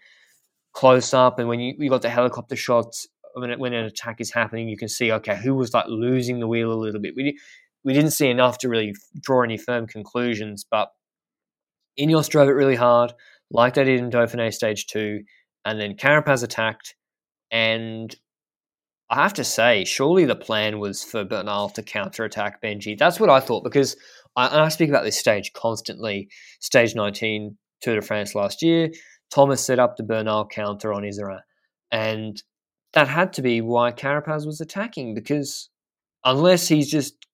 close 0.74 1.14
up, 1.14 1.38
and 1.38 1.48
when 1.48 1.60
you 1.60 1.74
we 1.78 1.88
got 1.88 2.02
the 2.02 2.10
helicopter 2.10 2.56
shots 2.56 3.08
when, 3.34 3.50
it, 3.50 3.58
when 3.58 3.72
an 3.72 3.84
attack 3.84 4.20
is 4.20 4.32
happening, 4.32 4.68
you 4.68 4.76
can 4.76 4.88
see 4.88 5.12
okay 5.12 5.36
who 5.36 5.54
was 5.54 5.72
like 5.72 5.86
losing 5.88 6.40
the 6.40 6.46
wheel 6.46 6.72
a 6.72 6.74
little 6.74 7.00
bit. 7.00 7.14
We 7.16 7.38
we 7.84 7.92
didn't 7.92 8.10
see 8.10 8.28
enough 8.28 8.58
to 8.58 8.68
really 8.68 8.94
draw 9.20 9.42
any 9.42 9.56
firm 9.56 9.86
conclusions, 9.86 10.64
but 10.70 10.90
Ineos 11.98 12.28
drove 12.28 12.48
it 12.48 12.52
really 12.52 12.76
hard, 12.76 13.12
like 13.50 13.74
they 13.74 13.84
did 13.84 14.00
in 14.00 14.10
Dauphiné 14.10 14.52
Stage 14.52 14.86
2, 14.86 15.20
and 15.64 15.80
then 15.80 15.96
Carapaz 15.96 16.42
attacked, 16.42 16.94
and 17.50 18.14
I 19.10 19.22
have 19.22 19.34
to 19.34 19.44
say, 19.44 19.84
surely 19.84 20.26
the 20.26 20.36
plan 20.36 20.80
was 20.80 21.02
for 21.02 21.24
Bernal 21.24 21.70
to 21.70 21.82
counter-attack 21.82 22.62
Benji. 22.62 22.98
That's 22.98 23.18
what 23.18 23.30
I 23.30 23.40
thought, 23.40 23.64
because 23.64 23.96
I, 24.36 24.64
I 24.64 24.68
speak 24.68 24.90
about 24.90 25.04
this 25.04 25.18
stage 25.18 25.52
constantly. 25.54 26.28
Stage 26.60 26.94
19, 26.94 27.56
Tour 27.80 27.94
de 27.94 28.02
France 28.02 28.34
last 28.34 28.60
year, 28.60 28.90
Thomas 29.32 29.64
set 29.64 29.78
up 29.78 29.96
the 29.96 30.02
Bernal 30.02 30.46
counter 30.46 30.92
on 30.92 31.02
Iseran, 31.02 31.40
and 31.90 32.42
that 32.92 33.08
had 33.08 33.32
to 33.34 33.42
be 33.42 33.60
why 33.60 33.92
Carapaz 33.92 34.46
was 34.46 34.60
attacking, 34.60 35.14
because 35.14 35.70
unless 36.24 36.68
he's 36.68 36.90
just 36.90 37.27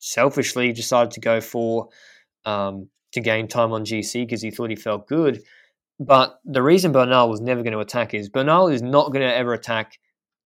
selfishly 0.00 0.72
decided 0.72 1.12
to 1.12 1.20
go 1.20 1.40
for 1.40 1.88
um, 2.44 2.88
to 3.12 3.20
gain 3.20 3.48
time 3.48 3.72
on 3.72 3.84
GC 3.84 4.26
because 4.26 4.42
he 4.42 4.50
thought 4.50 4.70
he 4.70 4.76
felt 4.76 5.06
good. 5.06 5.42
But 5.98 6.40
the 6.44 6.62
reason 6.62 6.92
Bernal 6.92 7.28
was 7.28 7.40
never 7.40 7.62
going 7.62 7.74
to 7.74 7.80
attack 7.80 8.14
is 8.14 8.28
Bernal 8.28 8.68
is 8.68 8.82
not 8.82 9.12
going 9.12 9.26
to 9.26 9.34
ever 9.34 9.52
attack 9.52 9.98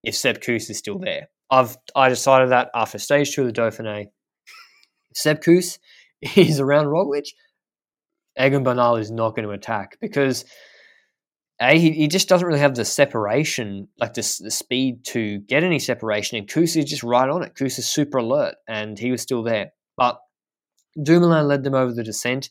if 0.03 0.15
Sepp 0.15 0.41
Kuss 0.41 0.69
is 0.69 0.79
still 0.79 0.99
there. 0.99 1.29
I've 1.51 1.77
I 1.95 2.09
decided 2.09 2.51
that 2.51 2.71
after 2.75 2.99
stage 2.99 3.35
two 3.35 3.43
of 3.43 3.55
the 3.55 3.61
Dauphiné, 3.61 4.07
Sepp 5.15 5.43
Kuss 5.43 5.79
is 6.37 6.59
around 6.59 6.87
Roglic, 6.87 7.29
Egan 8.39 8.65
Bernal 8.65 8.97
is 8.97 9.11
not 9.11 9.37
going 9.37 9.47
to 9.47 9.55
attack 9.55 9.97
because 10.01 10.45
a 11.61 11.79
he, 11.79 11.93
he 11.93 12.09
just 12.09 12.29
doesn't 12.29 12.47
really 12.47 12.61
have 12.61 12.75
the 12.75 12.85
separation, 12.85 13.89
like 13.99 14.15
the, 14.15 14.23
speed 14.23 15.05
to 15.07 15.39
get 15.41 15.63
any 15.63 15.79
separation. 15.79 16.37
And 16.37 16.49
Kuss 16.49 16.77
is 16.77 16.85
just 16.85 17.03
right 17.03 17.29
on 17.29 17.43
it. 17.43 17.55
Kuss 17.55 17.79
is 17.79 17.89
super 17.89 18.19
alert, 18.19 18.57
and 18.69 18.99
he 18.99 19.11
was 19.11 19.23
still 19.23 19.43
there. 19.43 19.71
But 19.97 20.19
Dumoulin 21.01 21.47
led 21.47 21.63
them 21.63 21.75
over 21.75 21.93
the 21.93 22.03
descent. 22.03 22.51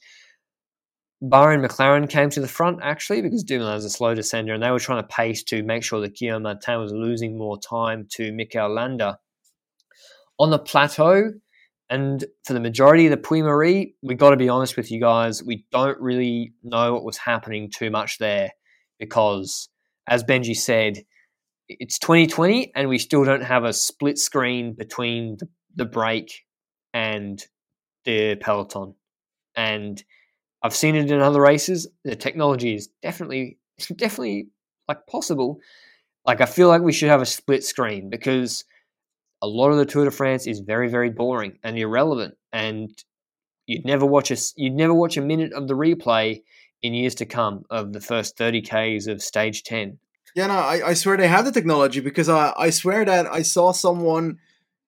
Bahrain 1.22 1.66
McLaren 1.66 2.10
came 2.10 2.30
to 2.32 2.42
the 2.42 2.50
front 2.50 2.80
actually 2.82 3.22
because 3.22 3.44
Dumoulin 3.44 3.76
was 3.76 3.86
a 3.86 3.90
slow 3.90 4.16
descender, 4.16 4.54
and 4.54 4.64
they 4.64 4.72
were 4.72 4.80
trying 4.80 5.02
to 5.02 5.08
pace 5.08 5.44
to 5.44 5.64
make 5.64 5.84
sure 5.84 6.02
that 6.02 6.16
Guillaume 6.16 6.44
Martin 6.44 6.80
was 6.80 6.92
losing 6.94 7.38
more 7.38 7.58
time 7.60 8.08
to 8.12 8.32
Mikel 8.32 8.74
Landa. 8.74 9.20
On 10.40 10.50
the 10.50 10.60
plateau, 10.60 11.32
and 11.90 12.26
for 12.46 12.54
the 12.54 12.60
majority 12.60 13.06
of 13.06 13.12
the 13.12 13.18
Puy 13.18 13.42
Mary, 13.42 13.96
we 14.02 14.16
got 14.16 14.32
to 14.32 14.38
be 14.38 14.50
honest 14.50 14.78
with 14.78 14.92
you 14.92 15.00
guys, 15.00 15.44
we 15.44 15.66
don't 15.72 16.00
really 16.00 16.54
know 16.64 16.94
what 16.94 17.04
was 17.04 17.18
happening 17.18 17.70
too 17.70 17.92
much 17.92 18.18
there 18.18 18.52
because, 19.04 19.70
as 20.08 20.24
Benji 20.24 20.56
said, 20.56 21.04
it's 21.68 22.00
2020 22.00 22.72
and 22.76 22.88
we 22.90 22.98
still 22.98 23.24
don't 23.24 23.44
have 23.44 23.64
a 23.64 23.74
split 23.74 24.18
screen 24.18 24.74
between 24.74 25.38
the, 25.76 25.86
break 25.86 26.46
and 26.94 27.44
the 28.06 28.36
peloton. 28.36 28.96
And 29.56 30.04
I've 30.62 30.76
seen 30.76 30.96
it 30.96 31.12
in 31.12 31.20
other 31.20 31.42
races. 31.42 31.88
The 32.04 32.16
technology 32.16 32.76
is 32.76 32.90
definitely, 33.02 33.58
definitely 33.96 34.48
like 34.88 35.06
possible. 35.08 35.60
Like 36.26 36.40
I 36.40 36.46
feel 36.46 36.70
like 36.70 36.82
we 36.82 36.94
should 36.94 37.10
have 37.10 37.22
a 37.22 37.26
split 37.26 37.64
screen 37.64 38.10
because 38.10 38.64
a 39.42 39.48
lot 39.48 39.72
of 39.72 39.78
the 39.78 39.86
Tour 39.86 40.06
de 40.06 40.12
France 40.12 40.48
is 40.48 40.62
very, 40.62 40.90
very 40.90 41.10
boring 41.10 41.60
and 41.64 41.78
irrelevant, 41.78 42.36
and 42.54 42.90
you'd 43.68 43.86
never 43.86 44.06
watch 44.06 44.32
a 44.32 44.38
you'd 44.56 44.74
never 44.74 44.94
watch 44.94 45.18
a 45.18 45.22
minute 45.22 45.52
of 45.52 45.68
the 45.68 45.74
replay 45.74 46.42
in 46.84 46.94
years 46.94 47.16
to 47.16 47.26
come 47.26 47.64
of 47.70 47.94
the 47.94 48.02
first 48.02 48.38
30 48.38 48.62
Ks 48.62 49.08
of 49.08 49.24
stage 49.24 49.64
10. 49.64 49.98
Yeah, 50.36 50.48
no, 50.48 50.54
I, 50.54 50.90
I 50.90 50.94
swear 50.94 51.18
they 51.18 51.28
have 51.28 51.46
the 51.46 51.52
technology 51.52 52.02
because 52.02 52.28
I, 52.28 52.54
I 52.58 52.70
swear 52.70 53.06
that 53.06 53.26
I 53.26 53.42
saw 53.42 53.72
someone 53.72 54.40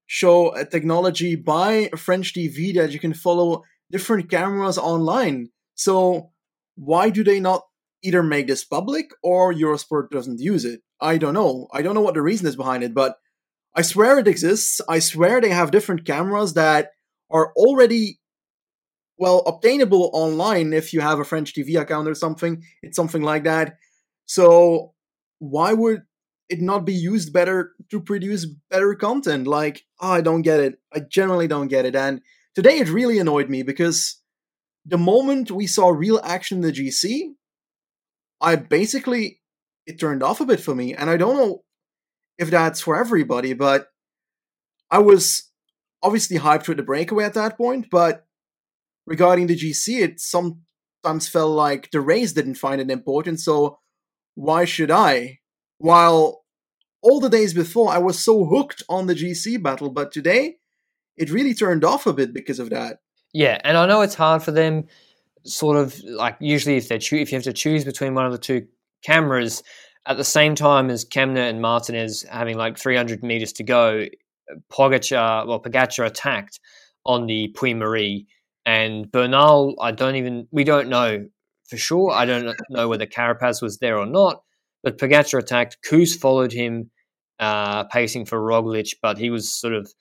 show 0.05 0.53
a 0.53 0.65
technology 0.65 1.35
by 1.35 1.89
a 1.93 1.97
French 1.97 2.33
TV 2.33 2.75
that 2.75 2.91
you 2.91 2.99
can 2.99 3.13
follow 3.13 3.63
different 3.91 4.29
cameras 4.29 4.77
online. 4.77 5.49
So 5.75 6.31
why 6.75 7.09
do 7.09 7.23
they 7.23 7.39
not 7.39 7.63
either 8.03 8.21
make 8.21 8.47
this 8.47 8.63
public 8.63 9.11
or 9.23 9.53
Eurosport 9.53 10.09
doesn't 10.09 10.39
use 10.39 10.65
it? 10.65 10.81
I 10.99 11.17
don't 11.17 11.33
know. 11.33 11.67
I 11.73 11.81
don't 11.81 11.95
know 11.95 12.01
what 12.01 12.13
the 12.13 12.21
reason 12.21 12.47
is 12.47 12.55
behind 12.55 12.83
it, 12.83 12.93
but 12.93 13.17
I 13.75 13.81
swear 13.81 14.19
it 14.19 14.27
exists. 14.27 14.81
I 14.87 14.99
swear 14.99 15.41
they 15.41 15.49
have 15.49 15.71
different 15.71 16.05
cameras 16.05 16.53
that 16.53 16.89
are 17.29 17.51
already 17.55 18.19
well 19.17 19.39
obtainable 19.45 20.09
online 20.13 20.73
if 20.73 20.93
you 20.93 21.01
have 21.01 21.19
a 21.19 21.25
French 21.25 21.53
TV 21.53 21.79
account 21.79 22.07
or 22.07 22.15
something. 22.15 22.63
It's 22.81 22.95
something 22.95 23.21
like 23.21 23.43
that. 23.43 23.77
So 24.25 24.93
why 25.39 25.73
would 25.73 26.03
it 26.49 26.61
not 26.61 26.85
be 26.85 26.93
used 26.93 27.33
better 27.33 27.73
to 27.91 27.99
produce 27.99 28.45
better 28.69 28.93
content? 28.95 29.47
Like, 29.47 29.83
oh, 29.99 30.11
I 30.11 30.21
don't 30.21 30.41
get 30.41 30.59
it. 30.59 30.75
I 30.93 30.99
generally 30.99 31.47
don't 31.47 31.67
get 31.67 31.85
it. 31.85 31.95
And 31.95 32.21
today 32.55 32.77
it 32.77 32.89
really 32.89 33.19
annoyed 33.19 33.49
me 33.49 33.63
because 33.63 34.21
the 34.85 34.97
moment 34.97 35.51
we 35.51 35.67
saw 35.67 35.89
real 35.89 36.19
action 36.23 36.57
in 36.57 36.63
the 36.63 36.71
GC, 36.71 37.33
I 38.41 38.55
basically 38.55 39.41
it 39.87 39.99
turned 39.99 40.23
off 40.23 40.41
a 40.41 40.45
bit 40.45 40.59
for 40.59 40.75
me. 40.75 40.93
And 40.93 41.09
I 41.09 41.17
don't 41.17 41.37
know 41.37 41.63
if 42.37 42.49
that's 42.49 42.81
for 42.81 42.97
everybody, 42.97 43.53
but 43.53 43.87
I 44.91 44.99
was 44.99 45.49
obviously 46.03 46.37
hyped 46.37 46.67
with 46.67 46.77
the 46.77 46.83
breakaway 46.83 47.25
at 47.25 47.33
that 47.33 47.57
point, 47.57 47.87
but 47.89 48.25
regarding 49.05 49.47
the 49.47 49.55
GC, 49.55 50.01
it 50.01 50.19
sometimes 50.19 51.27
felt 51.27 51.51
like 51.51 51.91
the 51.91 52.01
race 52.01 52.33
didn't 52.33 52.55
find 52.55 52.81
it 52.81 52.91
important, 52.91 53.39
so 53.39 53.79
why 54.35 54.65
should 54.65 54.91
I? 54.91 55.39
While 55.77 56.43
all 57.01 57.19
the 57.19 57.29
days 57.29 57.53
before 57.53 57.91
I 57.91 57.99
was 57.99 58.23
so 58.23 58.45
hooked 58.45 58.83
on 58.89 59.07
the 59.07 59.13
GC 59.13 59.61
battle, 59.61 59.89
but 59.89 60.11
today 60.11 60.55
it 61.17 61.31
really 61.31 61.53
turned 61.53 61.83
off 61.83 62.07
a 62.07 62.13
bit 62.13 62.33
because 62.33 62.59
of 62.59 62.69
that. 62.71 62.97
Yeah, 63.33 63.59
and 63.63 63.77
I 63.77 63.85
know 63.85 64.01
it's 64.01 64.15
hard 64.15 64.43
for 64.43 64.51
them. 64.51 64.85
Sort 65.45 65.77
of 65.77 66.01
like 66.03 66.37
usually, 66.39 66.77
if 66.77 66.87
they 66.87 66.97
cho- 66.97 67.17
if 67.17 67.31
you 67.31 67.35
have 67.35 67.43
to 67.43 67.53
choose 67.53 67.85
between 67.85 68.15
one 68.15 68.25
of 68.25 68.31
the 68.31 68.37
two 68.37 68.65
cameras 69.03 69.61
at 70.07 70.17
the 70.17 70.23
same 70.23 70.55
time 70.55 70.89
as 70.89 71.05
Kämna 71.05 71.49
and 71.49 71.61
Martinez 71.61 72.25
having 72.31 72.57
like 72.57 72.77
300 72.77 73.23
meters 73.23 73.53
to 73.53 73.63
go, 73.63 74.05
Pogacar, 74.71 75.47
well, 75.47 75.61
Pogacar 75.61 76.05
attacked 76.05 76.59
on 77.05 77.27
the 77.27 77.49
Puy 77.49 77.73
Mary, 77.73 78.25
and 78.65 79.11
Bernal. 79.11 79.75
I 79.79 79.91
don't 79.91 80.15
even 80.15 80.47
we 80.51 80.63
don't 80.63 80.89
know 80.89 81.25
for 81.69 81.77
sure. 81.77 82.11
I 82.11 82.25
don't 82.25 82.55
know 82.69 82.87
whether 82.87 83.05
Carapaz 83.05 83.61
was 83.61 83.77
there 83.77 83.97
or 83.97 84.05
not, 84.05 84.41
but 84.83 84.97
Pogacar 84.97 85.39
attacked. 85.39 85.77
Kuss 85.87 86.15
followed 86.15 86.51
him, 86.51 86.91
uh, 87.39 87.85
pacing 87.85 88.25
for 88.25 88.39
Roglic, 88.39 88.95
but 89.01 89.17
he 89.17 89.29
was 89.29 89.53
sort 89.53 89.73
of 89.73 89.91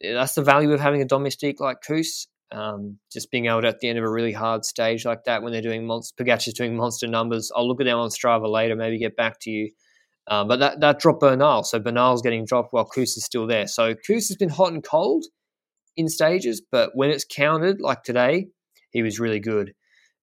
that's 0.00 0.34
the 0.34 0.42
value 0.42 0.72
of 0.72 0.80
having 0.80 1.00
a 1.02 1.06
domestique 1.06 1.60
like 1.60 1.78
Kuss. 1.86 2.26
Um, 2.50 2.98
just 3.10 3.30
being 3.30 3.46
able 3.46 3.62
to 3.62 3.68
at 3.68 3.80
the 3.80 3.88
end 3.88 3.98
of 3.98 4.04
a 4.04 4.10
really 4.10 4.32
hard 4.32 4.66
stage 4.66 5.06
like 5.06 5.24
that 5.24 5.42
when 5.42 5.52
they're 5.52 5.62
doing 5.62 5.86
monster, 5.86 6.22
Pogacar's 6.22 6.52
doing 6.52 6.76
monster 6.76 7.06
numbers. 7.06 7.50
I'll 7.56 7.66
look 7.66 7.80
at 7.80 7.84
them 7.84 7.98
on 7.98 8.10
Strava 8.10 8.46
later, 8.46 8.76
maybe 8.76 8.98
get 8.98 9.16
back 9.16 9.38
to 9.42 9.50
you. 9.50 9.70
Um, 10.26 10.48
but 10.48 10.60
that, 10.60 10.80
that 10.80 10.98
dropped 10.98 11.20
Bernal, 11.20 11.62
so 11.64 11.78
Bernal's 11.78 12.20
getting 12.20 12.44
dropped 12.44 12.74
while 12.74 12.84
Kuss 12.84 13.16
is 13.16 13.24
still 13.24 13.46
there. 13.46 13.66
So 13.66 13.94
Kuss 13.94 14.28
has 14.28 14.36
been 14.36 14.50
hot 14.50 14.74
and 14.74 14.84
cold 14.84 15.24
in 15.96 16.08
stages, 16.08 16.60
but 16.60 16.90
when 16.94 17.10
it's 17.10 17.24
counted 17.24 17.80
like 17.80 18.02
today, 18.02 18.48
he 18.90 19.02
was 19.02 19.20
really 19.20 19.40
good. 19.40 19.74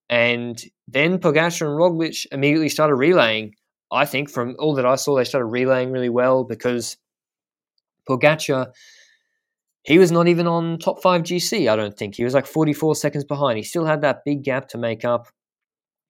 And 0.08 0.60
then 0.88 1.18
Pogacar 1.18 1.62
and 1.62 1.78
Roglic 1.78 2.26
immediately 2.32 2.68
started 2.68 2.96
relaying. 2.96 3.54
I 3.92 4.06
think 4.06 4.30
from 4.30 4.56
all 4.58 4.74
that 4.74 4.86
I 4.86 4.96
saw, 4.96 5.16
they 5.16 5.24
started 5.24 5.46
relaying 5.46 5.92
really 5.92 6.08
well 6.08 6.44
because 6.44 6.96
Pogacar 8.08 8.72
he 9.82 9.98
was 9.98 10.12
not 10.12 10.28
even 10.28 10.46
on 10.46 10.78
top 10.78 11.02
five 11.02 11.22
GC, 11.22 11.70
I 11.70 11.76
don't 11.76 11.96
think. 11.96 12.14
He 12.14 12.24
was 12.24 12.34
like 12.34 12.46
44 12.46 12.94
seconds 12.96 13.24
behind. 13.24 13.56
He 13.56 13.64
still 13.64 13.86
had 13.86 14.02
that 14.02 14.24
big 14.24 14.42
gap 14.44 14.68
to 14.68 14.78
make 14.78 15.04
up. 15.04 15.28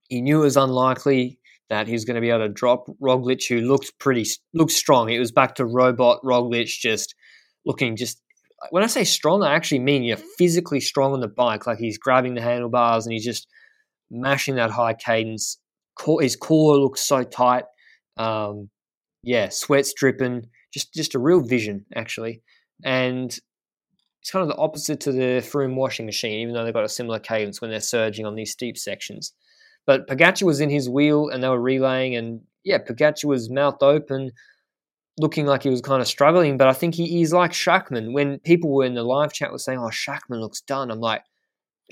He 0.08 0.20
knew 0.20 0.40
it 0.40 0.44
was 0.44 0.56
unlikely 0.56 1.38
that 1.68 1.86
he 1.86 1.92
was 1.92 2.04
going 2.04 2.16
to 2.16 2.20
be 2.20 2.30
able 2.30 2.48
to 2.48 2.48
drop 2.48 2.86
Roglic, 3.00 3.46
who 3.48 3.60
looked 3.60 3.96
pretty 4.00 4.26
looked 4.52 4.72
strong. 4.72 5.08
It 5.08 5.20
was 5.20 5.30
back 5.30 5.54
to 5.56 5.64
robot 5.64 6.20
Roglic, 6.24 6.66
just 6.66 7.14
looking 7.64 7.96
just. 7.96 8.20
When 8.68 8.82
I 8.82 8.88
say 8.88 9.04
strong, 9.04 9.42
I 9.42 9.54
actually 9.54 9.78
mean 9.78 10.02
you're 10.02 10.18
physically 10.18 10.80
strong 10.80 11.14
on 11.14 11.20
the 11.20 11.28
bike. 11.28 11.66
Like 11.66 11.78
he's 11.78 11.98
grabbing 11.98 12.34
the 12.34 12.42
handlebars 12.42 13.06
and 13.06 13.12
he's 13.12 13.24
just 13.24 13.48
mashing 14.10 14.56
that 14.56 14.70
high 14.70 14.94
cadence. 14.94 15.58
His 16.20 16.36
core 16.36 16.76
looks 16.76 17.00
so 17.00 17.22
tight. 17.22 17.64
Um, 18.16 18.68
yeah, 19.22 19.48
sweat's 19.48 19.94
dripping. 19.94 20.46
Just 20.72 20.92
just 20.94 21.14
a 21.14 21.18
real 21.18 21.40
vision 21.40 21.86
actually. 21.94 22.42
And 22.84 23.36
it's 24.20 24.30
kind 24.30 24.42
of 24.42 24.48
the 24.48 24.60
opposite 24.60 25.00
to 25.00 25.12
the 25.12 25.42
Froome 25.42 25.74
washing 25.74 26.06
machine, 26.06 26.40
even 26.40 26.54
though 26.54 26.64
they've 26.64 26.74
got 26.74 26.84
a 26.84 26.88
similar 26.88 27.18
cadence 27.18 27.60
when 27.60 27.70
they're 27.70 27.80
surging 27.80 28.26
on 28.26 28.34
these 28.34 28.52
steep 28.52 28.76
sections. 28.76 29.32
But 29.86 30.06
Pogacar 30.06 30.42
was 30.42 30.60
in 30.60 30.70
his 30.70 30.88
wheel 30.88 31.28
and 31.28 31.42
they 31.42 31.48
were 31.48 31.60
relaying, 31.60 32.14
and 32.16 32.42
yeah, 32.62 32.78
Pogacar 32.78 33.24
was 33.24 33.50
mouth 33.50 33.82
open, 33.82 34.32
looking 35.20 35.46
like 35.46 35.62
he 35.62 35.70
was 35.70 35.80
kind 35.80 36.00
of 36.00 36.08
struggling. 36.08 36.56
But 36.56 36.68
I 36.68 36.72
think 36.72 36.94
he, 36.94 37.06
he's 37.06 37.32
like 37.32 37.52
Schachmann. 37.52 38.12
When 38.12 38.38
people 38.40 38.72
were 38.72 38.84
in 38.84 38.94
the 38.94 39.02
live 39.02 39.32
chat 39.32 39.52
were 39.52 39.58
saying, 39.58 39.78
"Oh, 39.78 39.90
Schachmann 39.90 40.40
looks 40.40 40.60
done," 40.62 40.90
I'm 40.90 41.00
like, 41.00 41.22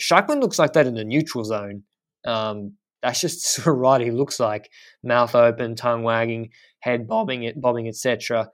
Schachmann 0.00 0.40
looks 0.40 0.58
like 0.58 0.72
that 0.72 0.86
in 0.86 0.94
the 0.94 1.04
neutral 1.04 1.44
zone. 1.44 1.82
Um, 2.26 2.74
that's 3.02 3.20
just 3.20 3.42
sort 3.54 3.76
right. 3.76 4.00
He 4.00 4.10
looks 4.10 4.40
like 4.40 4.70
mouth 5.02 5.34
open, 5.34 5.76
tongue 5.76 6.02
wagging, 6.02 6.50
head 6.80 7.06
bobbing, 7.06 7.44
it 7.44 7.60
bobbing, 7.60 7.88
etc. 7.88 8.50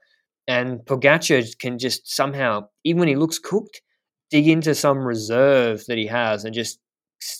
And 0.47 0.79
Pogacar 0.79 1.57
can 1.59 1.79
just 1.79 2.07
somehow, 2.13 2.67
even 2.83 2.99
when 2.99 3.07
he 3.07 3.15
looks 3.15 3.39
cooked, 3.39 3.81
dig 4.29 4.47
into 4.47 4.75
some 4.75 4.99
reserve 4.99 5.83
that 5.87 5.97
he 5.97 6.07
has 6.07 6.45
and 6.45 6.53
just 6.53 6.79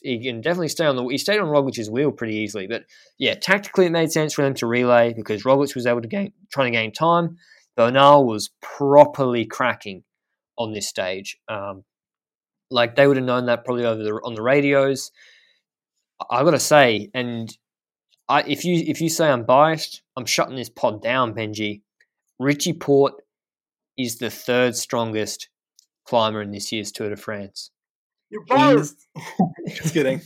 he 0.01 0.23
can 0.23 0.41
definitely 0.41 0.69
stay 0.69 0.85
on 0.85 0.95
the 0.95 1.05
he 1.05 1.17
stayed 1.17 1.39
on 1.39 1.47
Roglic's 1.47 1.89
wheel 1.89 2.11
pretty 2.11 2.35
easily. 2.35 2.67
But 2.67 2.85
yeah, 3.17 3.35
tactically 3.35 3.85
it 3.85 3.91
made 3.91 4.11
sense 4.11 4.33
for 4.33 4.43
them 4.43 4.53
to 4.55 4.67
relay 4.67 5.13
because 5.13 5.43
Roglic 5.43 5.75
was 5.75 5.85
able 5.85 6.01
to 6.01 6.07
gain 6.07 6.33
trying 6.51 6.71
to 6.71 6.77
gain 6.77 6.91
time. 6.91 7.37
Bernal 7.75 8.25
was 8.25 8.51
properly 8.61 9.45
cracking 9.45 10.03
on 10.57 10.73
this 10.73 10.87
stage. 10.87 11.37
Um, 11.47 11.83
like 12.71 12.95
they 12.95 13.07
would 13.07 13.17
have 13.17 13.25
known 13.25 13.45
that 13.45 13.65
probably 13.65 13.85
over 13.85 14.03
the 14.03 14.13
on 14.23 14.35
the 14.35 14.41
radios. 14.41 15.11
I 16.31 16.43
got 16.43 16.51
to 16.51 16.59
say, 16.59 17.09
and 17.13 17.55
I, 18.29 18.43
if 18.43 18.63
you 18.63 18.83
if 18.87 19.01
you 19.01 19.09
say 19.09 19.29
I'm 19.29 19.43
biased, 19.43 20.01
I'm 20.15 20.25
shutting 20.25 20.55
this 20.55 20.69
pod 20.69 21.01
down, 21.01 21.33
Benji. 21.33 21.81
Richie 22.39 22.73
Porte 22.73 23.21
is 23.97 24.17
the 24.17 24.29
third 24.29 24.75
strongest 24.75 25.49
climber 26.05 26.41
in 26.41 26.51
this 26.51 26.71
year's 26.71 26.91
Tour 26.91 27.09
de 27.09 27.15
France. 27.15 27.71
You're 28.35 28.43
biased. 28.45 29.07
Just 29.67 29.93
kidding. 29.93 30.21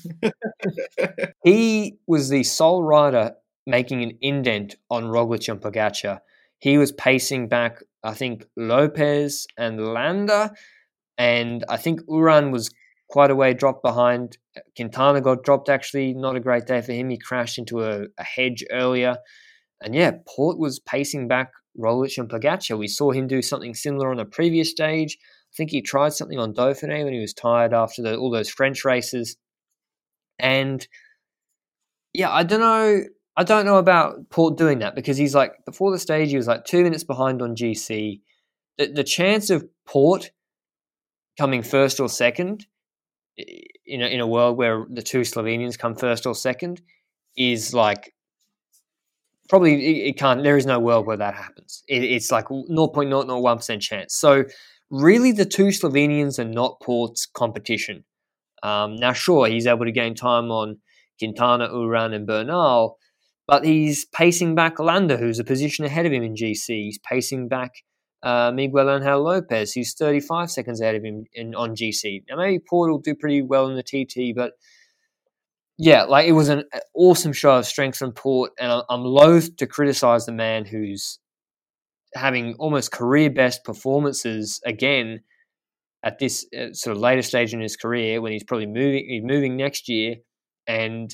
he 1.43 2.00
was 2.08 2.30
the 2.30 2.43
sole 2.43 2.84
rider 2.84 3.36
making 3.67 4.02
an 4.02 4.17
indent 4.22 4.76
on 4.89 5.04
Roglic 5.04 5.48
and 5.48 5.62
Pogacar. 5.62 6.22
He 6.58 6.80
was 6.80 6.91
pacing 6.91 7.50
back, 7.50 7.84
I 8.04 8.15
think, 8.15 8.45
Lopez 8.58 9.45
and 9.58 9.93
Landa, 9.93 10.52
and 11.19 11.63
I 11.69 11.78
think 11.78 12.02
Uran 12.02 12.52
was 12.52 12.72
quite 13.10 13.30
a 13.30 13.36
way 13.36 13.54
dropped 13.54 13.84
behind. 13.84 14.38
Quintana 14.76 15.22
got 15.22 15.43
dropped, 15.43 15.69
actually. 15.69 16.15
Not 16.15 16.36
a 16.36 16.39
great 16.39 16.65
day 16.65 16.82
for 16.82 16.93
him. 16.93 17.10
He 17.10 17.17
crashed 17.17 17.60
into 17.60 17.84
a, 17.84 18.06
a 18.17 18.24
hedge 18.24 18.65
earlier. 18.72 19.17
And 19.82 19.93
yeah, 19.93 20.13
Porte 20.28 20.58
was 20.58 20.80
pacing 20.80 21.28
back 21.28 21.52
Roglic 21.78 22.17
and 22.17 22.30
Pogacar. 22.30 22.78
We 22.78 22.88
saw 22.88 23.12
him 23.12 23.28
do 23.28 23.43
something 23.43 23.76
similar 23.76 24.10
on 24.10 24.19
a 24.19 24.26
previous 24.26 24.72
stage. 24.72 25.17
I 25.52 25.56
think 25.56 25.72
he 25.72 25.82
tried 25.82 26.14
something 26.14 26.40
on 26.40 26.54
Dauphiné 26.54 27.04
when 27.04 27.14
he 27.14 27.20
was 27.20 27.34
tired 27.34 27.74
after 27.74 28.02
the, 28.02 28.16
all 28.16 28.30
those 28.30 28.50
French 28.50 28.86
races. 28.86 29.36
And 30.38 30.88
yeah, 32.14 32.32
I 32.32 32.44
don't 32.44 32.60
know. 32.60 33.04
I 33.36 33.44
don't 33.44 33.66
know 33.66 33.78
about 33.78 34.30
Porte 34.30 34.58
doing 34.58 34.80
that 34.80 34.96
because 34.96 35.18
he's 35.18 35.34
like 35.34 35.54
before 35.66 35.92
the 35.92 36.00
stage 36.00 36.30
he 36.30 36.38
was 36.38 36.48
like 36.48 36.66
two 36.66 36.84
minutes 36.84 37.04
behind 37.04 37.42
on 37.42 37.56
GC. 37.56 38.22
The, 38.78 38.88
the 38.88 39.04
chance 39.04 39.50
of 39.50 39.66
Porte 39.86 40.32
coming 41.38 41.64
first 41.64 42.00
or 42.00 42.10
second 42.10 42.66
in 43.38 44.02
a, 44.02 44.08
in 44.08 44.20
a 44.20 44.28
world 44.28 44.58
where 44.58 44.86
the 44.90 45.02
two 45.02 45.22
Slovenians 45.22 45.80
come 45.80 45.96
first 45.96 46.26
or 46.26 46.36
second 46.36 46.82
is 47.38 47.74
like 47.74 48.14
probably 49.48 49.74
it, 49.74 50.10
it, 50.10 50.18
can't. 50.18 50.44
There 50.44 50.58
is 50.58 50.66
no 50.66 50.80
world 50.80 51.06
where 51.06 51.18
that 51.18 51.36
happens. 51.36 51.84
It, 51.88 52.04
it's 52.04 52.32
like 52.32 52.48
0.001 52.48 53.56
percent 53.56 53.82
chance. 53.82 54.16
So 54.16 54.46
really, 54.89 55.32
the 55.32 55.45
two 55.45 55.67
Slovenians 55.67 56.39
are 56.39 56.45
not 56.45 56.80
Porte's 56.82 57.25
competition. 57.25 58.06
Um, 58.63 58.95
now, 58.95 59.13
sure, 59.13 59.47
he's 59.47 59.67
able 59.67 59.86
to 59.86 59.91
gain 59.91 60.15
time 60.15 60.52
on 60.52 60.80
Quintana, 61.19 61.69
Uran, 61.69 62.13
and 62.13 62.28
Bernal, 62.28 62.97
but 63.47 63.65
he's 63.65 64.06
pacing 64.06 64.56
back 64.56 64.80
Landa, 64.80 65.17
who's 65.17 65.39
a 65.39 65.43
position 65.43 65.86
ahead 65.86 66.06
of 66.06 66.12
him 66.12 66.23
in 66.23 66.36
GC. 66.36 66.67
He's 66.67 66.99
pacing 66.99 67.47
back 67.47 67.71
uh, 68.21 68.52
Miguel 68.54 68.89
Angel 68.89 69.23
Lopez, 69.23 69.73
who's 69.73 69.93
35 69.93 70.52
seconds 70.52 70.82
ahead 70.82 70.95
of 70.95 71.04
him 71.04 71.23
in, 71.34 71.56
on 71.56 71.75
GC. 71.75 72.23
Now, 72.30 72.38
maybe 72.38 72.60
Porte 72.60 72.91
will 72.91 72.99
do 72.99 73.15
pretty 73.15 73.41
well 73.41 73.67
in 73.67 73.75
the 73.75 73.84
TT, 73.84 74.36
but 74.36 74.54
yeah, 75.78 76.04
like 76.04 76.28
it 76.28 76.34
was 76.34 76.49
an 76.49 76.65
awesome 76.93 77.32
show 77.32 77.58
of 77.58 77.65
strength 77.65 77.97
from 77.97 78.12
Porte, 78.12 78.52
and 78.60 78.84
I'm 78.89 79.04
loath 79.04 79.56
to 79.58 79.65
criticize 79.65 80.25
the 80.25 80.34
man 80.34 80.65
who's 80.65 81.19
having 82.15 82.56
almost 82.60 82.91
career 82.91 83.30
best 83.30 83.63
performances 83.63 84.60
again 84.65 85.22
at 86.04 86.19
this 86.19 86.45
uh, 86.58 86.74
sort 86.74 86.95
of 86.95 87.02
later 87.02 87.22
stage 87.22 87.54
in 87.54 87.60
his 87.60 87.76
career 87.76 88.22
when 88.22 88.32
he's 88.32 88.43
probably 88.43 88.65
moving 88.65 89.06
he's 89.08 89.24
moving 89.24 89.58
next 89.58 89.89
year 89.89 90.15
and 90.67 91.12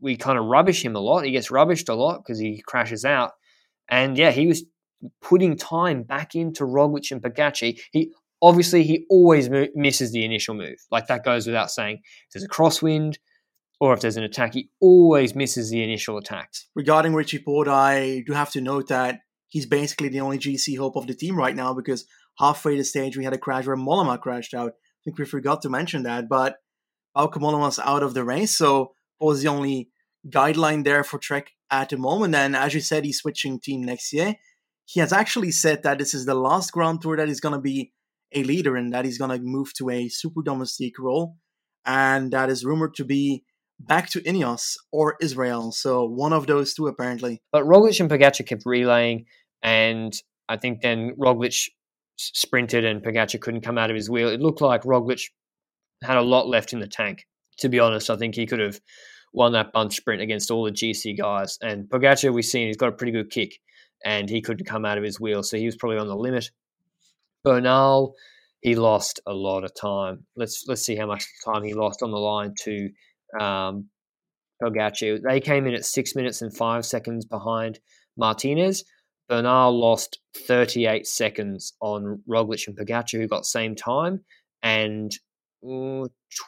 we 0.00 0.16
kind 0.16 0.38
of 0.38 0.44
rubbish 0.44 0.84
him 0.84 0.94
a 0.94 1.00
lot. 1.00 1.24
He 1.24 1.30
gets 1.30 1.50
rubbished 1.50 1.88
a 1.88 1.94
lot 1.94 2.22
because 2.22 2.38
he 2.38 2.62
crashes 2.66 3.04
out. 3.04 3.32
And 3.88 4.16
yeah 4.16 4.30
he 4.30 4.46
was 4.46 4.64
putting 5.20 5.56
time 5.56 6.02
back 6.02 6.34
into 6.34 6.64
Roglic 6.64 7.10
and 7.10 7.22
Pogacar 7.22 7.78
he 7.92 8.12
obviously 8.42 8.82
he 8.82 9.06
always 9.08 9.48
mo- 9.48 9.68
misses 9.74 10.12
the 10.12 10.24
initial 10.24 10.54
move. 10.54 10.76
Like 10.90 11.06
that 11.06 11.24
goes 11.24 11.46
without 11.46 11.70
saying. 11.70 12.00
If 12.26 12.32
there's 12.34 12.44
a 12.44 12.48
crosswind 12.48 13.16
or 13.80 13.94
if 13.94 14.00
there's 14.00 14.16
an 14.16 14.24
attack, 14.24 14.54
he 14.54 14.68
always 14.80 15.34
misses 15.34 15.70
the 15.70 15.82
initial 15.82 16.18
attack. 16.18 16.52
Regarding 16.74 17.14
Richie 17.14 17.42
Porte, 17.42 17.68
I 17.68 18.22
do 18.26 18.32
have 18.32 18.50
to 18.52 18.60
note 18.60 18.88
that 18.88 19.20
he's 19.52 19.66
basically 19.66 20.08
the 20.08 20.20
only 20.20 20.38
GC 20.38 20.78
hope 20.78 20.96
of 20.96 21.06
the 21.06 21.14
team 21.14 21.36
right 21.36 21.54
now 21.54 21.74
because 21.74 22.06
halfway 22.38 22.74
the 22.76 22.84
stage 22.84 23.18
we 23.18 23.24
had 23.24 23.34
a 23.34 23.38
crash 23.38 23.66
where 23.66 23.76
Mollema 23.76 24.18
crashed 24.18 24.54
out. 24.54 24.72
I 24.72 25.00
think 25.04 25.18
we 25.18 25.26
forgot 25.26 25.60
to 25.62 25.68
mention 25.68 26.04
that, 26.04 26.26
but 26.26 26.56
Bauke 27.14 27.34
Mollema's 27.34 27.78
out 27.78 28.02
of 28.02 28.14
the 28.14 28.24
race, 28.24 28.56
so 28.56 28.94
what 29.18 29.28
was 29.28 29.42
the 29.42 29.48
only 29.48 29.90
guideline 30.26 30.84
there 30.84 31.04
for 31.04 31.18
Trek 31.18 31.50
at 31.70 31.90
the 31.90 31.98
moment. 31.98 32.34
And 32.34 32.56
as 32.56 32.72
you 32.72 32.80
said, 32.80 33.04
he's 33.04 33.18
switching 33.18 33.60
team 33.60 33.82
next 33.82 34.10
year. 34.12 34.36
He 34.86 35.00
has 35.00 35.12
actually 35.12 35.50
said 35.50 35.82
that 35.82 35.98
this 35.98 36.14
is 36.14 36.24
the 36.24 36.34
last 36.34 36.72
Grand 36.72 37.02
Tour 37.02 37.18
that 37.18 37.28
he's 37.28 37.40
going 37.40 37.54
to 37.54 37.60
be 37.60 37.92
a 38.32 38.42
leader 38.44 38.76
in 38.76 38.84
and 38.84 38.94
that 38.94 39.04
he's 39.04 39.18
going 39.18 39.36
to 39.36 39.44
move 39.44 39.74
to 39.74 39.90
a 39.90 40.08
super 40.08 40.40
domestique 40.42 40.98
role. 40.98 41.36
And 41.84 42.32
that 42.32 42.48
is 42.48 42.64
rumored 42.64 42.94
to 42.94 43.04
be 43.04 43.44
back 43.78 44.08
to 44.10 44.20
Ineos 44.20 44.76
or 44.92 45.16
Israel. 45.20 45.72
So 45.72 46.06
one 46.06 46.32
of 46.32 46.46
those 46.46 46.72
two, 46.72 46.86
apparently. 46.86 47.42
But 47.52 47.64
Roglic 47.64 48.00
and 48.00 48.10
Pogacar 48.10 48.46
kept 48.46 48.62
relaying, 48.64 49.26
and 49.62 50.12
I 50.48 50.56
think 50.56 50.80
then 50.80 51.14
Roglic 51.18 51.68
sprinted 52.16 52.84
and 52.84 53.02
Pogacar 53.02 53.40
couldn't 53.40 53.62
come 53.62 53.78
out 53.78 53.90
of 53.90 53.96
his 53.96 54.10
wheel. 54.10 54.28
It 54.28 54.40
looked 54.40 54.60
like 54.60 54.82
Roglic 54.82 55.30
had 56.02 56.16
a 56.16 56.22
lot 56.22 56.48
left 56.48 56.72
in 56.72 56.80
the 56.80 56.86
tank. 56.86 57.26
To 57.58 57.68
be 57.68 57.80
honest, 57.80 58.10
I 58.10 58.16
think 58.16 58.34
he 58.34 58.46
could 58.46 58.60
have 58.60 58.80
won 59.32 59.52
that 59.52 59.72
bunch 59.72 59.96
sprint 59.96 60.22
against 60.22 60.50
all 60.50 60.64
the 60.64 60.72
GC 60.72 61.16
guys. 61.18 61.58
And 61.62 61.88
Pogacar, 61.88 62.32
we've 62.32 62.44
seen 62.44 62.66
he's 62.66 62.76
got 62.76 62.88
a 62.88 62.96
pretty 62.96 63.12
good 63.12 63.30
kick, 63.30 63.58
and 64.04 64.28
he 64.28 64.40
couldn't 64.40 64.66
come 64.66 64.84
out 64.84 64.98
of 64.98 65.04
his 65.04 65.20
wheel, 65.20 65.42
so 65.42 65.56
he 65.56 65.66
was 65.66 65.76
probably 65.76 65.98
on 65.98 66.08
the 66.08 66.16
limit. 66.16 66.50
Bernal, 67.44 68.14
he 68.60 68.74
lost 68.74 69.20
a 69.26 69.32
lot 69.32 69.64
of 69.64 69.74
time. 69.74 70.26
Let's 70.36 70.64
let's 70.68 70.82
see 70.82 70.96
how 70.96 71.06
much 71.06 71.26
time 71.44 71.64
he 71.64 71.74
lost 71.74 72.02
on 72.02 72.10
the 72.10 72.18
line 72.18 72.54
to 72.62 72.90
um, 73.38 73.88
Pogacar. 74.62 75.20
They 75.22 75.40
came 75.40 75.66
in 75.66 75.74
at 75.74 75.84
six 75.84 76.14
minutes 76.14 76.42
and 76.42 76.56
five 76.56 76.86
seconds 76.86 77.24
behind 77.24 77.80
Martinez. 78.16 78.84
Bernal 79.28 79.78
lost 79.78 80.18
38 80.36 81.06
seconds 81.06 81.74
on 81.80 82.22
Roglic 82.28 82.66
and 82.66 82.76
Pogacar, 82.76 83.18
who 83.18 83.28
got 83.28 83.46
same 83.46 83.74
time, 83.74 84.24
and 84.62 85.12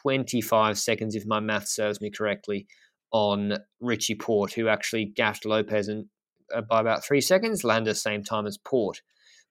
25 0.01 0.77
seconds, 0.77 1.15
if 1.15 1.25
my 1.25 1.39
math 1.39 1.67
serves 1.67 2.01
me 2.01 2.11
correctly, 2.11 2.67
on 3.11 3.57
Richie 3.79 4.15
Porte, 4.15 4.53
who 4.53 4.67
actually 4.67 5.05
gashed 5.05 5.45
Lopez 5.45 5.87
and, 5.87 6.05
uh, 6.53 6.61
by 6.61 6.81
about 6.81 7.05
three 7.05 7.21
seconds, 7.21 7.63
landed 7.63 7.95
same 7.95 8.23
time 8.23 8.45
as 8.45 8.57
Porte. 8.57 9.01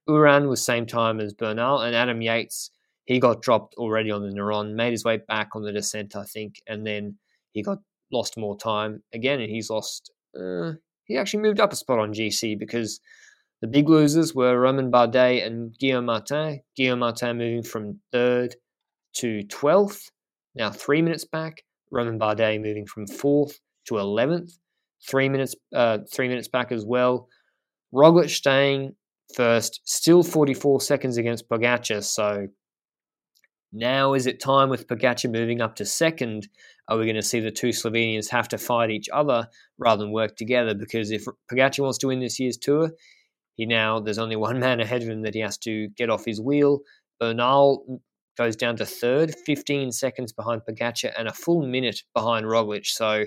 Uran 0.08 0.48
was 0.48 0.62
same 0.62 0.86
time 0.86 1.18
as 1.18 1.32
Bernal, 1.32 1.80
and 1.80 1.96
Adam 1.96 2.20
Yates, 2.20 2.70
he 3.06 3.18
got 3.18 3.42
dropped 3.42 3.74
already 3.76 4.10
on 4.10 4.22
the 4.22 4.34
Néron, 4.34 4.74
made 4.74 4.90
his 4.90 5.04
way 5.04 5.16
back 5.16 5.50
on 5.54 5.62
the 5.62 5.72
descent, 5.72 6.14
I 6.14 6.24
think, 6.24 6.56
and 6.66 6.86
then 6.86 7.18
he 7.52 7.62
got 7.62 7.78
lost 8.12 8.36
more 8.36 8.56
time 8.56 9.02
again, 9.12 9.40
and 9.40 9.50
he's 9.50 9.70
lost. 9.70 10.12
Uh, 10.38 10.72
he 11.04 11.16
actually 11.16 11.42
moved 11.42 11.60
up 11.60 11.72
a 11.72 11.76
spot 11.76 11.98
on 11.98 12.12
GC 12.12 12.58
because 12.58 13.00
the 13.60 13.68
big 13.68 13.88
losers 13.88 14.34
were 14.34 14.58
Romain 14.58 14.90
Bardet 14.90 15.46
and 15.46 15.76
Guillaume 15.78 16.06
Martin. 16.06 16.60
Guillaume 16.76 16.98
Martin 16.98 17.38
moving 17.38 17.62
from 17.62 18.00
third 18.12 18.56
to 19.14 19.42
12th, 19.44 20.10
now 20.54 20.70
three 20.70 21.02
minutes 21.02 21.24
back. 21.24 21.62
Romain 21.90 22.18
Bardet 22.18 22.60
moving 22.60 22.86
from 22.86 23.06
fourth 23.06 23.60
to 23.86 23.94
11th, 23.94 24.58
three 25.08 25.28
minutes, 25.28 25.54
uh, 25.74 25.98
three 26.12 26.28
minutes 26.28 26.48
back 26.48 26.72
as 26.72 26.84
well. 26.84 27.28
Roglic 27.94 28.30
staying 28.30 28.96
first, 29.34 29.80
still 29.84 30.22
44 30.22 30.80
seconds 30.80 31.16
against 31.16 31.48
Pogacar. 31.48 32.02
So 32.02 32.48
now 33.74 34.14
is 34.14 34.26
it 34.26 34.40
time 34.40 34.68
with 34.68 34.86
Pogacar 34.86 35.30
moving 35.30 35.60
up 35.60 35.74
to 35.76 35.84
second? 35.84 36.48
Are 36.88 36.96
we 36.96 37.06
going 37.06 37.16
to 37.16 37.22
see 37.22 37.40
the 37.40 37.50
two 37.50 37.70
Slovenians 37.70 38.30
have 38.30 38.46
to 38.48 38.58
fight 38.58 38.90
each 38.90 39.08
other 39.12 39.48
rather 39.78 40.04
than 40.04 40.12
work 40.12 40.36
together? 40.36 40.74
Because 40.74 41.10
if 41.10 41.24
Pogacar 41.50 41.80
wants 41.80 41.98
to 41.98 42.06
win 42.06 42.20
this 42.20 42.38
year's 42.38 42.56
tour, 42.56 42.92
he 43.56 43.66
now 43.66 43.98
there's 43.98 44.18
only 44.18 44.36
one 44.48 44.60
man 44.60 44.80
ahead 44.80 45.02
of 45.02 45.08
him 45.08 45.22
that 45.22 45.34
he 45.34 45.40
has 45.40 45.58
to 45.58 45.88
get 45.88 46.08
off 46.08 46.24
his 46.24 46.40
wheel. 46.40 46.80
Bernal 47.18 48.00
goes 48.36 48.54
down 48.54 48.76
to 48.76 48.86
third, 48.86 49.34
15 49.44 49.90
seconds 49.90 50.32
behind 50.32 50.62
Pogacar 50.68 51.12
and 51.18 51.26
a 51.26 51.32
full 51.32 51.66
minute 51.66 52.02
behind 52.14 52.46
Roglic. 52.46 52.86
So, 52.86 53.24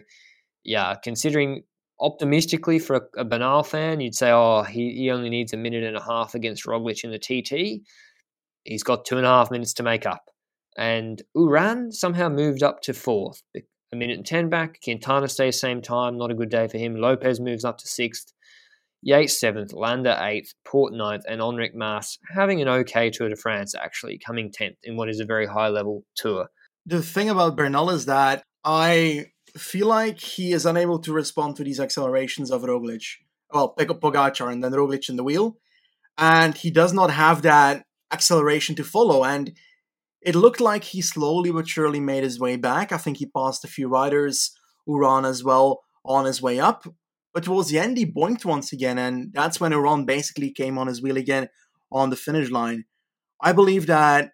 yeah, 0.64 0.96
considering 1.04 1.64
optimistically 2.00 2.80
for 2.80 2.96
a, 2.96 3.22
a 3.22 3.26
Bernal 3.26 3.64
fan, 3.64 4.00
you'd 4.00 4.16
say, 4.16 4.32
oh, 4.32 4.64
he, 4.64 4.94
he 4.94 5.12
only 5.12 5.30
needs 5.30 5.52
a 5.52 5.58
minute 5.58 5.84
and 5.84 5.98
a 5.98 6.04
half 6.04 6.36
against 6.36 6.66
Roglic 6.66 7.04
in 7.04 7.12
the 7.12 7.20
TT. 7.20 7.82
He's 8.64 8.84
got 8.84 9.04
two 9.04 9.18
and 9.18 9.26
a 9.26 9.30
half 9.30 9.52
minutes 9.52 9.74
to 9.76 9.84
make 9.84 10.06
up. 10.06 10.30
And 10.78 11.22
Uran 11.36 11.92
somehow 11.92 12.30
moved 12.30 12.64
up 12.64 12.82
to 12.84 12.94
fourth. 12.94 13.42
A 13.92 13.96
minute 13.96 14.18
and 14.18 14.26
10 14.26 14.50
back. 14.50 14.80
Quintana 14.84 15.28
stays 15.28 15.60
same 15.60 15.82
time. 15.82 16.18
Not 16.18 16.32
a 16.32 16.36
good 16.36 16.50
day 16.50 16.68
for 16.68 16.78
him. 16.78 16.96
Lopez 16.96 17.40
moves 17.40 17.66
up 17.66 17.78
to 17.80 17.88
sixth. 17.88 18.34
Yates 19.02 19.40
seventh, 19.40 19.74
Landa 19.74 20.18
eighth, 20.22 20.54
Porte 20.66 20.94
ninth, 20.94 21.24
and 21.28 21.40
Enric 21.40 21.74
Mas 21.76 22.18
having 22.36 22.62
an 22.62 22.68
okay 22.68 23.10
Tour 23.10 23.30
de 23.30 23.36
France 23.36 23.76
actually, 23.76 24.18
coming 24.18 24.52
tenth 24.52 24.78
in 24.84 24.98
what 24.98 25.10
is 25.10 25.20
a 25.20 25.26
very 25.26 25.46
high 25.46 25.70
level 25.70 26.04
tour. 26.16 26.48
The 26.86 27.04
thing 27.04 27.30
about 27.30 27.56
Bernal 27.56 27.90
is 27.90 28.06
that 28.06 28.44
I 28.64 29.28
feel 29.56 29.88
like 29.88 30.20
he 30.20 30.52
is 30.52 30.66
unable 30.66 31.00
to 31.00 31.14
respond 31.14 31.56
to 31.58 31.64
these 31.64 31.80
accelerations 31.80 32.52
of 32.52 32.64
Roglic. 32.64 33.04
Well, 33.54 33.70
pick 33.70 33.90
up 33.90 34.02
Pogacar 34.02 34.52
and 34.52 34.64
then 34.64 34.72
Roglic 34.72 35.10
in 35.10 35.16
the 35.16 35.24
wheel, 35.24 35.58
and 36.18 36.56
he 36.56 36.72
does 36.72 36.92
not 36.92 37.12
have 37.12 37.44
that 37.44 37.84
acceleration 38.12 38.76
to 38.76 38.84
follow. 38.84 39.24
And 39.24 39.54
it 40.28 40.36
looked 40.36 40.60
like 40.60 40.84
he 40.84 41.02
slowly 41.02 41.54
but 41.54 41.70
surely 41.70 42.02
made 42.02 42.22
his 42.22 42.38
way 42.38 42.58
back. 42.58 42.92
I 42.92 42.98
think 42.98 43.16
he 43.16 43.28
passed 43.28 43.64
a 43.64 43.70
few 43.70 43.88
riders, 43.88 44.52
Uran 44.86 45.26
as 45.26 45.42
well, 45.42 45.84
on 46.04 46.26
his 46.26 46.42
way 46.42 46.60
up. 46.60 46.86
But 47.34 47.46
towards 47.46 47.70
the 47.70 47.80
end, 47.80 47.98
he 47.98 48.06
boinked 48.06 48.44
once 48.44 48.74
again, 48.74 48.98
and 48.98 49.32
that's 49.34 49.62
when 49.62 49.72
Uran 49.72 50.06
basically 50.06 50.52
came 50.52 50.78
on 50.78 50.88
his 50.88 51.02
wheel 51.02 51.16
again 51.16 51.48
on 51.94 52.10
the 52.10 52.18
finish 52.18 52.52
line. 52.52 52.84
I 53.42 53.54
believe 53.54 53.88
that, 53.88 54.32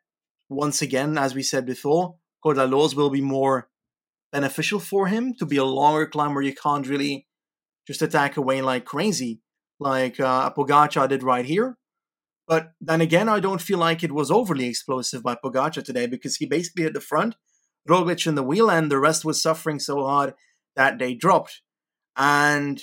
once 0.49 0.81
again, 0.81 1.15
as 1.15 1.35
we 1.35 1.43
said 1.43 1.63
before, 1.63 2.15
Col 2.41 2.55
d'Allos 2.55 2.95
will 2.95 3.11
be 3.11 3.21
more 3.21 3.69
beneficial 4.31 4.79
for 4.79 5.05
him 5.05 5.35
to 5.35 5.45
be 5.45 5.57
a 5.57 5.63
longer 5.63 6.07
climb 6.07 6.33
where 6.33 6.41
you 6.41 6.55
can't 6.55 6.89
really 6.89 7.27
just 7.85 8.01
attack 8.01 8.35
away 8.35 8.63
like 8.63 8.83
crazy, 8.83 9.41
like 9.79 10.19
uh, 10.19 10.51
Pogacar 10.53 11.07
did 11.07 11.21
right 11.21 11.45
here. 11.45 11.77
But 12.53 12.73
then 12.79 13.01
again, 13.01 13.29
I 13.29 13.39
don't 13.39 13.63
feel 13.63 13.79
like 13.79 14.03
it 14.03 14.11
was 14.11 14.29
overly 14.29 14.67
explosive 14.67 15.23
by 15.23 15.33
Pogacar 15.33 15.83
today 15.83 16.05
because 16.05 16.35
he 16.35 16.45
basically 16.45 16.83
hit 16.83 16.93
the 16.93 17.01
front, 17.01 17.33
Roglic 17.89 18.27
in 18.27 18.35
the 18.35 18.43
wheel, 18.43 18.69
and 18.69 18.91
the 18.91 18.99
rest 18.99 19.25
was 19.25 19.41
suffering 19.41 19.79
so 19.79 20.05
hard 20.05 20.35
that 20.75 20.99
they 20.99 21.15
dropped. 21.15 21.63
And 22.15 22.79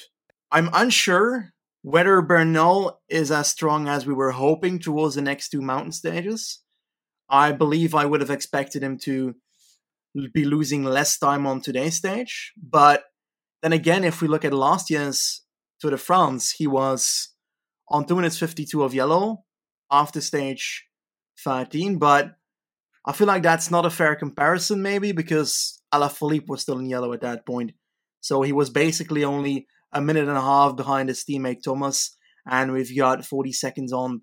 I'm 0.50 0.70
unsure 0.72 1.50
whether 1.82 2.20
Bernal 2.20 3.00
is 3.08 3.30
as 3.30 3.46
strong 3.46 3.86
as 3.86 4.04
we 4.04 4.12
were 4.12 4.32
hoping 4.32 4.80
towards 4.80 5.14
the 5.14 5.22
next 5.22 5.50
two 5.50 5.62
mountain 5.62 5.92
stages. 5.92 6.64
I 7.28 7.52
believe 7.52 7.94
I 7.94 8.06
would 8.06 8.22
have 8.22 8.36
expected 8.38 8.82
him 8.82 8.98
to 9.04 9.36
be 10.34 10.44
losing 10.44 10.82
less 10.82 11.16
time 11.16 11.46
on 11.46 11.60
today's 11.60 11.94
stage. 11.94 12.54
But 12.60 13.04
then 13.62 13.72
again, 13.72 14.02
if 14.02 14.20
we 14.20 14.26
look 14.26 14.44
at 14.44 14.52
last 14.52 14.90
year's 14.90 15.42
Tour 15.78 15.92
de 15.92 15.96
France, 15.96 16.50
he 16.58 16.66
was 16.66 17.28
on 17.88 18.04
2 18.04 18.16
minutes 18.16 18.36
52 18.36 18.82
of 18.82 18.94
yellow 18.94 19.44
after 19.90 20.20
stage 20.20 20.86
13. 21.44 21.98
But 21.98 22.36
I 23.04 23.12
feel 23.12 23.26
like 23.26 23.42
that's 23.42 23.70
not 23.70 23.86
a 23.86 23.90
fair 23.90 24.14
comparison, 24.14 24.82
maybe, 24.82 25.12
because 25.12 25.82
Alaphilippe 25.92 26.48
was 26.48 26.62
still 26.62 26.78
in 26.78 26.88
yellow 26.88 27.12
at 27.12 27.22
that 27.22 27.46
point. 27.46 27.72
So 28.20 28.42
he 28.42 28.52
was 28.52 28.70
basically 28.70 29.24
only 29.24 29.66
a 29.92 30.00
minute 30.00 30.28
and 30.28 30.36
a 30.36 30.42
half 30.42 30.76
behind 30.76 31.08
his 31.08 31.24
teammate 31.24 31.62
Thomas, 31.62 32.16
and 32.46 32.72
we've 32.72 32.96
got 32.96 33.24
40 33.24 33.52
seconds 33.52 33.92
on, 33.92 34.22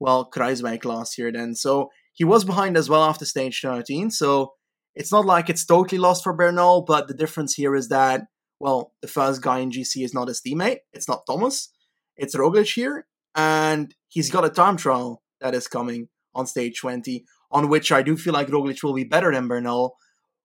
well, 0.00 0.28
Kruijswijk 0.30 0.84
last 0.84 1.16
year 1.16 1.32
then. 1.32 1.54
So 1.54 1.90
he 2.12 2.24
was 2.24 2.44
behind 2.44 2.76
as 2.76 2.90
well 2.90 3.04
after 3.04 3.24
stage 3.24 3.60
13. 3.62 4.10
So 4.10 4.52
it's 4.94 5.12
not 5.12 5.24
like 5.24 5.48
it's 5.48 5.64
totally 5.64 5.98
lost 5.98 6.24
for 6.24 6.32
Bernal, 6.32 6.82
but 6.82 7.08
the 7.08 7.14
difference 7.14 7.54
here 7.54 7.74
is 7.74 7.88
that, 7.88 8.22
well, 8.58 8.92
the 9.02 9.08
first 9.08 9.42
guy 9.42 9.58
in 9.60 9.70
GC 9.70 10.04
is 10.04 10.14
not 10.14 10.28
his 10.28 10.40
teammate. 10.46 10.78
It's 10.92 11.08
not 11.08 11.24
Thomas. 11.26 11.70
It's 12.16 12.34
Roglic 12.34 12.74
here. 12.74 13.06
And 13.34 13.94
he's 14.08 14.30
got 14.30 14.44
a 14.44 14.50
time 14.50 14.76
trial 14.76 15.22
that 15.40 15.54
is 15.54 15.68
coming 15.68 16.08
on 16.34 16.46
stage 16.46 16.80
20, 16.80 17.24
on 17.50 17.68
which 17.68 17.92
I 17.92 18.02
do 18.02 18.16
feel 18.16 18.32
like 18.32 18.48
Roglic 18.48 18.82
will 18.82 18.94
be 18.94 19.04
better 19.04 19.32
than 19.32 19.48
Bernal 19.48 19.96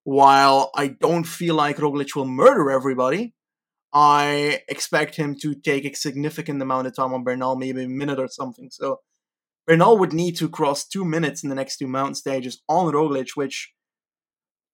while 0.03 0.71
I 0.75 0.87
don't 0.87 1.25
feel 1.25 1.55
like 1.55 1.77
Roglic 1.77 2.15
will 2.15 2.25
murder 2.25 2.71
everybody, 2.71 3.33
I 3.93 4.61
expect 4.67 5.15
him 5.15 5.35
to 5.41 5.53
take 5.53 5.85
a 5.85 5.95
significant 5.95 6.61
amount 6.61 6.87
of 6.87 6.95
time 6.95 7.13
on 7.13 7.23
Bernal, 7.23 7.55
maybe 7.55 7.83
a 7.83 7.87
minute 7.87 8.19
or 8.19 8.27
something. 8.27 8.69
So 8.71 8.99
Bernal 9.67 9.97
would 9.97 10.13
need 10.13 10.37
to 10.37 10.49
cross 10.49 10.87
two 10.87 11.05
minutes 11.05 11.43
in 11.43 11.49
the 11.49 11.55
next 11.55 11.77
two 11.77 11.87
mountain 11.87 12.15
stages 12.15 12.61
on 12.67 12.91
Roglic, 12.93 13.31
which 13.35 13.73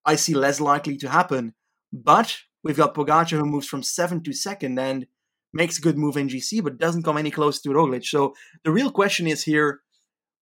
I 0.04 0.14
see 0.16 0.34
less 0.34 0.60
likely 0.60 0.96
to 0.98 1.08
happen. 1.08 1.54
But 1.92 2.38
we've 2.62 2.76
got 2.76 2.94
Pogacar 2.94 3.38
who 3.38 3.44
moves 3.44 3.66
from 3.66 3.82
seventh 3.82 4.22
to 4.24 4.32
second 4.32 4.78
and 4.78 5.06
makes 5.52 5.78
a 5.78 5.80
good 5.80 5.98
move 5.98 6.16
in 6.16 6.28
GC, 6.28 6.62
but 6.62 6.78
doesn't 6.78 7.02
come 7.02 7.16
any 7.16 7.30
close 7.30 7.60
to 7.62 7.70
Roglic. 7.70 8.04
So 8.04 8.34
the 8.64 8.70
real 8.70 8.90
question 8.90 9.26
is 9.26 9.44
here 9.44 9.80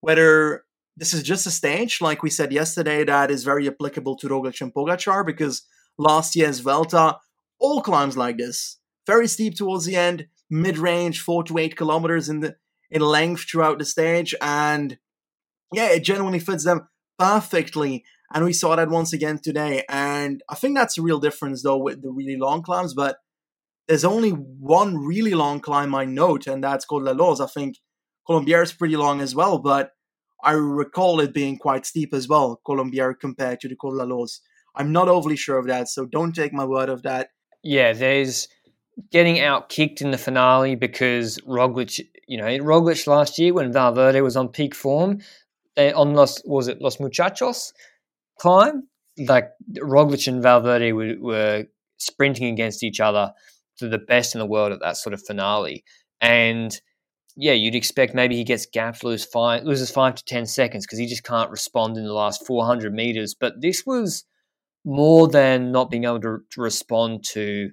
whether 0.01 0.65
this 0.97 1.13
is 1.13 1.23
just 1.23 1.47
a 1.47 1.51
stage, 1.51 2.01
like 2.01 2.23
we 2.23 2.31
said 2.31 2.53
yesterday, 2.53 3.05
that 3.05 3.31
is 3.31 3.45
very 3.45 3.67
applicable 3.69 4.17
to 4.17 4.29
Roglic 4.29 4.61
and 4.61 4.73
Pogacar 4.73 5.25
because 5.25 5.63
last 5.99 6.35
year's 6.35 6.61
Vuelta, 6.61 7.19
all 7.59 7.83
climbs 7.83 8.17
like 8.17 8.39
this, 8.39 8.79
very 9.07 9.27
steep 9.27 9.57
towards 9.57 9.85
the 9.85 9.97
end, 9.97 10.27
mid-range, 10.51 11.21
four 11.21 11.43
to 11.45 11.59
eight 11.59 11.77
kilometers 11.77 12.29
in 12.29 12.41
the 12.41 12.57
in 12.91 13.03
length 13.03 13.47
throughout 13.51 13.79
the 13.79 13.85
stage, 13.85 14.35
and 14.41 14.99
yeah, 15.73 15.89
it 15.91 16.05
genuinely 16.05 16.39
fits 16.39 16.65
them 16.65 16.89
perfectly. 17.19 18.05
And 18.33 18.45
we 18.45 18.53
saw 18.53 18.77
that 18.77 18.89
once 18.89 19.13
again 19.13 19.39
today. 19.39 19.85
And 19.89 20.43
I 20.49 20.55
think 20.55 20.77
that's 20.77 20.99
a 20.99 21.03
real 21.03 21.21
difference, 21.21 21.63
though, 21.63 21.79
with 21.79 22.03
the 22.03 22.11
really 22.11 22.37
long 22.37 22.63
climbs. 22.63 22.95
But 22.95 23.17
there's 23.89 24.05
only 24.05 24.31
one 24.31 24.97
really 24.97 25.35
long 25.35 25.61
climb 25.61 25.95
I 25.95 26.05
note, 26.05 26.47
and 26.47 26.63
that's 26.63 26.85
called 26.85 27.05
la 27.05 27.13
Loze. 27.13 27.41
I 27.41 27.47
think 27.47 27.77
Colombier 28.27 28.63
is 28.63 28.73
pretty 28.73 28.97
long 28.97 29.21
as 29.21 29.35
well, 29.35 29.59
but 29.59 29.93
I 30.43 30.53
recall 30.53 31.21
it 31.21 31.33
being 31.33 31.57
quite 31.59 31.87
steep 31.87 32.13
as 32.13 32.29
well, 32.29 32.61
Colombier 32.67 33.15
compared 33.15 33.61
to 33.61 33.69
the 33.69 33.77
Col 33.77 33.97
la 33.97 34.05
Loze. 34.05 34.41
I'm 34.75 34.93
not 34.93 35.09
overly 35.09 35.37
sure 35.37 35.59
of 35.59 35.67
that, 35.67 35.89
so 35.89 36.05
don't 36.05 36.35
take 36.35 36.53
my 36.53 36.65
word 36.65 36.89
of 36.89 37.03
that. 37.03 37.31
Yeah, 37.63 37.93
there's 37.93 38.49
getting 39.11 39.41
out 39.41 39.69
kicked 39.69 40.01
in 40.01 40.11
the 40.11 40.19
finale 40.19 40.75
because 40.75 41.39
Roglic, 41.47 42.01
you 42.27 42.39
know, 42.39 42.45
Roglic 42.45 43.07
last 43.07 43.39
year 43.39 43.55
when 43.55 43.73
Valverde 43.73 44.21
was 44.21 44.37
on 44.37 44.49
peak 44.49 44.75
form, 44.75 45.21
they, 45.77 45.93
on 45.93 46.15
Los 46.15 46.43
was 46.45 46.69
it 46.69 46.81
Los 46.81 46.99
Muchachos 46.99 47.73
climb, 48.39 48.89
like 49.19 49.51
Roglic 49.79 50.27
and 50.29 50.43
Valverde 50.43 50.93
were, 50.93 51.15
were 51.19 51.65
sprinting 51.99 52.53
against 52.53 52.83
each 52.83 53.01
other 53.01 53.33
to 53.79 53.89
the 53.89 53.99
best 53.99 54.35
in 54.35 54.39
the 54.39 54.47
world 54.47 54.73
at 54.73 54.81
that 54.81 54.97
sort 54.97 55.15
of 55.15 55.23
finale, 55.27 55.85
and 56.21 56.81
yeah, 57.37 57.53
you'd 57.53 57.75
expect 57.75 58.15
maybe 58.15 58.35
he 58.35 58.45
gets 58.45 58.67
gapped, 58.67 59.05
loses 59.05 59.27
five, 59.27 59.65
loses 59.65 59.91
five 59.91 60.15
to 60.15 60.25
ten 60.25 60.47
seconds 60.47 60.87
because 60.87 60.99
he 60.99 61.07
just 61.07 61.25
can't 61.25 61.51
respond 61.51 61.97
in 61.99 62.05
the 62.05 62.13
last 62.13 62.47
400 62.47 62.95
meters. 62.95 63.35
But 63.39 63.61
this 63.61 63.85
was 63.85 64.25
more 64.87 65.29
than 65.29 65.71
not 65.71 65.91
being 65.91 66.05
able 66.05 66.21
to, 66.21 66.39
to 66.53 66.61
respond 66.61 67.25
to 67.33 67.71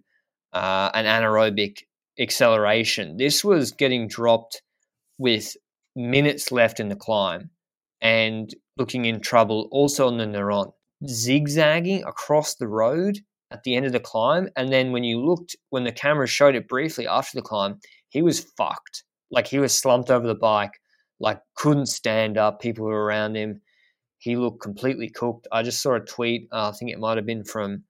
uh, 0.52 0.90
an 0.94 1.06
anaerobic 1.06 1.78
acceleration. 2.20 3.18
This 3.18 3.44
was 3.44 3.72
getting 3.72 4.08
dropped 4.08 4.62
with 5.18 5.56
minutes 5.96 6.52
left 6.52 6.80
in 6.80 6.90
the 6.90 6.96
climb 6.96 7.50
and 8.02 8.54
looking 8.78 9.06
in 9.06 9.22
trouble 9.22 9.70
also 9.72 10.08
on 10.08 10.18
the 10.18 10.26
Néron, 10.26 10.74
zigzagging 11.08 12.04
across 12.04 12.56
the 12.56 12.68
road 12.68 13.20
at 13.54 13.64
the 13.64 13.76
end 13.76 13.86
of 13.86 13.92
the 13.92 14.00
climb. 14.00 14.50
And 14.56 14.74
then 14.74 14.92
when 14.92 15.04
you 15.04 15.24
looked, 15.24 15.56
when 15.70 15.84
the 15.84 15.92
camera 15.92 16.28
showed 16.28 16.56
it 16.56 16.68
briefly 16.68 17.08
after 17.08 17.38
the 17.38 17.42
climb, 17.42 17.80
he 18.10 18.22
was 18.22 18.52
fucked. 18.58 19.04
Like 19.32 19.48
he 19.48 19.60
was 19.60 19.78
slumped 19.78 20.10
over 20.10 20.28
the 20.28 20.36
bike, 20.36 20.74
like 21.20 21.40
couldn't 21.56 21.86
stand 21.86 22.38
up. 22.38 22.60
People 22.60 22.86
were 22.86 23.06
around 23.06 23.36
him. 23.36 23.62
He 24.18 24.36
looked 24.36 24.62
completely 24.62 25.10
cooked. 25.10 25.48
I 25.52 25.64
just 25.64 25.82
saw 25.82 25.96
a 25.96 26.00
tweet. 26.00 26.48
Uh, 26.52 26.70
I 26.70 26.72
think 26.72 26.92
it 26.92 27.00
might 27.00 27.18
have 27.18 27.26
been 27.26 27.44
from 27.44 27.84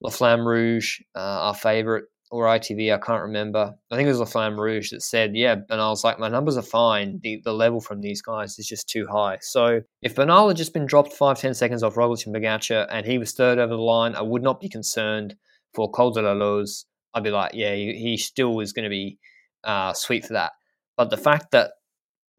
La 0.00 0.10
Flamme 0.10 0.46
Rouge, 0.46 1.00
uh, 1.14 1.18
our 1.18 1.54
favorite, 1.54 2.04
or 2.30 2.46
ITV, 2.46 2.92
I 2.92 2.98
can't 2.98 3.22
remember. 3.22 3.74
I 3.90 3.96
think 3.96 4.06
it 4.06 4.10
was 4.10 4.18
La 4.18 4.24
Flamme 4.24 4.58
Rouge 4.58 4.90
that 4.90 5.02
said, 5.02 5.36
yeah, 5.36 5.56
and 5.70 5.80
I 5.80 5.88
was 5.88 6.02
like, 6.02 6.18
my 6.18 6.28
numbers 6.28 6.56
are 6.56 6.62
fine. 6.62 7.20
The, 7.22 7.40
the 7.44 7.52
level 7.52 7.80
from 7.80 8.00
these 8.00 8.20
guys 8.20 8.58
is 8.58 8.66
just 8.66 8.88
too 8.88 9.06
high. 9.06 9.38
So 9.40 9.82
if 10.02 10.16
Bernal 10.16 10.48
had 10.48 10.56
just 10.56 10.74
been 10.74 10.86
dropped 10.86 11.12
five, 11.12 11.38
ten 11.38 11.54
seconds 11.54 11.82
off 11.82 11.94
Roglic 11.94 12.26
and 12.26 12.34
Pogacar 12.34 12.86
and 12.90 13.06
he 13.06 13.18
was 13.18 13.32
third 13.32 13.58
over 13.58 13.74
the 13.74 13.80
line, 13.80 14.14
I 14.14 14.22
would 14.22 14.42
not 14.42 14.60
be 14.60 14.68
concerned 14.68 15.36
for 15.72 15.90
Col 15.90 16.10
de 16.10 16.22
la 16.22 16.32
Loze. 16.32 16.86
I'd 17.14 17.22
be 17.22 17.30
like, 17.30 17.52
yeah, 17.54 17.74
he, 17.74 17.94
he 17.94 18.16
still 18.16 18.58
is 18.60 18.72
going 18.72 18.84
to 18.84 18.90
be 18.90 19.18
uh, 19.64 19.92
sweet 19.92 20.24
for 20.24 20.34
that. 20.34 20.52
But 20.96 21.10
the 21.10 21.16
fact 21.16 21.52
that 21.52 21.72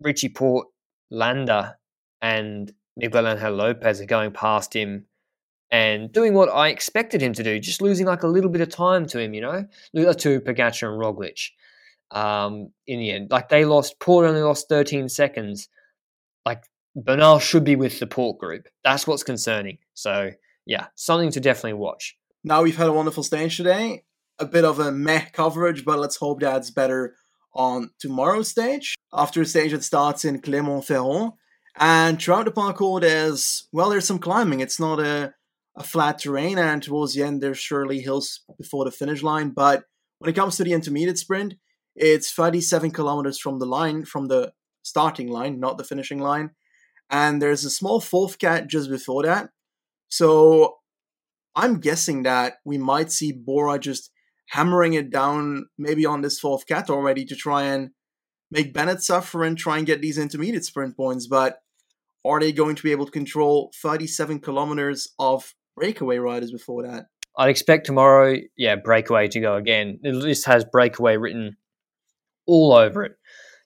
Richie 0.02 0.30
Porte, 0.30 0.68
Landa, 1.10 1.78
and 2.22 2.72
Miguel 2.96 3.28
Angel 3.28 3.54
Lopez 3.54 4.02
are 4.02 4.06
going 4.06 4.32
past 4.32 4.76
him 4.76 5.06
and 5.72 6.12
doing 6.12 6.34
what 6.34 6.50
I 6.50 6.70
expected 6.70 7.22
him 7.22 7.34
to 7.34 7.44
do, 7.44 7.60
just 7.60 7.82
losing 7.82 8.06
like 8.06 8.24
a 8.24 8.28
little 8.28 8.50
bit 8.50 8.62
of 8.62 8.70
time 8.70 9.06
to 9.08 9.20
him, 9.20 9.34
you 9.34 9.42
know, 9.42 9.68
to 9.94 10.42
Pogacar 10.42 10.90
and 10.90 11.00
Roglic. 11.02 11.50
Um, 12.10 12.72
in 12.86 13.00
the 13.00 13.12
end, 13.12 13.32
like 13.32 13.50
they 13.50 13.66
lost, 13.66 14.00
Porte 14.00 14.28
only 14.28 14.42
lost 14.42 14.70
13 14.70 15.10
seconds. 15.10 15.68
Like 16.46 16.64
Bernal 16.96 17.40
should 17.40 17.66
be 17.66 17.76
with 17.76 18.00
the 18.00 18.08
Porte 18.08 18.38
group. 18.38 18.68
That's 18.84 19.06
what's 19.06 19.24
concerning. 19.24 19.80
So 19.94 20.32
yeah, 20.66 20.88
something 20.96 21.32
to 21.32 21.42
definitely 21.42 21.74
watch. 21.74 22.18
Now 22.44 22.64
we've 22.64 22.78
had 22.78 22.88
a 22.88 22.94
wonderful 22.94 23.24
stage 23.24 23.58
today. 23.58 24.04
A 24.40 24.46
bit 24.46 24.64
of 24.64 24.80
a 24.80 24.92
meh 24.92 25.26
coverage, 25.34 25.84
but 25.84 26.00
let's 26.00 26.18
hope 26.18 26.40
that's 26.40 26.70
better 26.70 27.16
on 27.54 27.90
tomorrow's 28.00 28.50
stage. 28.50 28.96
After 29.12 29.42
a 29.42 29.46
stage 29.46 29.72
that 29.72 29.84
starts 29.84 30.24
in 30.24 30.40
Clermont-Ferrand, 30.42 31.34
and 31.80 32.22
throughout 32.22 32.46
the 32.46 32.52
parcours, 32.52 33.02
there's 33.02 33.68
well, 33.72 33.90
there's 33.90 34.06
some 34.06 34.20
climbing. 34.20 34.60
It's 34.60 34.80
not 34.80 35.00
a 35.00 35.34
a 35.78 35.84
flat 35.84 36.20
terrain, 36.20 36.58
and 36.58 36.82
towards 36.82 37.14
the 37.14 37.24
end, 37.24 37.42
there's 37.42 37.60
surely 37.60 38.00
hills 38.02 38.42
before 38.58 38.84
the 38.84 38.92
finish 38.92 39.22
line. 39.22 39.52
But 39.52 39.84
when 40.18 40.30
it 40.30 40.36
comes 40.36 40.58
to 40.58 40.64
the 40.64 40.74
intermediate 40.74 41.20
sprint, 41.20 41.54
it's 41.96 42.32
37 42.32 42.92
kilometers 42.92 43.40
from 43.40 43.60
the 43.60 43.66
line, 43.66 44.04
from 44.04 44.28
the 44.28 44.54
starting 44.82 45.30
line, 45.30 45.60
not 45.60 45.78
the 45.78 45.84
finishing 45.84 46.20
line. 46.20 46.52
And 47.10 47.42
there's 47.42 47.64
a 47.64 47.70
small 47.70 48.02
fourth 48.02 48.40
cat 48.40 48.68
just 48.68 48.90
before 48.90 49.24
that. 49.24 49.50
So 50.10 50.78
I'm 51.56 51.80
guessing 51.80 52.24
that 52.24 52.56
we 52.66 52.78
might 52.78 53.12
see 53.12 53.32
Bora 53.32 53.80
just 53.80 54.12
hammering 54.50 54.94
it 54.94 55.10
down 55.10 55.68
maybe 55.78 56.06
on 56.06 56.22
this 56.22 56.40
fourth 56.40 56.66
cat 56.68 56.90
already 56.90 57.26
to 57.26 57.36
try 57.36 57.64
and 57.64 57.92
make 58.50 58.74
Bennett 58.74 59.02
suffer 59.02 59.44
and 59.44 59.58
try 59.58 59.78
and 59.78 59.86
get 59.86 60.02
these 60.02 60.18
intermediate 60.18 60.66
sprint 60.66 60.96
points. 60.96 61.28
But 61.28 61.60
are 62.26 62.40
they 62.40 62.52
going 62.52 62.76
to 62.76 62.84
be 62.84 62.92
able 62.92 63.06
to 63.06 63.12
control 63.12 63.72
37 63.82 64.40
kilometers 64.40 65.10
of 65.20 65.54
breakaway 65.78 66.18
riders 66.18 66.52
before 66.52 66.84
that. 66.84 67.06
I'd 67.38 67.50
expect 67.50 67.86
tomorrow, 67.86 68.36
yeah, 68.58 68.76
breakaway 68.76 69.28
to 69.30 69.40
go 69.40 69.56
again. 69.56 70.00
The 70.02 70.12
list 70.12 70.48
has 70.48 70.66
breakaway 70.66 71.18
written 71.18 71.56
all 72.48 72.74
over 72.74 73.04
it. 73.04 73.14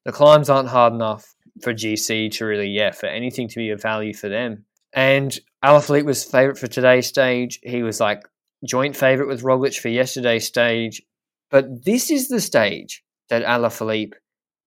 The 0.04 0.12
climbs 0.12 0.50
aren't 0.50 0.70
hard 0.70 0.94
enough 0.94 1.34
for 1.62 1.74
GC 1.74 2.32
to 2.32 2.46
really, 2.46 2.68
yeah, 2.68 2.92
for 2.92 3.06
anything 3.06 3.48
to 3.48 3.56
be 3.56 3.70
of 3.70 3.82
value 3.82 4.14
for 4.14 4.28
them. 4.28 4.66
And 4.94 5.38
Alaphilippe 5.64 6.06
was 6.06 6.26
favourite 6.26 6.58
for 6.58 6.68
today's 6.68 7.08
stage. 7.08 7.60
He 7.64 7.82
was 7.82 8.02
like 8.02 8.24
joint 8.68 8.96
favourite 8.98 9.30
with 9.30 9.44
Roglic 9.44 9.80
for 9.80 9.88
yesterday's 9.88 10.46
stage. 10.46 11.02
But 11.50 11.86
this 11.86 12.12
is 12.12 12.28
the 12.28 12.42
stage 12.42 13.04
that 13.30 13.46
Alaphilippe 13.46 14.14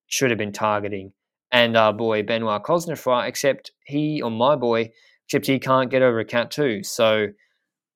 should 0.07 0.31
have 0.31 0.39
been 0.39 0.53
targeting. 0.53 1.13
And 1.53 1.77
our 1.77 1.93
boy 1.93 2.23
Benoit 2.23 2.63
Cosnefroy, 2.63 3.29
except 3.29 3.73
he, 3.85 4.23
or 4.23 4.31
my 4.31 4.57
boy, 4.57 4.93
he 5.29 5.59
can't 5.59 5.91
get 5.91 6.03
over 6.03 6.21
a 6.21 6.25
cat 6.25 6.51
two. 6.51 6.83
So 6.83 7.29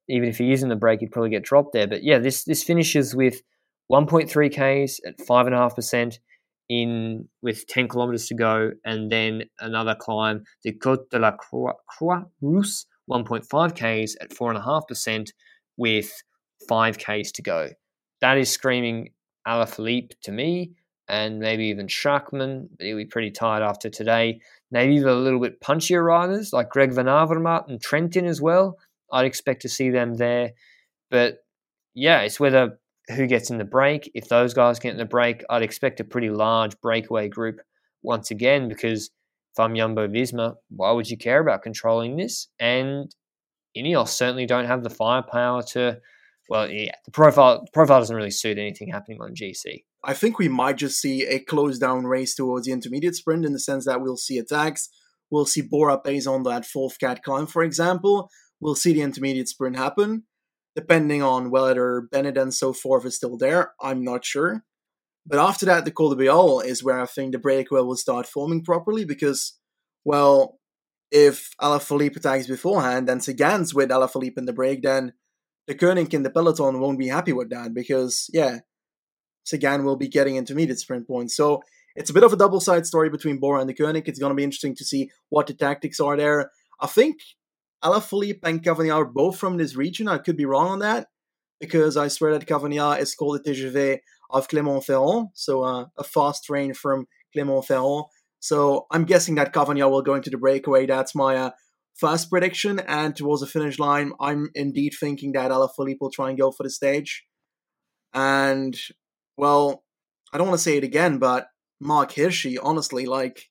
even 0.09 0.29
if 0.29 0.41
is 0.41 0.62
in 0.62 0.68
the 0.68 0.76
break, 0.76 1.01
he'd 1.01 1.12
probably 1.12 1.31
get 1.31 1.45
dropped 1.45 1.72
there. 1.72 1.87
But 1.87 2.03
yeah, 2.03 2.18
this 2.18 2.45
this 2.45 2.62
finishes 2.62 3.14
with 3.14 3.43
1.3 3.93 4.51
Ks 4.51 5.01
at 5.07 5.20
five 5.26 5.47
and 5.47 5.55
a 5.55 5.59
half 5.59 5.74
percent 5.74 6.18
in 6.68 7.29
with 7.43 7.66
10 7.66 7.89
kilometers 7.89 8.26
to 8.26 8.35
go, 8.35 8.72
and 8.85 9.11
then 9.11 9.45
another 9.61 9.95
climb, 9.95 10.45
the 10.64 10.72
Côte 10.72 11.09
de 11.11 11.18
la 11.18 11.31
Croix, 11.33 11.72
Croix 11.89 12.22
Rousse, 12.43 12.85
1.5 13.11 13.72
Ks 13.74 14.16
at 14.20 14.33
four 14.33 14.51
and 14.51 14.59
a 14.59 14.62
half 14.62 14.87
percent 14.87 15.33
with 15.76 16.12
five 16.68 16.99
Ks 16.99 17.33
to 17.33 17.43
go. 17.43 17.70
That 18.20 18.37
is 18.37 18.51
screaming 18.51 19.11
Alaphilippe 19.47 20.12
to 20.24 20.33
me, 20.33 20.72
and 21.09 21.39
maybe 21.39 21.65
even 21.67 21.87
but 21.87 22.69
he'll 22.87 22.97
be 22.97 23.05
pretty 23.07 23.31
tired 23.31 23.63
after 23.63 23.89
today. 23.89 24.41
Maybe 24.71 24.99
the 24.99 25.15
little 25.15 25.41
bit 25.41 25.61
punchier 25.61 26.05
riders 26.05 26.53
like 26.53 26.69
Greg 26.69 26.93
Van 26.93 27.07
Avermaet 27.07 27.69
and 27.69 27.81
Trentin 27.81 28.27
as 28.27 28.41
well. 28.41 28.79
I'd 29.13 29.27
expect 29.27 29.63
to 29.63 29.69
see 29.69 29.91
them 29.91 30.15
there. 30.15 30.53
But 31.11 31.39
yeah, 31.95 32.21
it's 32.21 32.39
whether 32.39 32.79
who 33.09 33.27
gets 33.27 33.51
in 33.51 33.59
the 33.59 33.65
break. 33.65 34.11
If 34.15 34.29
those 34.29 34.55
guys 34.55 34.79
get 34.79 34.93
in 34.93 34.99
the 34.99 35.05
break, 35.05 35.43
I'd 35.49 35.63
expect 35.63 36.01
a 36.01 36.05
pretty 36.05 36.31
large 36.31 36.79
breakaway 36.81 37.29
group 37.29 37.61
once 38.03 38.31
again 38.31 38.69
because 38.69 39.11
if 39.53 39.59
I'm 39.59 39.75
Jumbo 39.75 40.07
Visma, 40.07 40.57
why 40.69 40.93
would 40.93 41.09
you 41.09 41.17
care 41.17 41.41
about 41.41 41.63
controlling 41.63 42.17
this? 42.17 42.49
And 42.61 43.15
Ineos 43.77 44.09
certainly 44.09 44.47
don't 44.47 44.67
have 44.67 44.83
the 44.83 44.91
firepower 44.91 45.63
to. 45.63 46.01
Well, 46.49 46.71
yeah, 46.71 46.93
the 47.05 47.11
profile 47.11 47.67
profile 47.73 48.01
doesn't 48.01 48.15
really 48.15 48.31
suit 48.31 48.59
anything 48.59 48.89
happening 48.89 49.21
on 49.21 49.35
GC. 49.35 49.85
I 50.05 50.15
think 50.15 50.39
we 50.39 50.49
might 50.49 50.77
just 50.77 51.01
see 51.01 51.27
a 51.27 51.41
close 51.41 51.79
down 51.79 52.05
race 52.05 52.35
towards 52.35 52.67
the 52.67 52.73
intermediate 52.73 53.17
sprint 53.17 53.45
in 53.45 53.53
the 53.53 53.59
sense 53.59 53.85
that 53.87 54.01
we'll 54.01 54.17
see 54.17 54.39
attacks. 54.39 54.89
We'll 55.31 55.47
see 55.47 55.61
Bora 55.61 55.99
pays 55.99 56.27
on 56.27 56.45
that 56.45 56.65
fourth 56.65 56.99
cat 56.99 57.23
climb, 57.23 57.47
for 57.47 57.63
example. 57.63 58.31
We'll 58.61 58.75
see 58.75 58.93
the 58.93 59.03
intermediate 59.03 59.49
sprint 59.49 59.77
happen. 59.77 60.25
Depending 60.77 61.23
on 61.23 61.51
whether 61.51 62.09
Bennett 62.13 62.39
and 62.39 62.55
so 62.55 62.73
forth 62.73 63.05
is 63.05 63.17
still 63.17 63.37
there, 63.37 63.73
I'm 63.83 64.05
not 64.05 64.25
sure. 64.25 64.65
But 65.27 65.41
after 65.41 65.67
that, 65.67 65.85
the 65.85 65.91
Col 65.91 66.15
de 66.15 66.25
Béal 66.25 66.65
is 66.65 66.83
where 66.83 67.01
I 67.01 67.07
think 67.07 67.33
the 67.33 67.39
breakaway 67.39 67.83
will 67.83 67.97
start 67.97 68.27
forming 68.27 68.65
properly 68.65 69.05
because, 69.05 69.59
well, 70.05 70.59
if 71.11 71.51
Alaphilippe 71.61 72.17
attacks 72.17 72.47
beforehand 72.47 73.09
and 73.11 73.23
Sagan's 73.23 73.75
with 73.75 73.91
Alaphilippe 73.91 74.39
in 74.39 74.47
the 74.47 74.53
break, 74.53 74.83
then 74.83 75.13
the 75.67 75.75
Koenig 75.75 76.15
in 76.15 76.23
the 76.23 76.31
peloton 76.31 76.81
won't 76.81 76.99
be 76.99 77.09
happy 77.09 77.33
with 77.33 77.51
that 77.51 77.75
because, 77.75 78.31
yeah, 78.33 78.61
Sagan 79.49 79.85
will 79.85 79.97
be 79.97 80.09
getting 80.09 80.37
intermediate 80.37 80.79
sprint 80.79 81.07
points. 81.07 81.37
So 81.37 81.63
it's 81.97 82.11
a 82.11 82.15
bit 82.15 82.23
of 82.23 82.33
a 82.33 82.37
double 82.37 82.61
side 82.61 82.87
story 82.87 83.11
between 83.11 83.39
Bora 83.39 83.61
and 83.61 83.69
the 83.69 83.75
Koenig. 83.75 84.09
It's 84.09 84.19
going 84.19 84.31
to 84.31 84.37
be 84.37 84.45
interesting 84.45 84.77
to 84.77 84.85
see 84.85 85.11
what 85.31 85.47
the 85.47 85.55
tactics 85.55 86.01
are 86.01 86.17
there. 86.17 86.51
I 86.81 86.87
think 86.87 87.17
Alaphilippe 87.83 88.41
and 88.45 88.63
Cavagna 88.63 88.95
are 88.95 89.05
both 89.05 89.39
from 89.39 89.57
this 89.57 89.75
region. 89.75 90.07
I 90.09 90.19
could 90.19 90.37
be 90.37 90.45
wrong 90.45 90.69
on 90.69 90.79
that 90.81 91.09
because 91.61 91.97
I 91.97 92.09
swear 92.09 92.33
that 92.33 92.47
Cavagna 92.47 92.99
is 92.99 93.15
called 93.15 93.41
the 93.43 93.51
TGV 93.51 93.99
of 94.31 94.49
Clermont-Ferrand, 94.49 95.29
so 95.35 95.63
uh, 95.65 95.87
a 95.97 96.05
fast 96.05 96.45
train 96.45 96.75
from 96.75 97.07
Clermont-Ferrand. 97.33 98.05
So 98.41 98.87
I'm 98.91 99.05
guessing 99.05 99.35
that 99.37 99.53
Cavagna 99.53 99.91
will 99.91 100.03
go 100.03 100.15
into 100.15 100.31
the 100.31 100.39
breakaway. 100.39 100.87
That's 100.87 101.15
my 101.15 101.37
uh, 101.37 101.51
first 101.95 102.31
prediction. 102.31 102.81
And 102.81 103.17
towards 103.17 103.41
the 103.41 103.49
finish 103.49 103.79
line, 103.79 104.13
I'm 104.21 104.51
indeed 104.55 104.95
thinking 104.99 105.33
that 105.33 105.51
Alaphilippe 105.51 106.01
will 106.01 106.11
try 106.11 106.29
and 106.29 106.39
go 106.39 106.53
for 106.53 106.63
the 106.63 106.71
stage. 106.71 107.25
And, 108.13 108.79
well, 109.39 109.84
I 110.32 110.36
don't 110.36 110.49
want 110.49 110.59
to 110.59 110.62
say 110.62 110.76
it 110.76 110.84
again, 110.84 111.18
but 111.18 111.47
Marc 111.80 112.12
Hirschi, 112.12 112.59
honestly, 112.61 113.07
like, 113.07 113.49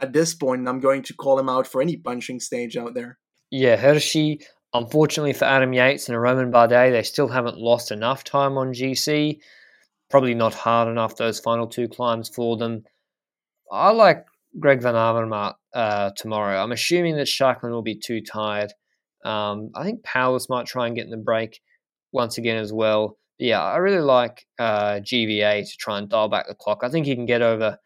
at 0.00 0.12
this 0.12 0.34
point, 0.34 0.66
I'm 0.68 0.80
going 0.80 1.02
to 1.02 1.14
call 1.14 1.38
him 1.38 1.48
out 1.48 1.66
for 1.66 1.82
any 1.82 1.96
punching 1.96 2.40
stage 2.40 2.76
out 2.76 2.94
there. 2.94 3.18
Yeah, 3.50 3.76
Hirschi, 3.76 4.42
unfortunately 4.72 5.32
for 5.32 5.44
Adam 5.44 5.72
Yates 5.72 6.08
and 6.08 6.20
Romain 6.20 6.52
Bardet, 6.52 6.92
they 6.92 7.02
still 7.02 7.28
haven't 7.28 7.58
lost 7.58 7.90
enough 7.90 8.22
time 8.22 8.56
on 8.56 8.72
GC. 8.72 9.40
Probably 10.08 10.34
not 10.34 10.54
hard 10.54 10.88
enough, 10.88 11.16
those 11.16 11.40
final 11.40 11.66
two 11.66 11.88
climbs 11.88 12.28
for 12.28 12.56
them. 12.56 12.84
I 13.72 13.90
like 13.90 14.24
Greg 14.60 14.82
Van 14.82 14.94
Avermaet 14.94 15.54
uh, 15.74 16.10
tomorrow. 16.16 16.62
I'm 16.62 16.72
assuming 16.72 17.16
that 17.16 17.26
Schachmann 17.26 17.72
will 17.72 17.82
be 17.82 17.98
too 17.98 18.20
tired. 18.20 18.72
Um, 19.24 19.70
I 19.74 19.82
think 19.82 20.04
Powless 20.04 20.48
might 20.48 20.66
try 20.66 20.86
and 20.86 20.94
get 20.94 21.06
in 21.06 21.10
the 21.10 21.16
break 21.16 21.60
once 22.12 22.38
again 22.38 22.58
as 22.58 22.72
well. 22.72 23.18
Yeah, 23.38 23.62
I 23.62 23.76
really 23.78 24.02
like 24.02 24.46
uh, 24.58 25.00
GVA 25.00 25.68
to 25.68 25.76
try 25.76 25.98
and 25.98 26.08
dial 26.08 26.28
back 26.28 26.46
the 26.46 26.54
clock. 26.54 26.80
I 26.82 26.88
think 26.88 27.06
he 27.06 27.16
can 27.16 27.26
get 27.26 27.42
over 27.42 27.78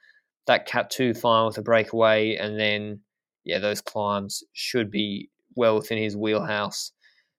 that 0.46 0.66
Cat 0.66 0.90
2 0.90 1.14
final 1.14 1.46
with 1.46 1.59
a 1.59 1.62
breakaway, 1.62 2.36
and 2.36 2.59
then, 2.59 3.01
yeah, 3.44 3.59
those 3.59 3.80
climbs 3.80 4.42
should 4.53 4.90
be 4.90 5.30
well 5.55 5.76
within 5.76 5.99
his 5.99 6.16
wheelhouse. 6.16 6.92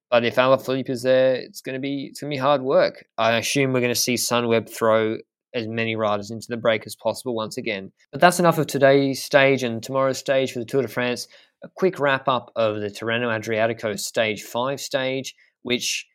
But 0.09 0.25
if 0.25 0.35
Alaphilippe 0.35 0.89
is 0.89 1.03
there, 1.03 1.35
it's 1.35 1.61
going 1.61 1.73
to 1.73 1.79
be 1.79 2.05
it's 2.05 2.19
going 2.19 2.31
to 2.31 2.35
be 2.35 2.39
hard 2.39 2.61
work. 2.61 3.05
I 3.17 3.37
assume 3.37 3.73
we're 3.73 3.79
going 3.79 3.93
to 3.93 3.99
see 3.99 4.15
Sunweb 4.15 4.69
throw 4.69 5.17
as 5.53 5.67
many 5.67 5.95
riders 5.95 6.31
into 6.31 6.47
the 6.49 6.57
break 6.57 6.85
as 6.85 6.95
possible 6.95 7.35
once 7.35 7.57
again. 7.57 7.91
But 8.11 8.21
that's 8.21 8.39
enough 8.39 8.57
of 8.57 8.67
today's 8.67 9.21
stage 9.21 9.63
and 9.63 9.81
tomorrow's 9.81 10.17
stage 10.17 10.51
for 10.51 10.59
the 10.59 10.65
Tour 10.65 10.83
de 10.83 10.87
France. 10.87 11.27
A 11.63 11.69
quick 11.69 11.99
wrap 11.99 12.27
up 12.27 12.51
of 12.55 12.79
the 12.79 12.89
Tirreno 12.89 13.27
Adriatico 13.27 13.99
Stage 13.99 14.43
5 14.43 14.79
stage, 14.79 15.35
which 15.63 16.07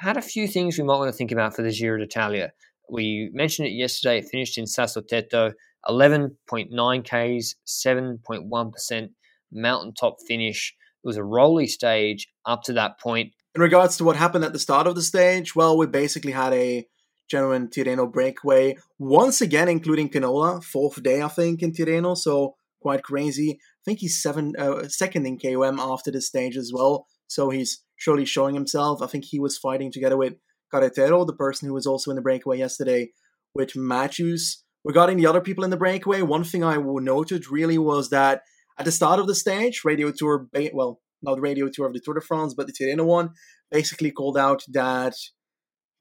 had 0.00 0.16
a 0.16 0.22
few 0.22 0.48
things 0.48 0.78
we 0.78 0.84
might 0.84 0.96
want 0.96 1.12
to 1.12 1.16
think 1.16 1.30
about 1.30 1.54
for 1.54 1.62
the 1.62 1.70
Giro 1.70 1.98
d'Italia. 1.98 2.52
We 2.90 3.30
mentioned 3.32 3.68
it 3.68 3.72
yesterday, 3.72 4.18
it 4.18 4.28
finished 4.30 4.56
in 4.56 4.64
Sassotetto, 4.64 5.52
11.9 5.86 7.04
Ks, 7.04 7.54
7.1% 7.66 9.08
mountaintop 9.52 10.16
finish. 10.26 10.74
It 11.04 11.06
was 11.06 11.16
a 11.16 11.24
rolly 11.24 11.66
stage 11.66 12.28
up 12.46 12.62
to 12.64 12.72
that 12.74 12.98
point. 12.98 13.32
In 13.54 13.62
regards 13.62 13.96
to 13.98 14.04
what 14.04 14.16
happened 14.16 14.44
at 14.44 14.52
the 14.52 14.58
start 14.58 14.86
of 14.86 14.94
the 14.94 15.02
stage, 15.02 15.54
well, 15.54 15.76
we 15.76 15.86
basically 15.86 16.32
had 16.32 16.52
a 16.54 16.86
genuine 17.30 17.68
Tirreno 17.68 18.10
breakaway. 18.10 18.76
Once 18.98 19.40
again, 19.40 19.68
including 19.68 20.08
Canola, 20.08 20.62
fourth 20.62 21.02
day, 21.02 21.22
I 21.22 21.28
think, 21.28 21.62
in 21.62 21.72
Tirreno, 21.72 22.16
so 22.16 22.54
quite 22.80 23.02
crazy. 23.02 23.58
I 23.60 23.82
think 23.84 24.00
he's 24.00 24.22
seven, 24.22 24.54
uh, 24.58 24.88
second 24.88 25.26
in 25.26 25.38
KOM 25.38 25.78
after 25.78 26.10
the 26.10 26.20
stage 26.20 26.56
as 26.56 26.72
well, 26.74 27.06
so 27.30 27.48
he's 27.48 27.84
surely 27.96 28.24
showing 28.24 28.56
himself. 28.56 29.00
I 29.00 29.06
think 29.06 29.24
he 29.24 29.38
was 29.38 29.56
fighting 29.56 29.92
together 29.92 30.16
with 30.16 30.34
Carretero, 30.74 31.24
the 31.24 31.32
person 31.32 31.68
who 31.68 31.74
was 31.74 31.86
also 31.86 32.10
in 32.10 32.16
the 32.16 32.22
breakaway 32.22 32.58
yesterday, 32.58 33.12
with 33.54 33.76
Matthews. 33.76 34.64
Regarding 34.84 35.16
the 35.16 35.26
other 35.26 35.40
people 35.40 35.62
in 35.62 35.70
the 35.70 35.76
breakaway, 35.76 36.22
one 36.22 36.42
thing 36.42 36.64
I 36.64 36.76
noted 36.76 37.48
really 37.48 37.78
was 37.78 38.10
that 38.10 38.42
at 38.78 38.84
the 38.84 38.90
start 38.90 39.20
of 39.20 39.28
the 39.28 39.34
stage, 39.34 39.82
Radio 39.84 40.10
Tour, 40.10 40.48
well, 40.72 41.00
not 41.22 41.36
the 41.36 41.40
Radio 41.40 41.68
Tour 41.68 41.86
of 41.86 41.92
the 41.92 42.00
Tour 42.00 42.14
de 42.14 42.20
France, 42.20 42.52
but 42.54 42.66
the 42.66 42.72
Tirreno 42.72 43.04
one, 43.04 43.30
basically 43.70 44.10
called 44.10 44.36
out 44.36 44.64
that 44.72 45.14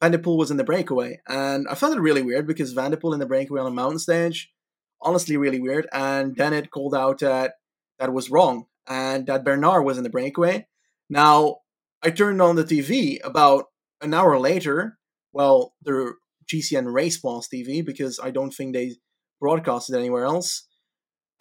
Van 0.02 0.12
der 0.12 0.18
Poel 0.18 0.38
was 0.38 0.50
in 0.50 0.58
the 0.58 0.64
breakaway. 0.64 1.20
And 1.28 1.68
I 1.68 1.76
found 1.76 1.96
it 1.96 2.02
really 2.02 2.24
weird 2.24 2.48
because 2.48 2.74
Van 2.74 2.90
der 2.90 2.98
Poel 2.98 3.12
der 3.12 3.16
in 3.16 3.20
the 3.20 3.28
breakaway 3.28 3.62
on 3.62 3.68
a 3.68 3.72
mountain 3.72 4.00
stage, 4.00 4.52
honestly, 5.00 5.38
really 5.38 5.60
weird. 5.60 5.88
And 5.94 6.36
then 6.38 6.54
it 6.54 6.72
called 6.72 6.96
out 6.96 7.20
that 7.20 7.54
that 8.00 8.14
was 8.14 8.32
wrong 8.32 8.66
and 8.88 9.28
that 9.28 9.44
Bernard 9.44 9.86
was 9.86 10.00
in 10.00 10.04
the 10.04 10.10
breakaway. 10.10 10.66
Now, 11.10 11.58
I 12.04 12.12
turned 12.12 12.42
on 12.42 12.56
the 12.56 12.64
TV 12.64 13.18
about 13.24 13.66
an 14.02 14.14
hour 14.14 14.40
later. 14.40 14.98
Well, 15.34 15.74
the 15.84 16.14
GCN 16.52 16.92
Race 16.94 17.20
Pass 17.20 17.48
TV 17.54 17.86
because 17.86 18.20
I 18.22 18.32
don't 18.32 18.52
think 18.52 18.74
they 18.74 18.96
broadcasted 19.40 19.96
anywhere 19.96 20.26
else. 20.26 20.68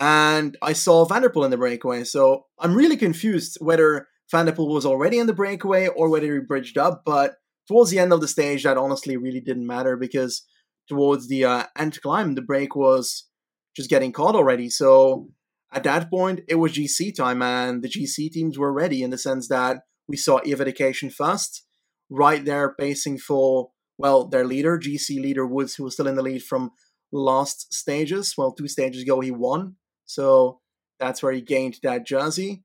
And 0.00 0.56
I 0.62 0.74
saw 0.74 1.04
Van 1.04 1.22
der 1.22 1.28
Poel 1.28 1.46
in 1.46 1.50
the 1.50 1.56
breakaway. 1.56 2.04
So 2.04 2.44
I'm 2.58 2.74
really 2.74 2.96
confused 2.96 3.58
whether 3.60 4.06
Van 4.30 4.46
der 4.46 4.52
Poel 4.52 4.72
was 4.72 4.86
already 4.86 5.18
in 5.18 5.26
the 5.26 5.32
breakaway 5.32 5.88
or 5.88 6.08
whether 6.08 6.32
he 6.32 6.40
bridged 6.40 6.78
up. 6.78 7.02
But 7.04 7.34
towards 7.66 7.90
the 7.90 7.98
end 7.98 8.12
of 8.12 8.20
the 8.20 8.28
stage, 8.28 8.62
that 8.62 8.76
honestly 8.76 9.16
really 9.16 9.40
didn't 9.40 9.66
matter 9.66 9.96
because 9.96 10.44
towards 10.88 11.28
the 11.28 11.44
uh, 11.44 11.64
end 11.76 12.00
climb, 12.00 12.34
the 12.34 12.42
break 12.42 12.76
was 12.76 13.26
just 13.74 13.90
getting 13.90 14.12
caught 14.12 14.36
already. 14.36 14.70
So 14.70 15.28
at 15.72 15.84
that 15.84 16.10
point, 16.10 16.40
it 16.48 16.56
was 16.56 16.72
GC 16.72 17.14
time, 17.14 17.42
and 17.42 17.82
the 17.82 17.88
GC 17.88 18.30
teams 18.32 18.58
were 18.58 18.72
ready 18.72 19.02
in 19.02 19.10
the 19.10 19.18
sense 19.18 19.48
that 19.48 19.82
we 20.08 20.16
saw 20.16 20.38
EF 20.38 20.60
Education 20.60 21.10
first, 21.10 21.64
right 22.08 22.44
there 22.44 22.74
pacing 22.74 23.18
for, 23.18 23.70
well, 23.98 24.26
their 24.26 24.46
leader, 24.46 24.78
GC 24.78 25.20
leader 25.20 25.46
Woods, 25.46 25.74
who 25.74 25.84
was 25.84 25.94
still 25.94 26.08
in 26.08 26.14
the 26.14 26.22
lead 26.22 26.42
from 26.42 26.70
last 27.12 27.72
stages. 27.72 28.34
Well, 28.36 28.52
two 28.52 28.68
stages 28.68 29.02
ago, 29.02 29.20
he 29.20 29.30
won. 29.30 29.76
So 30.06 30.60
that's 30.98 31.22
where 31.22 31.32
he 31.32 31.42
gained 31.42 31.76
that 31.82 32.06
jersey. 32.06 32.64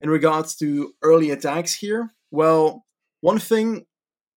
In 0.00 0.10
regards 0.10 0.56
to 0.56 0.92
early 1.02 1.30
attacks 1.30 1.76
here, 1.76 2.12
well, 2.30 2.84
one 3.20 3.38
thing 3.38 3.86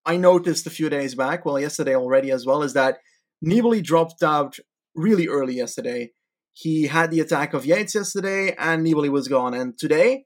I 0.04 0.16
noticed 0.16 0.66
a 0.66 0.70
few 0.70 0.88
days 0.88 1.14
back, 1.14 1.44
well, 1.44 1.58
yesterday 1.58 1.96
already 1.96 2.30
as 2.30 2.46
well, 2.46 2.62
is 2.62 2.72
that 2.74 2.98
Nibali 3.44 3.82
dropped 3.82 4.22
out 4.22 4.58
really 4.94 5.28
early 5.28 5.54
yesterday. 5.54 6.12
He 6.58 6.86
had 6.86 7.10
the 7.10 7.20
attack 7.20 7.52
of 7.52 7.66
Yates 7.66 7.94
yesterday, 7.94 8.54
and 8.58 8.84
Nibali 8.84 9.10
was 9.10 9.28
gone. 9.28 9.52
And 9.52 9.76
today, 9.76 10.24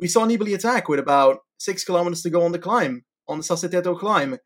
we 0.00 0.08
saw 0.08 0.26
Nibali 0.26 0.52
attack 0.52 0.88
with 0.88 0.98
about 0.98 1.38
six 1.58 1.84
kilometers 1.84 2.22
to 2.22 2.30
go 2.30 2.42
on 2.42 2.50
the 2.50 2.58
climb, 2.58 3.04
on 3.28 3.38
the 3.38 3.44
Sassotetto 3.44 3.96
climb. 3.96 4.38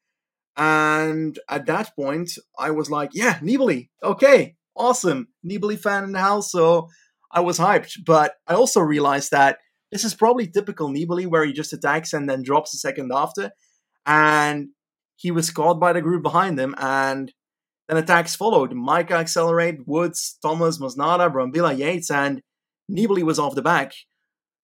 And 0.57 1.39
at 1.49 1.65
that 1.67 1.97
point, 1.97 2.33
I 2.59 2.73
was 2.73 2.91
like, 2.91 3.11
yeah, 3.15 3.39
Nibali, 3.39 3.89
okay, 4.03 4.57
awesome. 4.77 5.29
Nibali 5.45 5.79
fan 5.79 6.05
in 6.05 6.13
the 6.13 6.21
house, 6.21 6.53
so 6.53 6.89
I 7.33 7.41
was 7.41 7.59
hyped. 7.59 8.05
But 8.05 8.35
I 8.47 8.53
also 8.53 8.81
realized 8.81 9.31
that 9.31 9.59
this 9.91 10.05
is 10.05 10.15
probably 10.15 10.47
typical 10.47 10.91
Nibali, 10.91 11.27
where 11.27 11.47
he 11.47 11.55
just 11.55 11.73
attacks 11.73 12.13
and 12.13 12.29
then 12.29 12.43
drops 12.43 12.75
a 12.75 12.79
second 12.79 13.11
after 13.15 13.51
and 14.07 14.69
he 15.17 15.31
was 15.31 15.51
caught 15.51 15.81
by 15.81 15.93
the 15.93 16.03
group 16.03 16.23
behind 16.23 16.59
him, 16.59 16.75
and 16.77 17.33
then 17.89 17.97
attacks 17.97 18.35
followed. 18.35 18.73
Majka 18.73 19.13
accelerate, 19.13 19.87
Woods, 19.87 20.39
Thomas, 20.43 20.79
Masnada, 20.79 21.31
Brambilla, 21.33 21.77
Yates, 21.77 22.11
and 22.11 22.41
Nibali 22.91 23.23
was 23.23 23.39
off 23.39 23.55
the 23.55 23.63
back. 23.63 23.93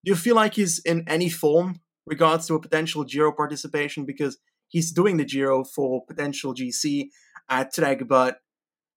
Do 0.05 0.11
you 0.11 0.17
feel 0.17 0.37
like 0.37 0.55
he's 0.55 0.79
in 0.79 1.05
any 1.07 1.29
form 1.29 1.81
regards 2.07 2.47
to 2.47 2.55
a 2.55 2.61
potential 2.61 3.05
Giro 3.05 3.33
participation? 3.33 4.05
Because 4.07 4.39
he's 4.69 4.93
doing 4.93 5.17
the 5.17 5.25
Giro 5.25 5.65
for 5.65 6.05
potential 6.07 6.55
GC 6.55 7.09
at 7.49 7.73
Trek, 7.75 8.09
but 8.09 8.39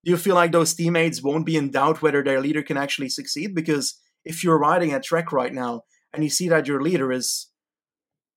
do 0.05 0.11
you 0.11 0.17
feel 0.17 0.35
like 0.35 0.51
those 0.51 0.73
teammates 0.73 1.23
won't 1.23 1.45
be 1.45 1.55
in 1.55 1.71
doubt 1.71 2.01
whether 2.01 2.23
their 2.23 2.41
leader 2.41 2.61
can 2.61 2.77
actually 2.77 3.09
succeed? 3.09 3.55
Because 3.55 3.99
if 4.25 4.43
you're 4.43 4.59
riding 4.59 4.91
at 4.91 5.03
Trek 5.03 5.31
right 5.31 5.53
now 5.53 5.83
and 6.13 6.23
you 6.23 6.29
see 6.29 6.49
that 6.49 6.67
your 6.67 6.81
leader 6.81 7.11
is 7.11 7.49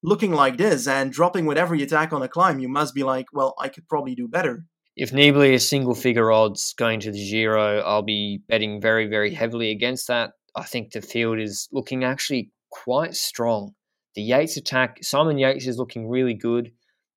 looking 0.02 0.32
like 0.32 0.56
this 0.58 0.86
and 0.86 1.12
dropping 1.12 1.46
with 1.46 1.58
every 1.58 1.82
attack 1.82 2.12
on 2.12 2.22
a 2.22 2.28
climb, 2.28 2.60
you 2.60 2.68
must 2.68 2.94
be 2.94 3.02
like, 3.02 3.26
well, 3.32 3.54
I 3.58 3.68
could 3.68 3.88
probably 3.88 4.14
do 4.14 4.28
better. 4.28 4.64
If 4.96 5.10
Nibali 5.10 5.52
is 5.52 5.68
single 5.68 5.94
figure 5.94 6.32
odds 6.32 6.72
going 6.72 7.00
to 7.00 7.12
the 7.12 7.30
Giro, 7.30 7.80
I'll 7.80 8.00
be 8.00 8.40
betting 8.48 8.80
very, 8.80 9.06
very 9.06 9.34
heavily 9.34 9.70
against 9.70 10.08
that. 10.08 10.30
I 10.56 10.62
think 10.62 10.90
the 10.90 11.02
field 11.02 11.38
is 11.38 11.68
looking 11.70 12.02
actually 12.02 12.50
quite 12.70 13.14
strong. 13.14 13.74
The 14.14 14.22
Yates 14.22 14.56
attack, 14.56 14.96
Simon 15.02 15.36
Yates 15.36 15.66
is 15.66 15.76
looking 15.76 16.08
really 16.08 16.32
good. 16.32 16.72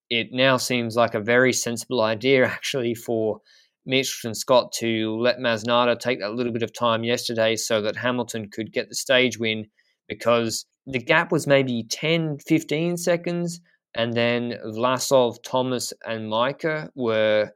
It 0.09 0.33
now 0.33 0.57
seems 0.57 0.97
like 0.97 1.13
a 1.13 1.21
very 1.21 1.53
sensible 1.53 2.01
idea, 2.01 2.45
actually, 2.47 2.95
for 2.95 3.39
Mitchelton 3.87 4.35
Scott 4.35 4.73
to 4.73 5.17
let 5.17 5.39
Masnada 5.39 5.97
take 5.97 6.19
that 6.19 6.33
little 6.33 6.51
bit 6.51 6.63
of 6.63 6.73
time 6.73 7.05
yesterday 7.05 7.55
so 7.55 7.81
that 7.81 7.95
Hamilton 7.95 8.49
could 8.51 8.73
get 8.73 8.89
the 8.89 8.95
stage 8.95 9.39
win 9.39 9.65
because 10.09 10.65
the 10.85 10.99
gap 10.99 11.31
was 11.31 11.47
maybe 11.47 11.85
10, 11.89 12.39
15 12.45 12.97
seconds. 12.97 13.61
And 13.95 14.13
then 14.13 14.55
Vlasov, 14.65 15.37
Thomas, 15.43 15.93
and 16.05 16.29
Majka 16.29 16.89
were 16.93 17.53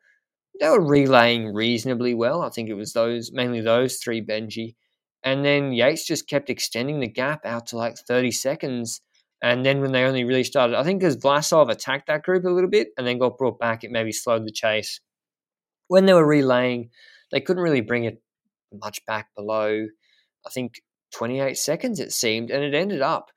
they 0.60 0.70
were 0.70 0.86
relaying 0.86 1.54
reasonably 1.54 2.14
well. 2.14 2.41
I 2.41 2.49
think 2.49 2.70
it 2.70 2.76
was 2.76 2.93
those 2.93 3.32
mainly 3.32 3.62
those 3.62 3.97
three 3.97 4.24
Benji. 4.24 4.76
And 5.24 5.43
then 5.43 5.72
Yates 5.72 6.06
just 6.06 6.28
kept 6.28 6.49
extending 6.49 6.99
the 6.99 7.08
gap 7.08 7.45
out 7.45 7.68
to 7.68 7.78
like 7.78 7.95
30 7.97 8.32
seconds. 8.32 9.01
And 9.41 9.66
then 9.66 9.82
when 9.82 9.91
they 9.91 10.04
only 10.04 10.26
really 10.26 10.43
started, 10.43 10.76
I 10.76 10.84
think 10.84 10.99
because 10.99 11.18
Vlasov 11.18 11.70
attacked 11.70 12.08
that 12.08 12.24
group 12.24 12.43
a 12.45 12.49
little 12.49 12.70
bit 12.70 12.89
and 12.97 13.08
then 13.08 13.20
got 13.20 13.38
brought 13.38 13.60
back, 13.60 13.84
it 13.84 13.91
maybe 13.91 14.12
slowed 14.12 14.45
the 14.45 14.51
chase. 14.51 14.99
When 15.88 16.06
they 16.06 16.14
were 16.14 16.28
relaying, 16.28 16.89
they 17.32 17.41
couldn't 17.41 17.64
really 17.64 17.82
bring 17.82 18.04
it 18.04 18.22
much 18.72 19.06
back 19.06 19.28
below, 19.36 19.88
I 20.45 20.49
think 20.49 20.82
28 21.14 21.58
seconds 21.58 21.99
it 21.99 22.12
seemed, 22.12 22.49
and 22.51 22.64
it 22.64 22.74
ended 22.74 23.01
up 23.01 23.32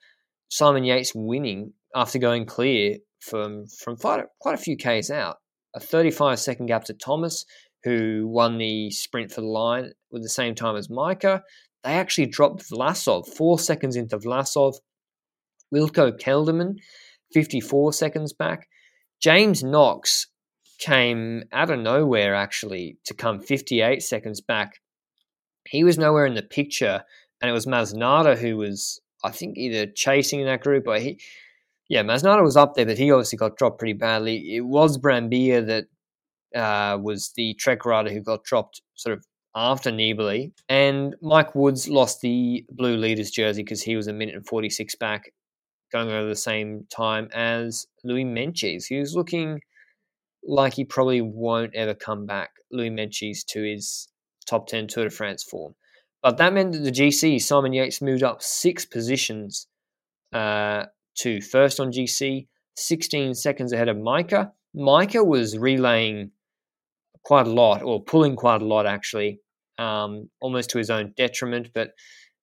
Simon 0.49 0.85
Yates 0.85 1.15
winning 1.15 1.73
after 1.95 2.19
going 2.19 2.47
clear 2.47 2.99
from 3.21 3.67
from 3.67 3.97
quite 3.97 4.21
a, 4.21 4.25
quite 4.41 4.55
a 4.55 4.63
few 4.63 4.77
k's 4.77 5.11
out. 5.11 5.37
A 5.77 5.81
35 5.81 6.41
second 6.41 6.67
gap 6.67 6.85
to 6.85 6.95
Thomas, 6.95 7.45
who 7.85 8.27
won 8.27 8.57
the 8.57 8.91
sprint 8.91 9.31
for 9.31 9.43
the 9.43 9.47
line 9.47 9.93
with 10.11 10.23
the 10.23 10.29
same 10.29 10.55
time 10.55 10.75
as 10.75 10.89
Majka. 10.89 11.43
They 11.85 11.93
actually 11.93 12.27
dropped 12.27 12.69
Vlasov 12.69 13.29
four 13.29 13.59
seconds 13.59 13.95
into 13.95 14.19
Vlasov. 14.19 14.77
Wilco 15.73 16.19
Kelderman, 16.19 16.77
54 17.33 17.93
seconds 17.93 18.33
back. 18.33 18.69
James 19.21 19.63
Knox 19.63 20.29
came 20.79 21.45
out 21.53 21.71
of 21.71 21.79
nowhere 21.79 22.35
actually 22.35 22.99
to 23.05 23.15
come 23.15 23.41
58 23.41 24.03
seconds 24.03 24.41
back. 24.41 24.81
He 25.69 25.85
was 25.85 25.99
nowhere 25.99 26.27
in 26.27 26.35
the 26.35 26.43
picture, 26.43 27.05
and 27.41 27.51
it 27.51 27.53
was 27.53 27.67
Masnada 27.67 28.37
who 28.37 28.57
was, 28.57 29.01
I 29.23 29.31
think, 29.31 29.59
either 29.59 29.87
chasing 29.87 30.41
in 30.41 30.47
that 30.47 30.63
group 30.63 30.87
or 30.87 30.99
he. 30.99 31.21
Yeah, 31.89 32.03
Masnada 32.03 32.43
was 32.43 32.57
up 32.57 32.75
there, 32.75 32.87
but 32.87 32.99
he 32.99 33.11
obviously 33.13 33.39
got 33.39 33.57
dropped 33.57 33.79
pretty 33.79 33.93
badly. 33.93 34.57
It 34.57 34.63
was 34.63 34.99
Brambilla 34.99 35.65
that 35.67 35.85
uh, 36.59 36.99
was 36.99 37.33
the 37.37 37.55
Trek 37.55 37.85
rider 37.85 38.11
who 38.11 38.21
got 38.21 38.45
dropped 38.45 38.83
sort 38.95 39.17
of 39.17 39.25
after 39.55 39.91
Nibali. 39.91 40.53
And 40.69 41.15
Mike 41.23 41.55
Woods 41.55 41.89
lost 41.89 42.21
the 42.21 42.65
blue 42.71 42.97
leaders 42.97 43.31
jersey 43.31 43.63
because 43.63 43.83
he 43.83 43.97
was 43.97 44.07
a 44.07 44.13
minute 44.13 44.35
and 44.35 44.47
46 44.47 44.95
back 44.97 45.33
going 45.93 46.11
over 46.11 46.29
the 46.29 46.37
same 46.37 46.87
time 46.95 47.29
as 47.33 47.87
Louis. 48.05 48.25
He 48.89 48.99
was 48.99 49.15
looking 49.15 49.61
like 50.45 50.75
he 50.75 50.85
probably 50.85 51.21
won't 51.23 51.75
ever 51.75 51.95
come 51.95 52.27
back, 52.27 52.51
Louis 52.71 52.91
Meintjes, 52.91 53.45
to 53.49 53.63
his 53.63 54.09
top 54.49 54.67
10 54.67 54.89
Tour 54.89 55.05
de 55.05 55.11
France 55.11 55.45
form. 55.45 55.75
But 56.23 56.39
that 56.39 56.53
meant 56.53 56.73
that 56.73 56.81
the 56.81 56.91
GC, 56.91 57.41
Simon 57.41 57.73
Yates, 57.73 58.03
moved 58.03 58.23
up 58.23 58.43
six 58.43 58.85
positions 58.85 59.69
uh, 60.33 60.87
to 61.17 61.41
first 61.41 61.81
on 61.81 61.93
GC, 61.93 62.47
16 62.77 63.35
seconds 63.35 63.73
ahead 63.73 63.89
of 63.89 63.97
Majka. 63.97 64.51
Majka 64.77 65.27
was 65.27 65.57
relaying 65.57 66.31
quite 67.25 67.47
a 67.47 67.51
lot, 67.51 67.83
or 67.83 68.03
pulling 68.03 68.37
quite 68.37 68.63
a 68.63 68.65
lot 68.65 68.87
actually, 68.87 69.41
um, 69.79 70.29
almost 70.41 70.71
to 70.71 70.79
his 70.79 70.91
own 70.91 71.13
detriment. 71.17 71.71
But 71.75 71.91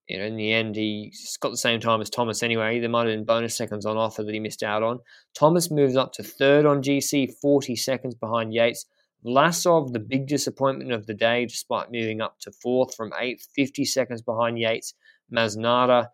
you 0.07 0.17
know, 0.17 0.25
in 0.25 0.35
the 0.35 0.51
end, 0.51 0.75
he 0.75 1.13
got 1.39 1.51
the 1.51 1.57
same 1.57 1.79
time 1.79 2.01
as 2.01 2.09
Thomas 2.09 2.43
anyway. 2.43 2.79
There 2.79 2.89
might 2.89 3.07
have 3.07 3.15
been 3.15 3.23
bonus 3.23 3.55
seconds 3.55 3.85
on 3.85 3.95
offer 3.95 4.23
that 4.23 4.33
he 4.33 4.39
missed 4.39 4.63
out 4.63 4.83
on. 4.83 4.99
Thomas 5.33 5.71
moves 5.71 5.95
up 5.95 6.11
to 6.13 6.23
third 6.23 6.65
on 6.65 6.81
GC, 6.81 7.33
40 7.41 7.75
seconds 7.75 8.15
behind 8.15 8.53
Yates. 8.53 8.85
Vlasov, 9.25 9.93
the 9.93 9.99
big 9.99 10.27
disappointment 10.27 10.91
of 10.91 11.07
the 11.07 11.13
day, 11.13 11.45
despite 11.45 11.91
moving 11.91 12.19
up 12.19 12.37
to 12.41 12.51
fourth 12.51 12.93
from 12.93 13.13
eighth, 13.17 13.47
50 13.55 13.85
seconds 13.85 14.21
behind 14.21 14.59
Yates. 14.59 14.93
Masnada 15.31 16.09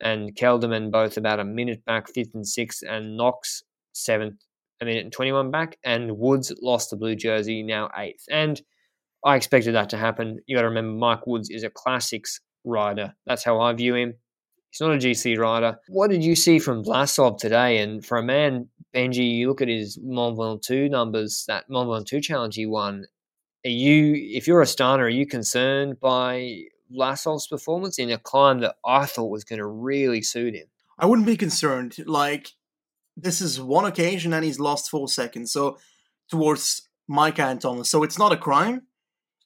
and 0.00 0.34
Kelderman 0.34 0.90
both 0.90 1.16
about 1.16 1.40
a 1.40 1.44
minute 1.44 1.84
back, 1.84 2.08
fifth 2.08 2.34
and 2.34 2.46
sixth, 2.46 2.82
and 2.88 3.16
Knox 3.16 3.62
seventh, 3.92 4.40
a 4.80 4.84
minute 4.84 5.04
and 5.04 5.12
21 5.12 5.50
back, 5.50 5.78
and 5.84 6.18
Woods 6.18 6.52
lost 6.62 6.90
the 6.90 6.96
blue 6.96 7.16
jersey, 7.16 7.62
now 7.62 7.90
eighth. 7.96 8.24
And 8.30 8.60
I 9.24 9.36
expected 9.36 9.74
that 9.74 9.90
to 9.90 9.96
happen. 9.96 10.40
You 10.46 10.56
got 10.56 10.62
to 10.62 10.68
remember, 10.68 10.98
Mike 10.98 11.26
Woods 11.26 11.50
is 11.50 11.64
a 11.64 11.70
classics 11.70 12.40
rider. 12.64 13.14
That's 13.26 13.44
how 13.44 13.60
I 13.60 13.72
view 13.72 13.94
him. 13.94 14.14
He's 14.70 14.80
not 14.80 14.94
a 14.94 14.98
GC 14.98 15.36
rider. 15.38 15.78
What 15.88 16.10
did 16.10 16.22
you 16.22 16.36
see 16.36 16.58
from 16.58 16.84
Vlasov 16.84 17.38
today? 17.38 17.78
And 17.78 18.04
for 18.04 18.18
a 18.18 18.22
man, 18.22 18.68
Benji, 18.94 19.32
you 19.32 19.48
look 19.48 19.60
at 19.60 19.68
his 19.68 19.98
Mont 20.00 20.38
Ventoux 20.38 20.88
numbers, 20.88 21.44
that 21.48 21.68
Mont 21.68 21.88
Ventoux 21.88 22.22
challenge 22.22 22.54
he 22.54 22.66
won. 22.66 23.04
Are 23.66 23.70
you, 23.70 24.14
if 24.16 24.46
you're 24.46 24.62
a 24.62 24.66
starter, 24.66 25.04
are 25.04 25.08
you 25.08 25.26
concerned 25.26 26.00
by 26.00 26.62
Vlasov's 26.92 27.46
performance 27.46 27.98
in 27.98 28.10
a 28.10 28.18
climb 28.18 28.60
that 28.60 28.76
I 28.84 29.06
thought 29.06 29.30
was 29.30 29.44
going 29.44 29.58
to 29.58 29.66
really 29.66 30.22
suit 30.22 30.54
him? 30.54 30.66
I 30.98 31.06
wouldn't 31.06 31.26
be 31.26 31.36
concerned. 31.36 31.96
Like, 32.06 32.52
this 33.16 33.40
is 33.40 33.60
one 33.60 33.84
occasion 33.84 34.32
and 34.32 34.44
he's 34.44 34.60
lost 34.60 34.90
four 34.90 35.08
seconds. 35.08 35.52
So 35.52 35.78
towards 36.30 36.88
Majka 37.10 37.50
and 37.50 37.60
Thomas. 37.60 37.90
So 37.90 38.02
it's 38.02 38.18
not 38.18 38.32
a 38.32 38.36
crime. 38.36 38.82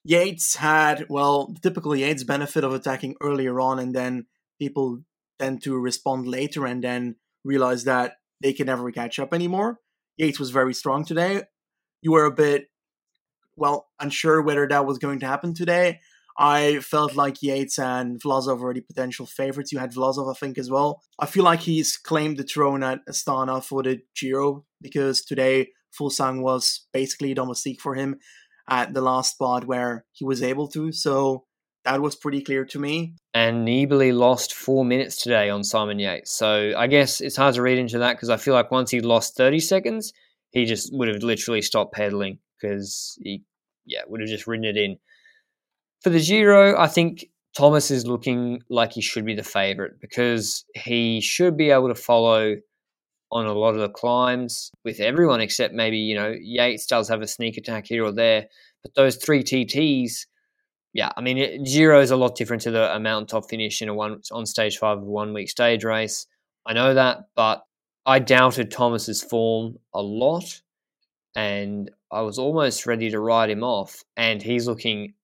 Yates 0.05 0.57
had, 0.57 1.07
well, 1.09 1.55
typically 1.63 2.01
Yates' 2.01 2.25
benefit 2.25 2.65
of 2.65 2.75
attacking 2.75 3.17
earlier 3.23 3.59
on 3.61 3.79
and 3.79 3.95
then 3.95 4.27
people 4.59 5.01
tend 5.39 5.63
to 5.63 5.79
respond 5.79 6.27
later 6.27 6.67
and 6.67 6.85
then 6.85 7.17
realize 7.45 7.85
that 7.85 8.17
they 8.43 8.53
can 8.53 8.67
never 8.67 8.91
catch 8.91 9.19
up 9.19 9.33
anymore. 9.33 9.79
Yates 10.17 10.39
was 10.39 10.51
very 10.51 10.75
strong 10.75 11.05
today. 11.05 11.43
You 12.03 12.13
were 12.13 12.27
a 12.27 12.31
bit, 12.31 12.71
well, 13.57 13.89
unsure 13.99 14.43
whether 14.43 14.69
that 14.69 14.87
was 14.87 14.99
going 14.99 15.21
to 15.21 15.27
happen 15.27 15.55
today. 15.55 16.01
I 16.37 16.81
felt 16.81 17.15
like 17.15 17.43
Yates 17.43 17.79
and 17.79 18.21
Vlasov 18.21 18.59
were 18.59 18.75
the 18.75 18.81
potential 18.81 19.27
favorites. 19.27 19.71
You 19.71 19.79
had 19.79 19.93
Vlasov, 19.93 20.31
I 20.31 20.37
think, 20.37 20.59
as 20.59 20.71
well. 20.71 21.01
I 21.19 21.27
feel 21.27 21.45
like 21.45 21.61
he's 21.61 21.97
claimed 21.97 22.39
the 22.39 22.43
throne 22.43 22.83
at 22.83 23.07
Astana 23.09 23.63
for 23.63 23.83
the 23.83 24.01
Giro 24.19 24.65
because 24.81 25.23
today 25.23 25.69
Fuglsang 25.99 26.43
was 26.43 26.87
basically 26.93 27.33
a 27.33 27.35
domestique 27.37 27.81
for 27.81 27.95
him 27.95 28.19
at 28.69 28.95
the 28.95 29.01
last 29.01 29.33
spot 29.33 29.67
where 29.67 30.05
he 30.13 30.25
was 30.25 30.43
able 30.43 30.69
to. 30.69 30.91
So 30.91 31.45
that 31.85 32.01
was 32.01 32.17
pretty 32.17 32.43
clear 32.43 32.65
to 32.65 32.79
me. 32.79 33.15
And 33.35 33.67
Nibali 33.67 34.17
lost 34.17 34.55
four 34.55 34.85
minutes 34.85 35.17
today 35.17 35.51
on 35.51 35.63
Simon 35.63 35.99
Yates. 35.99 36.33
So 36.33 36.73
I 36.77 36.87
guess 36.87 37.21
it's 37.21 37.37
hard 37.37 37.55
to 37.55 37.63
read 37.63 37.79
into 37.79 37.99
that 37.99 38.15
because 38.15 38.31
I 38.31 38.39
feel 38.39 38.55
like 38.55 38.71
once 38.71 38.91
he 38.91 39.01
lost 39.01 39.37
30 39.37 39.61
seconds, 39.61 40.13
he 40.51 40.65
just 40.65 40.91
would 40.93 41.09
have 41.09 41.23
literally 41.23 41.63
stopped 41.63 41.95
pedaling 41.95 42.39
because 42.61 43.19
he, 43.23 43.45
yeah, 43.85 44.01
would 44.09 44.21
have 44.21 44.31
just 44.31 44.47
ridden 44.47 44.65
it 44.65 44.77
in. 44.77 44.97
For 46.05 46.11
the 46.11 46.21
Giro, 46.21 46.79
I 46.79 46.87
think 46.87 47.31
Thomas 47.57 47.91
is 47.91 48.07
looking 48.07 48.63
like 48.69 48.93
he 48.93 49.01
should 49.01 49.25
be 49.25 49.35
the 49.35 49.43
favourite 49.43 49.93
because 50.03 50.67
he 50.75 51.23
should 51.23 51.57
be 51.57 51.71
able 51.71 51.89
to 51.89 51.95
follow 51.95 52.57
on 53.33 53.47
a 53.47 53.55
lot 53.55 53.71
of 53.71 53.81
the 53.81 53.89
climbs 53.89 54.71
with 54.85 55.01
everyone 55.01 55.41
except 55.41 55.73
maybe, 55.73 55.97
you 55.97 56.15
know, 56.15 56.35
Yates 56.39 56.85
does 56.85 57.09
have 57.09 57.23
a 57.23 57.27
sneak 57.27 57.57
attack 57.57 57.87
here 57.87 58.05
or 58.05 58.13
there. 58.13 58.45
But 58.83 58.95
those 58.95 59.17
three 59.17 59.43
TTs, 59.43 60.27
yeah, 60.93 61.11
I 61.17 61.23
mean, 61.23 61.65
Giro 61.65 62.03
is 62.03 62.11
a 62.11 62.17
lot 62.17 62.37
different 62.37 62.61
to 62.65 62.71
the 62.71 62.95
amount 62.95 63.31
top 63.31 63.49
finish 63.49 63.81
in 63.81 63.89
a 63.89 63.95
one 63.95 64.21
on 64.31 64.45
stage 64.45 64.77
five 64.77 64.99
of 64.99 65.05
a 65.05 65.07
one 65.07 65.33
week 65.33 65.49
stage 65.49 65.85
race. 65.85 66.27
I 66.67 66.75
know 66.75 66.93
that, 66.93 67.31
but 67.35 67.65
I 68.05 68.19
doubted 68.19 68.71
Thomas's 68.71 69.23
form 69.23 69.79
a 69.95 70.03
lot, 70.03 70.61
and 71.35 71.91
I 72.13 72.21
was 72.21 72.39
almost 72.39 72.85
ready 72.85 73.11
to 73.11 73.21
write 73.21 73.49
him 73.49 73.65
off. 73.65 74.05
And 74.19 74.43
he's 74.43 74.67
looking 74.67 75.15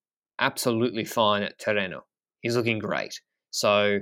absolutely 0.41 1.05
fine 1.05 1.43
at 1.43 1.61
Tirreno. 1.61 2.01
He's 2.41 2.57
looking 2.57 2.79
great. 2.79 3.21
So 3.51 4.01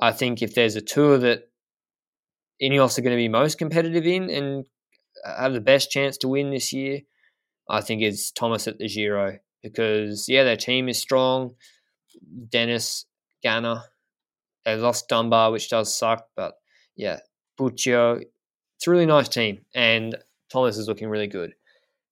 I 0.00 0.12
think 0.12 0.42
if 0.42 0.54
there's 0.54 0.76
a 0.76 0.80
tour 0.80 1.18
that 1.18 1.48
Ineos 2.62 2.98
are 2.98 3.02
going 3.02 3.16
to 3.16 3.20
be 3.20 3.28
most 3.28 3.58
competitive 3.58 4.06
in 4.06 4.30
and 4.30 4.64
have 5.24 5.52
the 5.52 5.60
best 5.60 5.90
chance 5.90 6.16
to 6.18 6.28
win 6.28 6.50
this 6.50 6.72
year, 6.72 7.00
I 7.68 7.80
think 7.80 8.02
it's 8.02 8.30
Thomas 8.30 8.68
at 8.68 8.78
the 8.78 8.88
Giro 8.88 9.38
because 9.62 10.26
yeah, 10.28 10.44
their 10.44 10.56
team 10.56 10.88
is 10.88 10.98
strong. 10.98 11.54
Dennis, 12.48 13.06
Ganna, 13.44 13.82
they 14.64 14.76
lost 14.76 15.08
Dunbar, 15.08 15.52
which 15.52 15.70
does 15.70 15.94
suck, 15.94 16.26
but 16.36 16.54
yeah, 16.96 17.20
Puccio, 17.58 18.20
it's 18.20 18.86
a 18.86 18.90
really 18.90 19.06
nice 19.06 19.28
team, 19.28 19.60
and 19.74 20.16
Thomas 20.52 20.76
is 20.76 20.88
looking 20.88 21.08
really 21.08 21.28
good. 21.28 21.54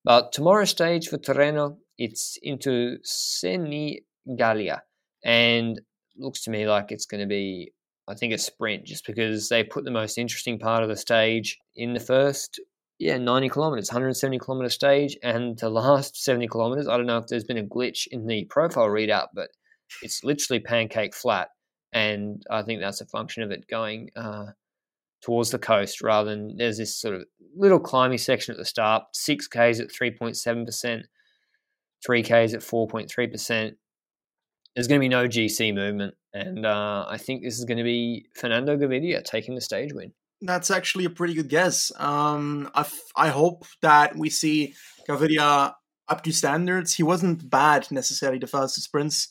But 0.03 0.31
tomorrow's 0.31 0.69
stage 0.69 1.07
for 1.07 1.17
Tirreno 1.17 1.77
it's 1.99 2.39
into 2.41 2.97
Senigallia, 3.05 4.79
and 5.23 5.79
looks 6.17 6.43
to 6.43 6.49
me 6.49 6.65
like 6.65 6.91
it's 6.91 7.05
going 7.05 7.21
to 7.21 7.27
be, 7.27 7.73
I 8.07 8.15
think, 8.15 8.33
a 8.33 8.37
sprint, 8.37 8.85
just 8.85 9.05
because 9.05 9.49
they 9.49 9.63
put 9.63 9.83
the 9.83 9.91
most 9.91 10.17
interesting 10.17 10.57
part 10.57 10.81
of 10.81 10.89
the 10.89 10.95
stage 10.95 11.59
in 11.75 11.93
the 11.93 11.99
first, 11.99 12.59
yeah, 12.99 13.17
90 13.17 13.49
kilometers, 13.49 13.89
170 13.89 14.39
kilometer 14.39 14.69
stage, 14.69 15.17
and 15.21 15.59
the 15.59 15.69
last 15.69 16.15
70 16.23 16.47
kilometers. 16.47 16.87
I 16.87 16.95
don't 16.95 17.05
know 17.05 17.17
if 17.17 17.27
there's 17.27 17.43
been 17.43 17.57
a 17.57 17.63
glitch 17.63 18.07
in 18.09 18.25
the 18.25 18.45
profile 18.45 18.87
readout, 18.87 19.27
but 19.35 19.49
it's 20.01 20.23
literally 20.23 20.61
pancake 20.61 21.13
flat, 21.13 21.49
and 21.91 22.41
I 22.49 22.63
think 22.63 22.79
that's 22.79 23.01
a 23.01 23.05
function 23.05 23.43
of 23.43 23.51
it 23.51 23.67
going. 23.67 24.09
Uh, 24.15 24.45
towards 25.21 25.51
the 25.51 25.59
coast 25.59 26.01
rather 26.01 26.29
than 26.29 26.55
there's 26.55 26.77
this 26.77 26.95
sort 26.95 27.13
of 27.13 27.25
little 27.53 27.77
climby 27.77 28.17
section 28.17 28.53
at 28.53 28.57
the 28.57 28.63
start, 28.63 29.03
six 29.11 29.47
Ks 29.47 29.81
at 29.81 29.89
3.7%, 29.89 31.01
3Ks 32.07 32.53
at 32.53 32.61
4.3%. 32.61 33.75
There's 34.75 34.87
going 34.87 34.99
to 34.99 35.03
be 35.03 35.09
no 35.09 35.27
GC 35.27 35.73
movement. 35.73 36.15
And 36.33 36.65
uh, 36.65 37.05
I 37.07 37.17
think 37.17 37.43
this 37.43 37.57
is 37.57 37.65
going 37.65 37.79
to 37.79 37.83
be 37.83 38.27
Fernando 38.35 38.77
Gaviria 38.77 39.23
taking 39.23 39.55
the 39.55 39.61
stage 39.61 39.93
win. 39.93 40.13
That's 40.41 40.71
actually 40.71 41.05
a 41.05 41.09
pretty 41.09 41.33
good 41.33 41.49
guess. 41.49 41.91
Um, 41.97 42.69
I, 42.73 42.81
f- 42.81 43.11
I 43.15 43.29
hope 43.29 43.65
that 43.81 44.15
we 44.15 44.29
see 44.29 44.73
Gaviria 45.07 45.73
up 46.07 46.23
to 46.23 46.31
standards. 46.31 46.95
He 46.95 47.03
wasn't 47.03 47.49
bad 47.49 47.91
necessarily 47.91 48.39
the 48.39 48.47
first 48.47 48.81
sprints, 48.81 49.29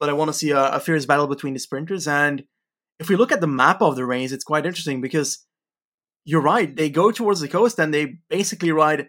but 0.00 0.08
I 0.08 0.12
want 0.12 0.28
to 0.30 0.36
see 0.36 0.50
a, 0.50 0.70
a 0.70 0.80
fierce 0.80 1.06
battle 1.06 1.28
between 1.28 1.54
the 1.54 1.60
sprinters. 1.60 2.08
And 2.08 2.44
if 2.98 3.08
we 3.08 3.16
look 3.16 3.32
at 3.32 3.40
the 3.40 3.46
map 3.46 3.80
of 3.80 3.96
the 3.96 4.04
race, 4.04 4.32
it's 4.32 4.44
quite 4.44 4.66
interesting 4.66 5.00
because 5.00 5.46
you're 6.24 6.42
right. 6.42 6.74
They 6.74 6.90
go 6.90 7.10
towards 7.12 7.40
the 7.40 7.48
coast 7.48 7.78
and 7.78 7.94
they 7.94 8.18
basically 8.28 8.72
ride 8.72 9.08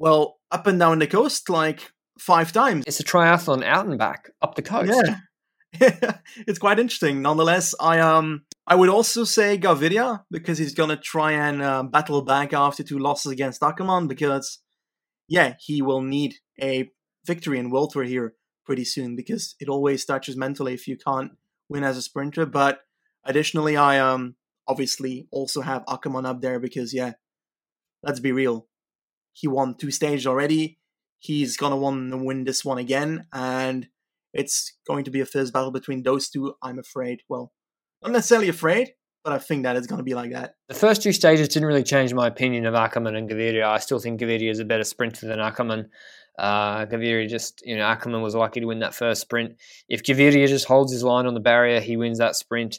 well, 0.00 0.38
up 0.50 0.66
and 0.66 0.78
down 0.78 0.98
the 0.98 1.06
coast 1.06 1.50
like 1.50 1.92
five 2.18 2.52
times. 2.52 2.84
It's 2.86 3.00
a 3.00 3.04
triathlon 3.04 3.62
out 3.62 3.86
and 3.86 3.98
back 3.98 4.30
up 4.40 4.54
the 4.54 4.62
coast. 4.62 4.90
Yeah. 4.92 5.16
it's 6.46 6.58
quite 6.58 6.78
interesting. 6.78 7.20
Nonetheless, 7.20 7.74
I 7.78 8.00
um 8.00 8.42
I 8.66 8.76
would 8.76 8.88
also 8.88 9.24
say 9.24 9.58
Gaviria 9.58 10.24
because 10.30 10.56
he's 10.56 10.74
gonna 10.74 10.96
try 10.96 11.32
and 11.32 11.62
uh, 11.62 11.82
battle 11.82 12.22
back 12.22 12.54
after 12.54 12.82
two 12.82 12.98
losses 12.98 13.30
against 13.30 13.60
Ackermann 13.60 14.08
because 14.08 14.60
yeah, 15.28 15.54
he 15.60 15.82
will 15.82 16.00
need 16.00 16.36
a 16.60 16.90
victory 17.26 17.58
in 17.58 17.70
Tour 17.70 18.04
here 18.04 18.34
pretty 18.64 18.84
soon 18.84 19.16
because 19.16 19.54
it 19.60 19.68
always 19.68 20.04
touches 20.06 20.36
mentally 20.36 20.72
if 20.72 20.88
you 20.88 20.96
can't 20.96 21.32
win 21.68 21.84
as 21.84 21.98
a 21.98 22.02
sprinter. 22.02 22.46
But 22.46 22.80
additionally, 23.24 23.76
I 23.76 23.98
um 23.98 24.36
obviously 24.66 25.28
also 25.30 25.60
have 25.60 25.84
Ackermann 25.84 26.26
up 26.26 26.40
there 26.40 26.58
because 26.58 26.94
yeah, 26.94 27.12
let's 28.02 28.20
be 28.20 28.32
real, 28.32 28.66
he 29.32 29.48
won 29.48 29.74
two 29.76 29.90
stages 29.90 30.26
already. 30.26 30.78
He's 31.18 31.56
gonna 31.56 31.76
want 31.76 32.10
to 32.10 32.16
win 32.16 32.44
this 32.44 32.64
one 32.64 32.78
again, 32.78 33.26
and 33.32 33.88
it's 34.32 34.76
going 34.86 35.04
to 35.04 35.10
be 35.10 35.20
a 35.20 35.26
fierce 35.26 35.50
battle 35.50 35.70
between 35.70 36.02
those 36.02 36.28
two. 36.28 36.54
I'm 36.62 36.78
afraid. 36.78 37.22
Well, 37.28 37.52
not 38.02 38.12
necessarily 38.12 38.48
afraid, 38.48 38.94
but 39.24 39.32
I 39.32 39.38
think 39.38 39.64
that 39.64 39.76
it's 39.76 39.86
going 39.86 39.98
to 39.98 40.04
be 40.04 40.14
like 40.14 40.32
that. 40.32 40.54
The 40.68 40.74
first 40.74 41.02
two 41.02 41.12
stages 41.12 41.48
didn't 41.48 41.68
really 41.68 41.82
change 41.82 42.14
my 42.14 42.26
opinion 42.26 42.66
of 42.66 42.74
Ackermann 42.74 43.16
and 43.16 43.28
Gaviria. 43.28 43.64
I 43.64 43.78
still 43.78 43.98
think 43.98 44.20
Gaviria 44.20 44.50
is 44.50 44.60
a 44.60 44.64
better 44.64 44.84
sprinter 44.84 45.26
than 45.26 45.38
Ackermann. 45.38 45.86
Uh, 46.38 46.86
Gaviria 46.86 47.28
just, 47.28 47.62
you 47.66 47.76
know, 47.76 47.82
Ackermann 47.82 48.22
was 48.22 48.34
lucky 48.34 48.60
to 48.60 48.66
win 48.66 48.78
that 48.78 48.94
first 48.94 49.20
sprint. 49.20 49.56
If 49.88 50.02
Gaviria 50.02 50.48
just 50.48 50.66
holds 50.66 50.92
his 50.92 51.04
line 51.04 51.26
on 51.26 51.34
the 51.34 51.40
barrier, 51.40 51.80
he 51.80 51.96
wins 51.96 52.18
that 52.18 52.36
sprint. 52.36 52.78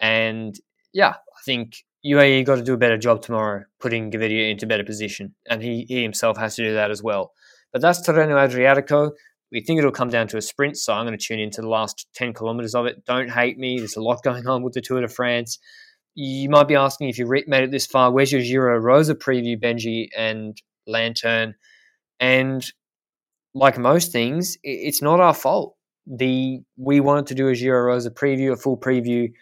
And 0.00 0.54
yeah, 0.92 1.10
I 1.10 1.40
think 1.44 1.76
UAE 2.06 2.44
got 2.44 2.56
to 2.56 2.62
do 2.62 2.74
a 2.74 2.78
better 2.78 2.98
job 2.98 3.22
tomorrow, 3.22 3.64
putting 3.80 4.10
Gaviria 4.10 4.50
into 4.50 4.66
better 4.66 4.84
position. 4.84 5.34
And 5.48 5.62
he, 5.62 5.86
he 5.88 6.02
himself 6.02 6.36
has 6.36 6.56
to 6.56 6.64
do 6.64 6.74
that 6.74 6.90
as 6.90 7.02
well. 7.02 7.32
But 7.72 7.82
that's 7.82 8.06
Tirreno 8.06 8.36
Adriatico. 8.36 9.12
We 9.50 9.60
think 9.60 9.78
it'll 9.78 9.92
come 9.92 10.10
down 10.10 10.28
to 10.28 10.36
a 10.36 10.42
sprint, 10.42 10.76
so 10.76 10.92
I'm 10.92 11.06
going 11.06 11.16
to 11.16 11.24
tune 11.24 11.38
into 11.38 11.60
the 11.60 11.68
last 11.68 12.08
10 12.14 12.34
kilometres 12.34 12.74
of 12.74 12.86
it. 12.86 13.04
Don't 13.04 13.30
hate 13.30 13.58
me. 13.58 13.78
There's 13.78 13.96
a 13.96 14.02
lot 14.02 14.22
going 14.22 14.46
on 14.46 14.62
with 14.62 14.74
the 14.74 14.80
Tour 14.80 15.00
de 15.00 15.08
France. 15.08 15.58
You 16.14 16.48
might 16.48 16.68
be 16.68 16.76
asking 16.76 17.08
if 17.08 17.18
you 17.18 17.26
made 17.26 17.64
it 17.64 17.70
this 17.70 17.86
far, 17.86 18.10
where's 18.12 18.32
your 18.32 18.42
Giro 18.42 18.78
Rosa 18.78 19.14
preview, 19.14 19.60
Benji 19.60 20.08
and 20.16 20.60
Lanterne? 20.86 21.54
And 22.20 22.64
like 23.54 23.78
most 23.78 24.12
things, 24.12 24.58
it's 24.62 25.02
not 25.02 25.20
our 25.20 25.34
fault. 25.34 25.76
The 26.06 26.60
we 26.76 27.00
wanted 27.00 27.26
to 27.28 27.34
do 27.34 27.48
a 27.48 27.54
Giro 27.54 27.80
Rosa 27.82 28.10
preview, 28.10 28.52
a 28.52 28.56
full 28.56 28.76
preview. 28.76 29.32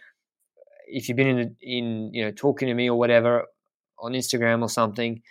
If 0.87 1.09
you've 1.09 1.17
been 1.17 1.39
in, 1.39 1.57
in 1.61 2.11
you 2.13 2.25
know 2.25 2.31
talking 2.31 2.69
to 2.69 2.75
me 2.75 2.89
or 2.89 2.99
whatever 2.99 3.47
on 3.99 4.13
Instagram 4.13 4.63
or 4.63 4.69
something, 4.69 5.23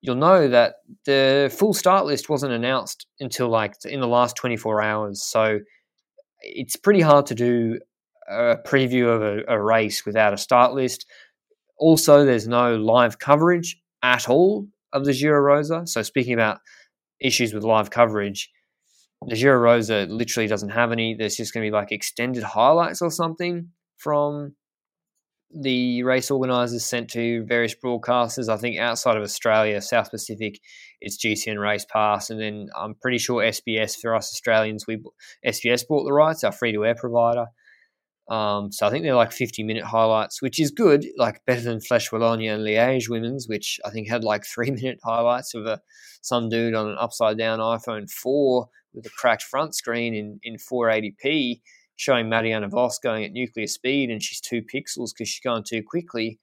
you'll 0.00 0.16
know 0.16 0.48
that 0.48 0.76
the 1.04 1.54
full 1.56 1.74
start 1.74 2.06
list 2.06 2.28
wasn't 2.28 2.52
announced 2.52 3.06
until 3.18 3.48
like 3.48 3.74
in 3.84 4.00
the 4.00 4.08
last 4.08 4.36
24 4.36 4.82
hours. 4.82 5.22
So 5.22 5.60
it's 6.40 6.76
pretty 6.76 7.00
hard 7.00 7.26
to 7.26 7.34
do 7.34 7.78
a 8.28 8.56
preview 8.66 9.14
of 9.14 9.22
a, 9.22 9.42
a 9.48 9.60
race 9.60 10.06
without 10.06 10.32
a 10.32 10.38
start 10.38 10.72
list. 10.72 11.06
Also, 11.76 12.24
there's 12.24 12.48
no 12.48 12.76
live 12.76 13.18
coverage 13.18 13.76
at 14.02 14.28
all 14.28 14.66
of 14.92 15.04
the 15.04 15.12
Giro 15.12 15.40
Rosa. 15.40 15.86
So 15.86 16.02
speaking 16.02 16.34
about 16.34 16.58
issues 17.20 17.52
with 17.52 17.64
live 17.64 17.90
coverage, 17.90 18.50
the 19.26 19.36
Giro 19.36 19.58
Rosa 19.58 20.06
literally 20.08 20.46
doesn't 20.46 20.70
have 20.70 20.92
any. 20.92 21.14
There's 21.14 21.36
just 21.36 21.52
going 21.52 21.64
to 21.64 21.70
be 21.70 21.74
like 21.74 21.92
extended 21.92 22.42
highlights 22.42 23.02
or 23.02 23.10
something 23.10 23.68
from 23.98 24.54
the 25.52 26.02
race 26.04 26.30
organisers 26.30 26.84
sent 26.84 27.10
to 27.10 27.44
various 27.44 27.74
broadcasters. 27.74 28.48
I 28.48 28.56
think 28.56 28.78
outside 28.78 29.16
of 29.16 29.22
Australia, 29.22 29.80
South 29.80 30.10
Pacific, 30.10 30.60
it's 31.00 31.18
GCN 31.24 31.60
Race 31.60 31.84
Pass, 31.92 32.30
and 32.30 32.40
then 32.40 32.68
I'm 32.76 32.94
pretty 32.94 33.18
sure 33.18 33.42
SBS 33.42 33.96
for 34.00 34.14
us 34.14 34.32
Australians, 34.32 34.86
we 34.86 35.02
SBS 35.46 35.86
bought 35.88 36.04
the 36.04 36.12
rights, 36.12 36.44
our 36.44 36.52
free 36.52 36.72
to 36.72 36.84
air 36.84 36.94
provider. 36.94 37.46
Um, 38.30 38.70
so 38.70 38.86
I 38.86 38.90
think 38.90 39.02
they're 39.02 39.16
like 39.16 39.32
50 39.32 39.64
minute 39.64 39.82
highlights, 39.82 40.40
which 40.40 40.60
is 40.60 40.70
good, 40.70 41.04
like 41.18 41.44
better 41.46 41.62
than 41.62 41.80
Flèche 41.80 42.12
Wallonne 42.12 42.48
and 42.54 42.64
Liège 42.64 43.08
women's, 43.08 43.48
which 43.48 43.80
I 43.84 43.90
think 43.90 44.08
had 44.08 44.22
like 44.22 44.44
three 44.54 44.70
minute 44.70 45.00
highlights 45.04 45.54
of 45.54 45.66
a 45.66 45.80
some 46.22 46.48
dude 46.48 46.74
on 46.74 46.88
an 46.88 46.96
upside 47.00 47.38
down 47.38 47.58
iPhone 47.58 48.08
4 48.08 48.68
with 48.94 49.06
a 49.06 49.10
cracked 49.10 49.42
front 49.42 49.74
screen 49.74 50.14
in, 50.14 50.38
in 50.42 50.56
480p 50.56 51.60
showing 52.00 52.30
Marianne 52.30 52.68
Vos 52.70 52.98
going 52.98 53.24
at 53.24 53.32
nuclear 53.32 53.66
speed 53.66 54.08
and 54.08 54.22
she's 54.22 54.40
two 54.40 54.62
pixels 54.62 55.10
because 55.12 55.28
she's 55.28 55.44
going 55.44 55.62
too 55.62 55.82
quickly. 55.86 56.38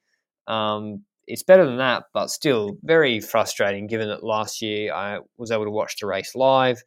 Um, 0.47 1.03
it's 1.25 1.41
better 1.41 1.65
than 1.65 1.77
that, 1.77 2.03
but 2.13 2.29
still 2.29 2.77
very 2.83 3.19
frustrating 3.19 3.87
given 3.87 4.07
that 4.07 4.23
last 4.23 4.61
year 4.61 4.93
I 4.93 5.17
was 5.37 5.49
able 5.49 5.65
to 5.65 5.71
watch 5.71 5.95
the 5.99 6.05
race 6.05 6.35
live. 6.35 6.83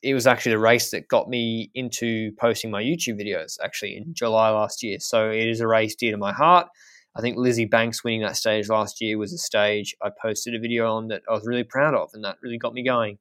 It 0.00 0.14
was 0.14 0.28
actually 0.28 0.52
the 0.52 0.60
race 0.60 0.92
that 0.92 1.08
got 1.08 1.28
me 1.28 1.72
into 1.74 2.30
posting 2.38 2.70
my 2.70 2.84
YouTube 2.84 3.20
videos 3.20 3.56
actually 3.64 3.96
in 3.96 4.14
July 4.14 4.50
last 4.50 4.84
year. 4.84 4.98
So 5.00 5.28
it 5.28 5.48
is 5.48 5.60
a 5.60 5.66
race 5.66 5.96
dear 5.96 6.12
to 6.12 6.16
my 6.16 6.32
heart. 6.32 6.68
I 7.16 7.20
think 7.20 7.36
Lizzie 7.36 7.64
Banks 7.64 8.04
winning 8.04 8.22
that 8.22 8.36
stage 8.36 8.68
last 8.68 9.00
year 9.00 9.18
was 9.18 9.32
a 9.32 9.38
stage 9.38 9.96
I 10.00 10.10
posted 10.22 10.54
a 10.54 10.60
video 10.60 10.88
on 10.92 11.08
that 11.08 11.22
I 11.28 11.32
was 11.32 11.46
really 11.46 11.64
proud 11.64 11.94
of, 11.94 12.10
and 12.12 12.22
that 12.22 12.36
really 12.42 12.58
got 12.58 12.74
me 12.74 12.84
going. 12.84 13.18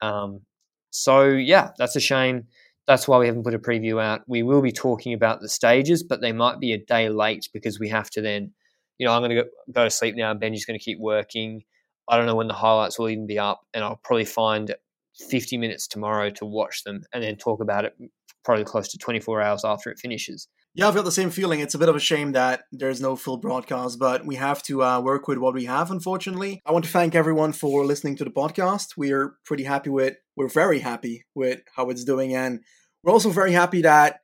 Um, 0.00 0.42
so 0.90 1.24
yeah, 1.24 1.70
that's 1.76 1.96
a 1.96 2.00
shame 2.00 2.46
that's 2.88 3.06
why 3.06 3.18
we 3.18 3.26
haven't 3.26 3.44
put 3.44 3.54
a 3.54 3.58
preview 3.58 4.02
out. 4.02 4.22
We 4.26 4.42
will 4.42 4.62
be 4.62 4.72
talking 4.72 5.12
about 5.12 5.40
the 5.40 5.48
stages, 5.48 6.02
but 6.02 6.22
they 6.22 6.32
might 6.32 6.58
be 6.58 6.72
a 6.72 6.78
day 6.84 7.10
late 7.10 7.46
because 7.52 7.78
we 7.78 7.90
have 7.90 8.08
to 8.10 8.22
then, 8.22 8.52
you 8.96 9.06
know, 9.06 9.12
I'm 9.12 9.20
going 9.20 9.36
to 9.36 9.42
go, 9.42 9.48
go 9.70 9.84
to 9.84 9.90
sleep 9.90 10.16
now. 10.16 10.32
Benji's 10.34 10.64
going 10.64 10.78
to 10.78 10.84
keep 10.84 10.98
working. 10.98 11.62
I 12.08 12.16
don't 12.16 12.24
know 12.24 12.34
when 12.34 12.48
the 12.48 12.54
highlights 12.54 12.98
will 12.98 13.10
even 13.10 13.26
be 13.26 13.38
up, 13.38 13.60
and 13.74 13.84
I'll 13.84 14.00
probably 14.02 14.24
find 14.24 14.74
50 15.28 15.58
minutes 15.58 15.86
tomorrow 15.86 16.30
to 16.30 16.46
watch 16.46 16.82
them 16.84 17.02
and 17.12 17.22
then 17.22 17.36
talk 17.36 17.60
about 17.60 17.84
it 17.84 17.94
probably 18.42 18.64
close 18.64 18.88
to 18.88 18.98
24 18.98 19.42
hours 19.42 19.64
after 19.66 19.90
it 19.90 19.98
finishes. 19.98 20.48
Yeah, 20.74 20.86
I've 20.86 20.94
got 20.94 21.04
the 21.04 21.10
same 21.12 21.30
feeling. 21.30 21.58
It's 21.60 21.74
a 21.74 21.78
bit 21.78 21.88
of 21.88 21.96
a 21.96 22.00
shame 22.00 22.32
that 22.32 22.62
there's 22.70 23.00
no 23.00 23.16
full 23.16 23.38
broadcast, 23.38 23.98
but 23.98 24.24
we 24.24 24.36
have 24.36 24.62
to 24.64 24.84
uh, 24.84 25.00
work 25.00 25.26
with 25.26 25.38
what 25.38 25.54
we 25.54 25.64
have, 25.64 25.90
unfortunately. 25.90 26.62
I 26.64 26.72
want 26.72 26.84
to 26.84 26.90
thank 26.90 27.14
everyone 27.16 27.52
for 27.52 27.84
listening 27.84 28.16
to 28.16 28.24
the 28.24 28.30
podcast. 28.30 28.96
We're 28.96 29.34
pretty 29.44 29.64
happy 29.64 29.90
with, 29.90 30.16
we're 30.36 30.48
very 30.48 30.78
happy 30.78 31.24
with 31.34 31.62
how 31.74 31.90
it's 31.90 32.04
doing, 32.04 32.36
and 32.36 32.60
we're 33.02 33.12
also 33.12 33.30
very 33.30 33.52
happy 33.52 33.82
that 33.82 34.20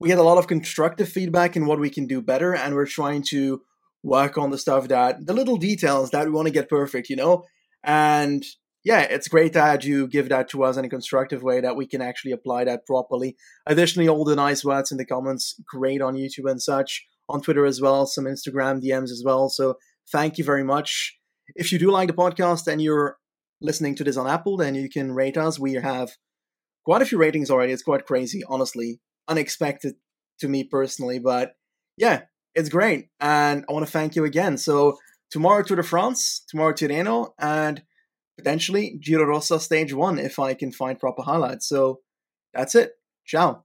we 0.00 0.08
get 0.08 0.18
a 0.18 0.22
lot 0.24 0.38
of 0.38 0.48
constructive 0.48 1.08
feedback 1.08 1.54
in 1.54 1.66
what 1.66 1.78
we 1.78 1.90
can 1.90 2.06
do 2.08 2.20
better, 2.20 2.52
and 2.52 2.74
we're 2.74 2.86
trying 2.86 3.22
to 3.28 3.62
work 4.02 4.36
on 4.36 4.50
the 4.50 4.58
stuff 4.58 4.88
that 4.88 5.24
the 5.24 5.34
little 5.34 5.56
details 5.56 6.10
that 6.10 6.24
we 6.26 6.32
want 6.32 6.48
to 6.48 6.52
get 6.52 6.68
perfect, 6.68 7.08
you 7.08 7.16
know? 7.16 7.44
And 7.84 8.44
yeah, 8.84 9.00
it's 9.02 9.28
great 9.28 9.52
that 9.52 9.84
you 9.84 10.08
give 10.08 10.28
that 10.28 10.48
to 10.50 10.64
us 10.64 10.76
in 10.76 10.84
a 10.84 10.88
constructive 10.88 11.42
way 11.42 11.60
that 11.60 11.76
we 11.76 11.86
can 11.86 12.02
actually 12.02 12.32
apply 12.32 12.64
that 12.64 12.84
properly. 12.86 13.36
Additionally, 13.66 14.08
all 14.08 14.24
the 14.24 14.36
nice 14.36 14.64
words 14.64 14.90
in 14.90 14.98
the 14.98 15.06
comments, 15.06 15.54
great 15.68 16.02
on 16.02 16.16
YouTube 16.16 16.50
and 16.50 16.60
such, 16.60 17.06
on 17.28 17.40
Twitter 17.40 17.64
as 17.64 17.80
well, 17.80 18.06
some 18.06 18.24
Instagram 18.24 18.82
DMs 18.82 19.10
as 19.10 19.22
well. 19.24 19.48
So 19.48 19.76
thank 20.10 20.36
you 20.36 20.44
very 20.44 20.64
much. 20.64 21.16
If 21.54 21.70
you 21.70 21.78
do 21.78 21.90
like 21.90 22.08
the 22.08 22.14
podcast 22.14 22.66
and 22.66 22.82
you're 22.82 23.18
listening 23.60 23.94
to 23.96 24.04
this 24.04 24.16
on 24.16 24.26
Apple, 24.26 24.56
then 24.56 24.74
you 24.74 24.88
can 24.88 25.12
rate 25.12 25.36
us. 25.36 25.58
We 25.58 25.74
have 25.74 26.10
quite 26.84 27.02
a 27.02 27.06
few 27.06 27.18
ratings 27.18 27.50
already. 27.50 27.72
It's 27.72 27.82
quite 27.82 28.06
crazy, 28.06 28.42
honestly. 28.48 29.00
Unexpected 29.28 29.94
to 30.40 30.48
me 30.48 30.64
personally, 30.64 31.20
but 31.20 31.52
yeah, 31.96 32.22
it's 32.56 32.68
great. 32.68 33.10
And 33.20 33.64
I 33.68 33.72
want 33.72 33.86
to 33.86 33.92
thank 33.92 34.16
you 34.16 34.24
again. 34.24 34.58
So 34.58 34.98
tomorrow 35.30 35.62
Tour 35.62 35.76
de 35.76 35.84
France, 35.84 36.44
tomorrow 36.48 36.72
Tirreno, 36.72 37.30
and 37.38 37.82
potentially 38.42 38.98
Giro 39.00 39.24
Rosa 39.24 39.60
stage 39.60 39.94
one 39.94 40.18
if 40.18 40.38
I 40.38 40.54
can 40.54 40.72
find 40.72 40.98
proper 40.98 41.22
highlights. 41.22 41.68
So 41.68 42.00
that's 42.52 42.74
it. 42.74 42.92
Ciao. 43.24 43.64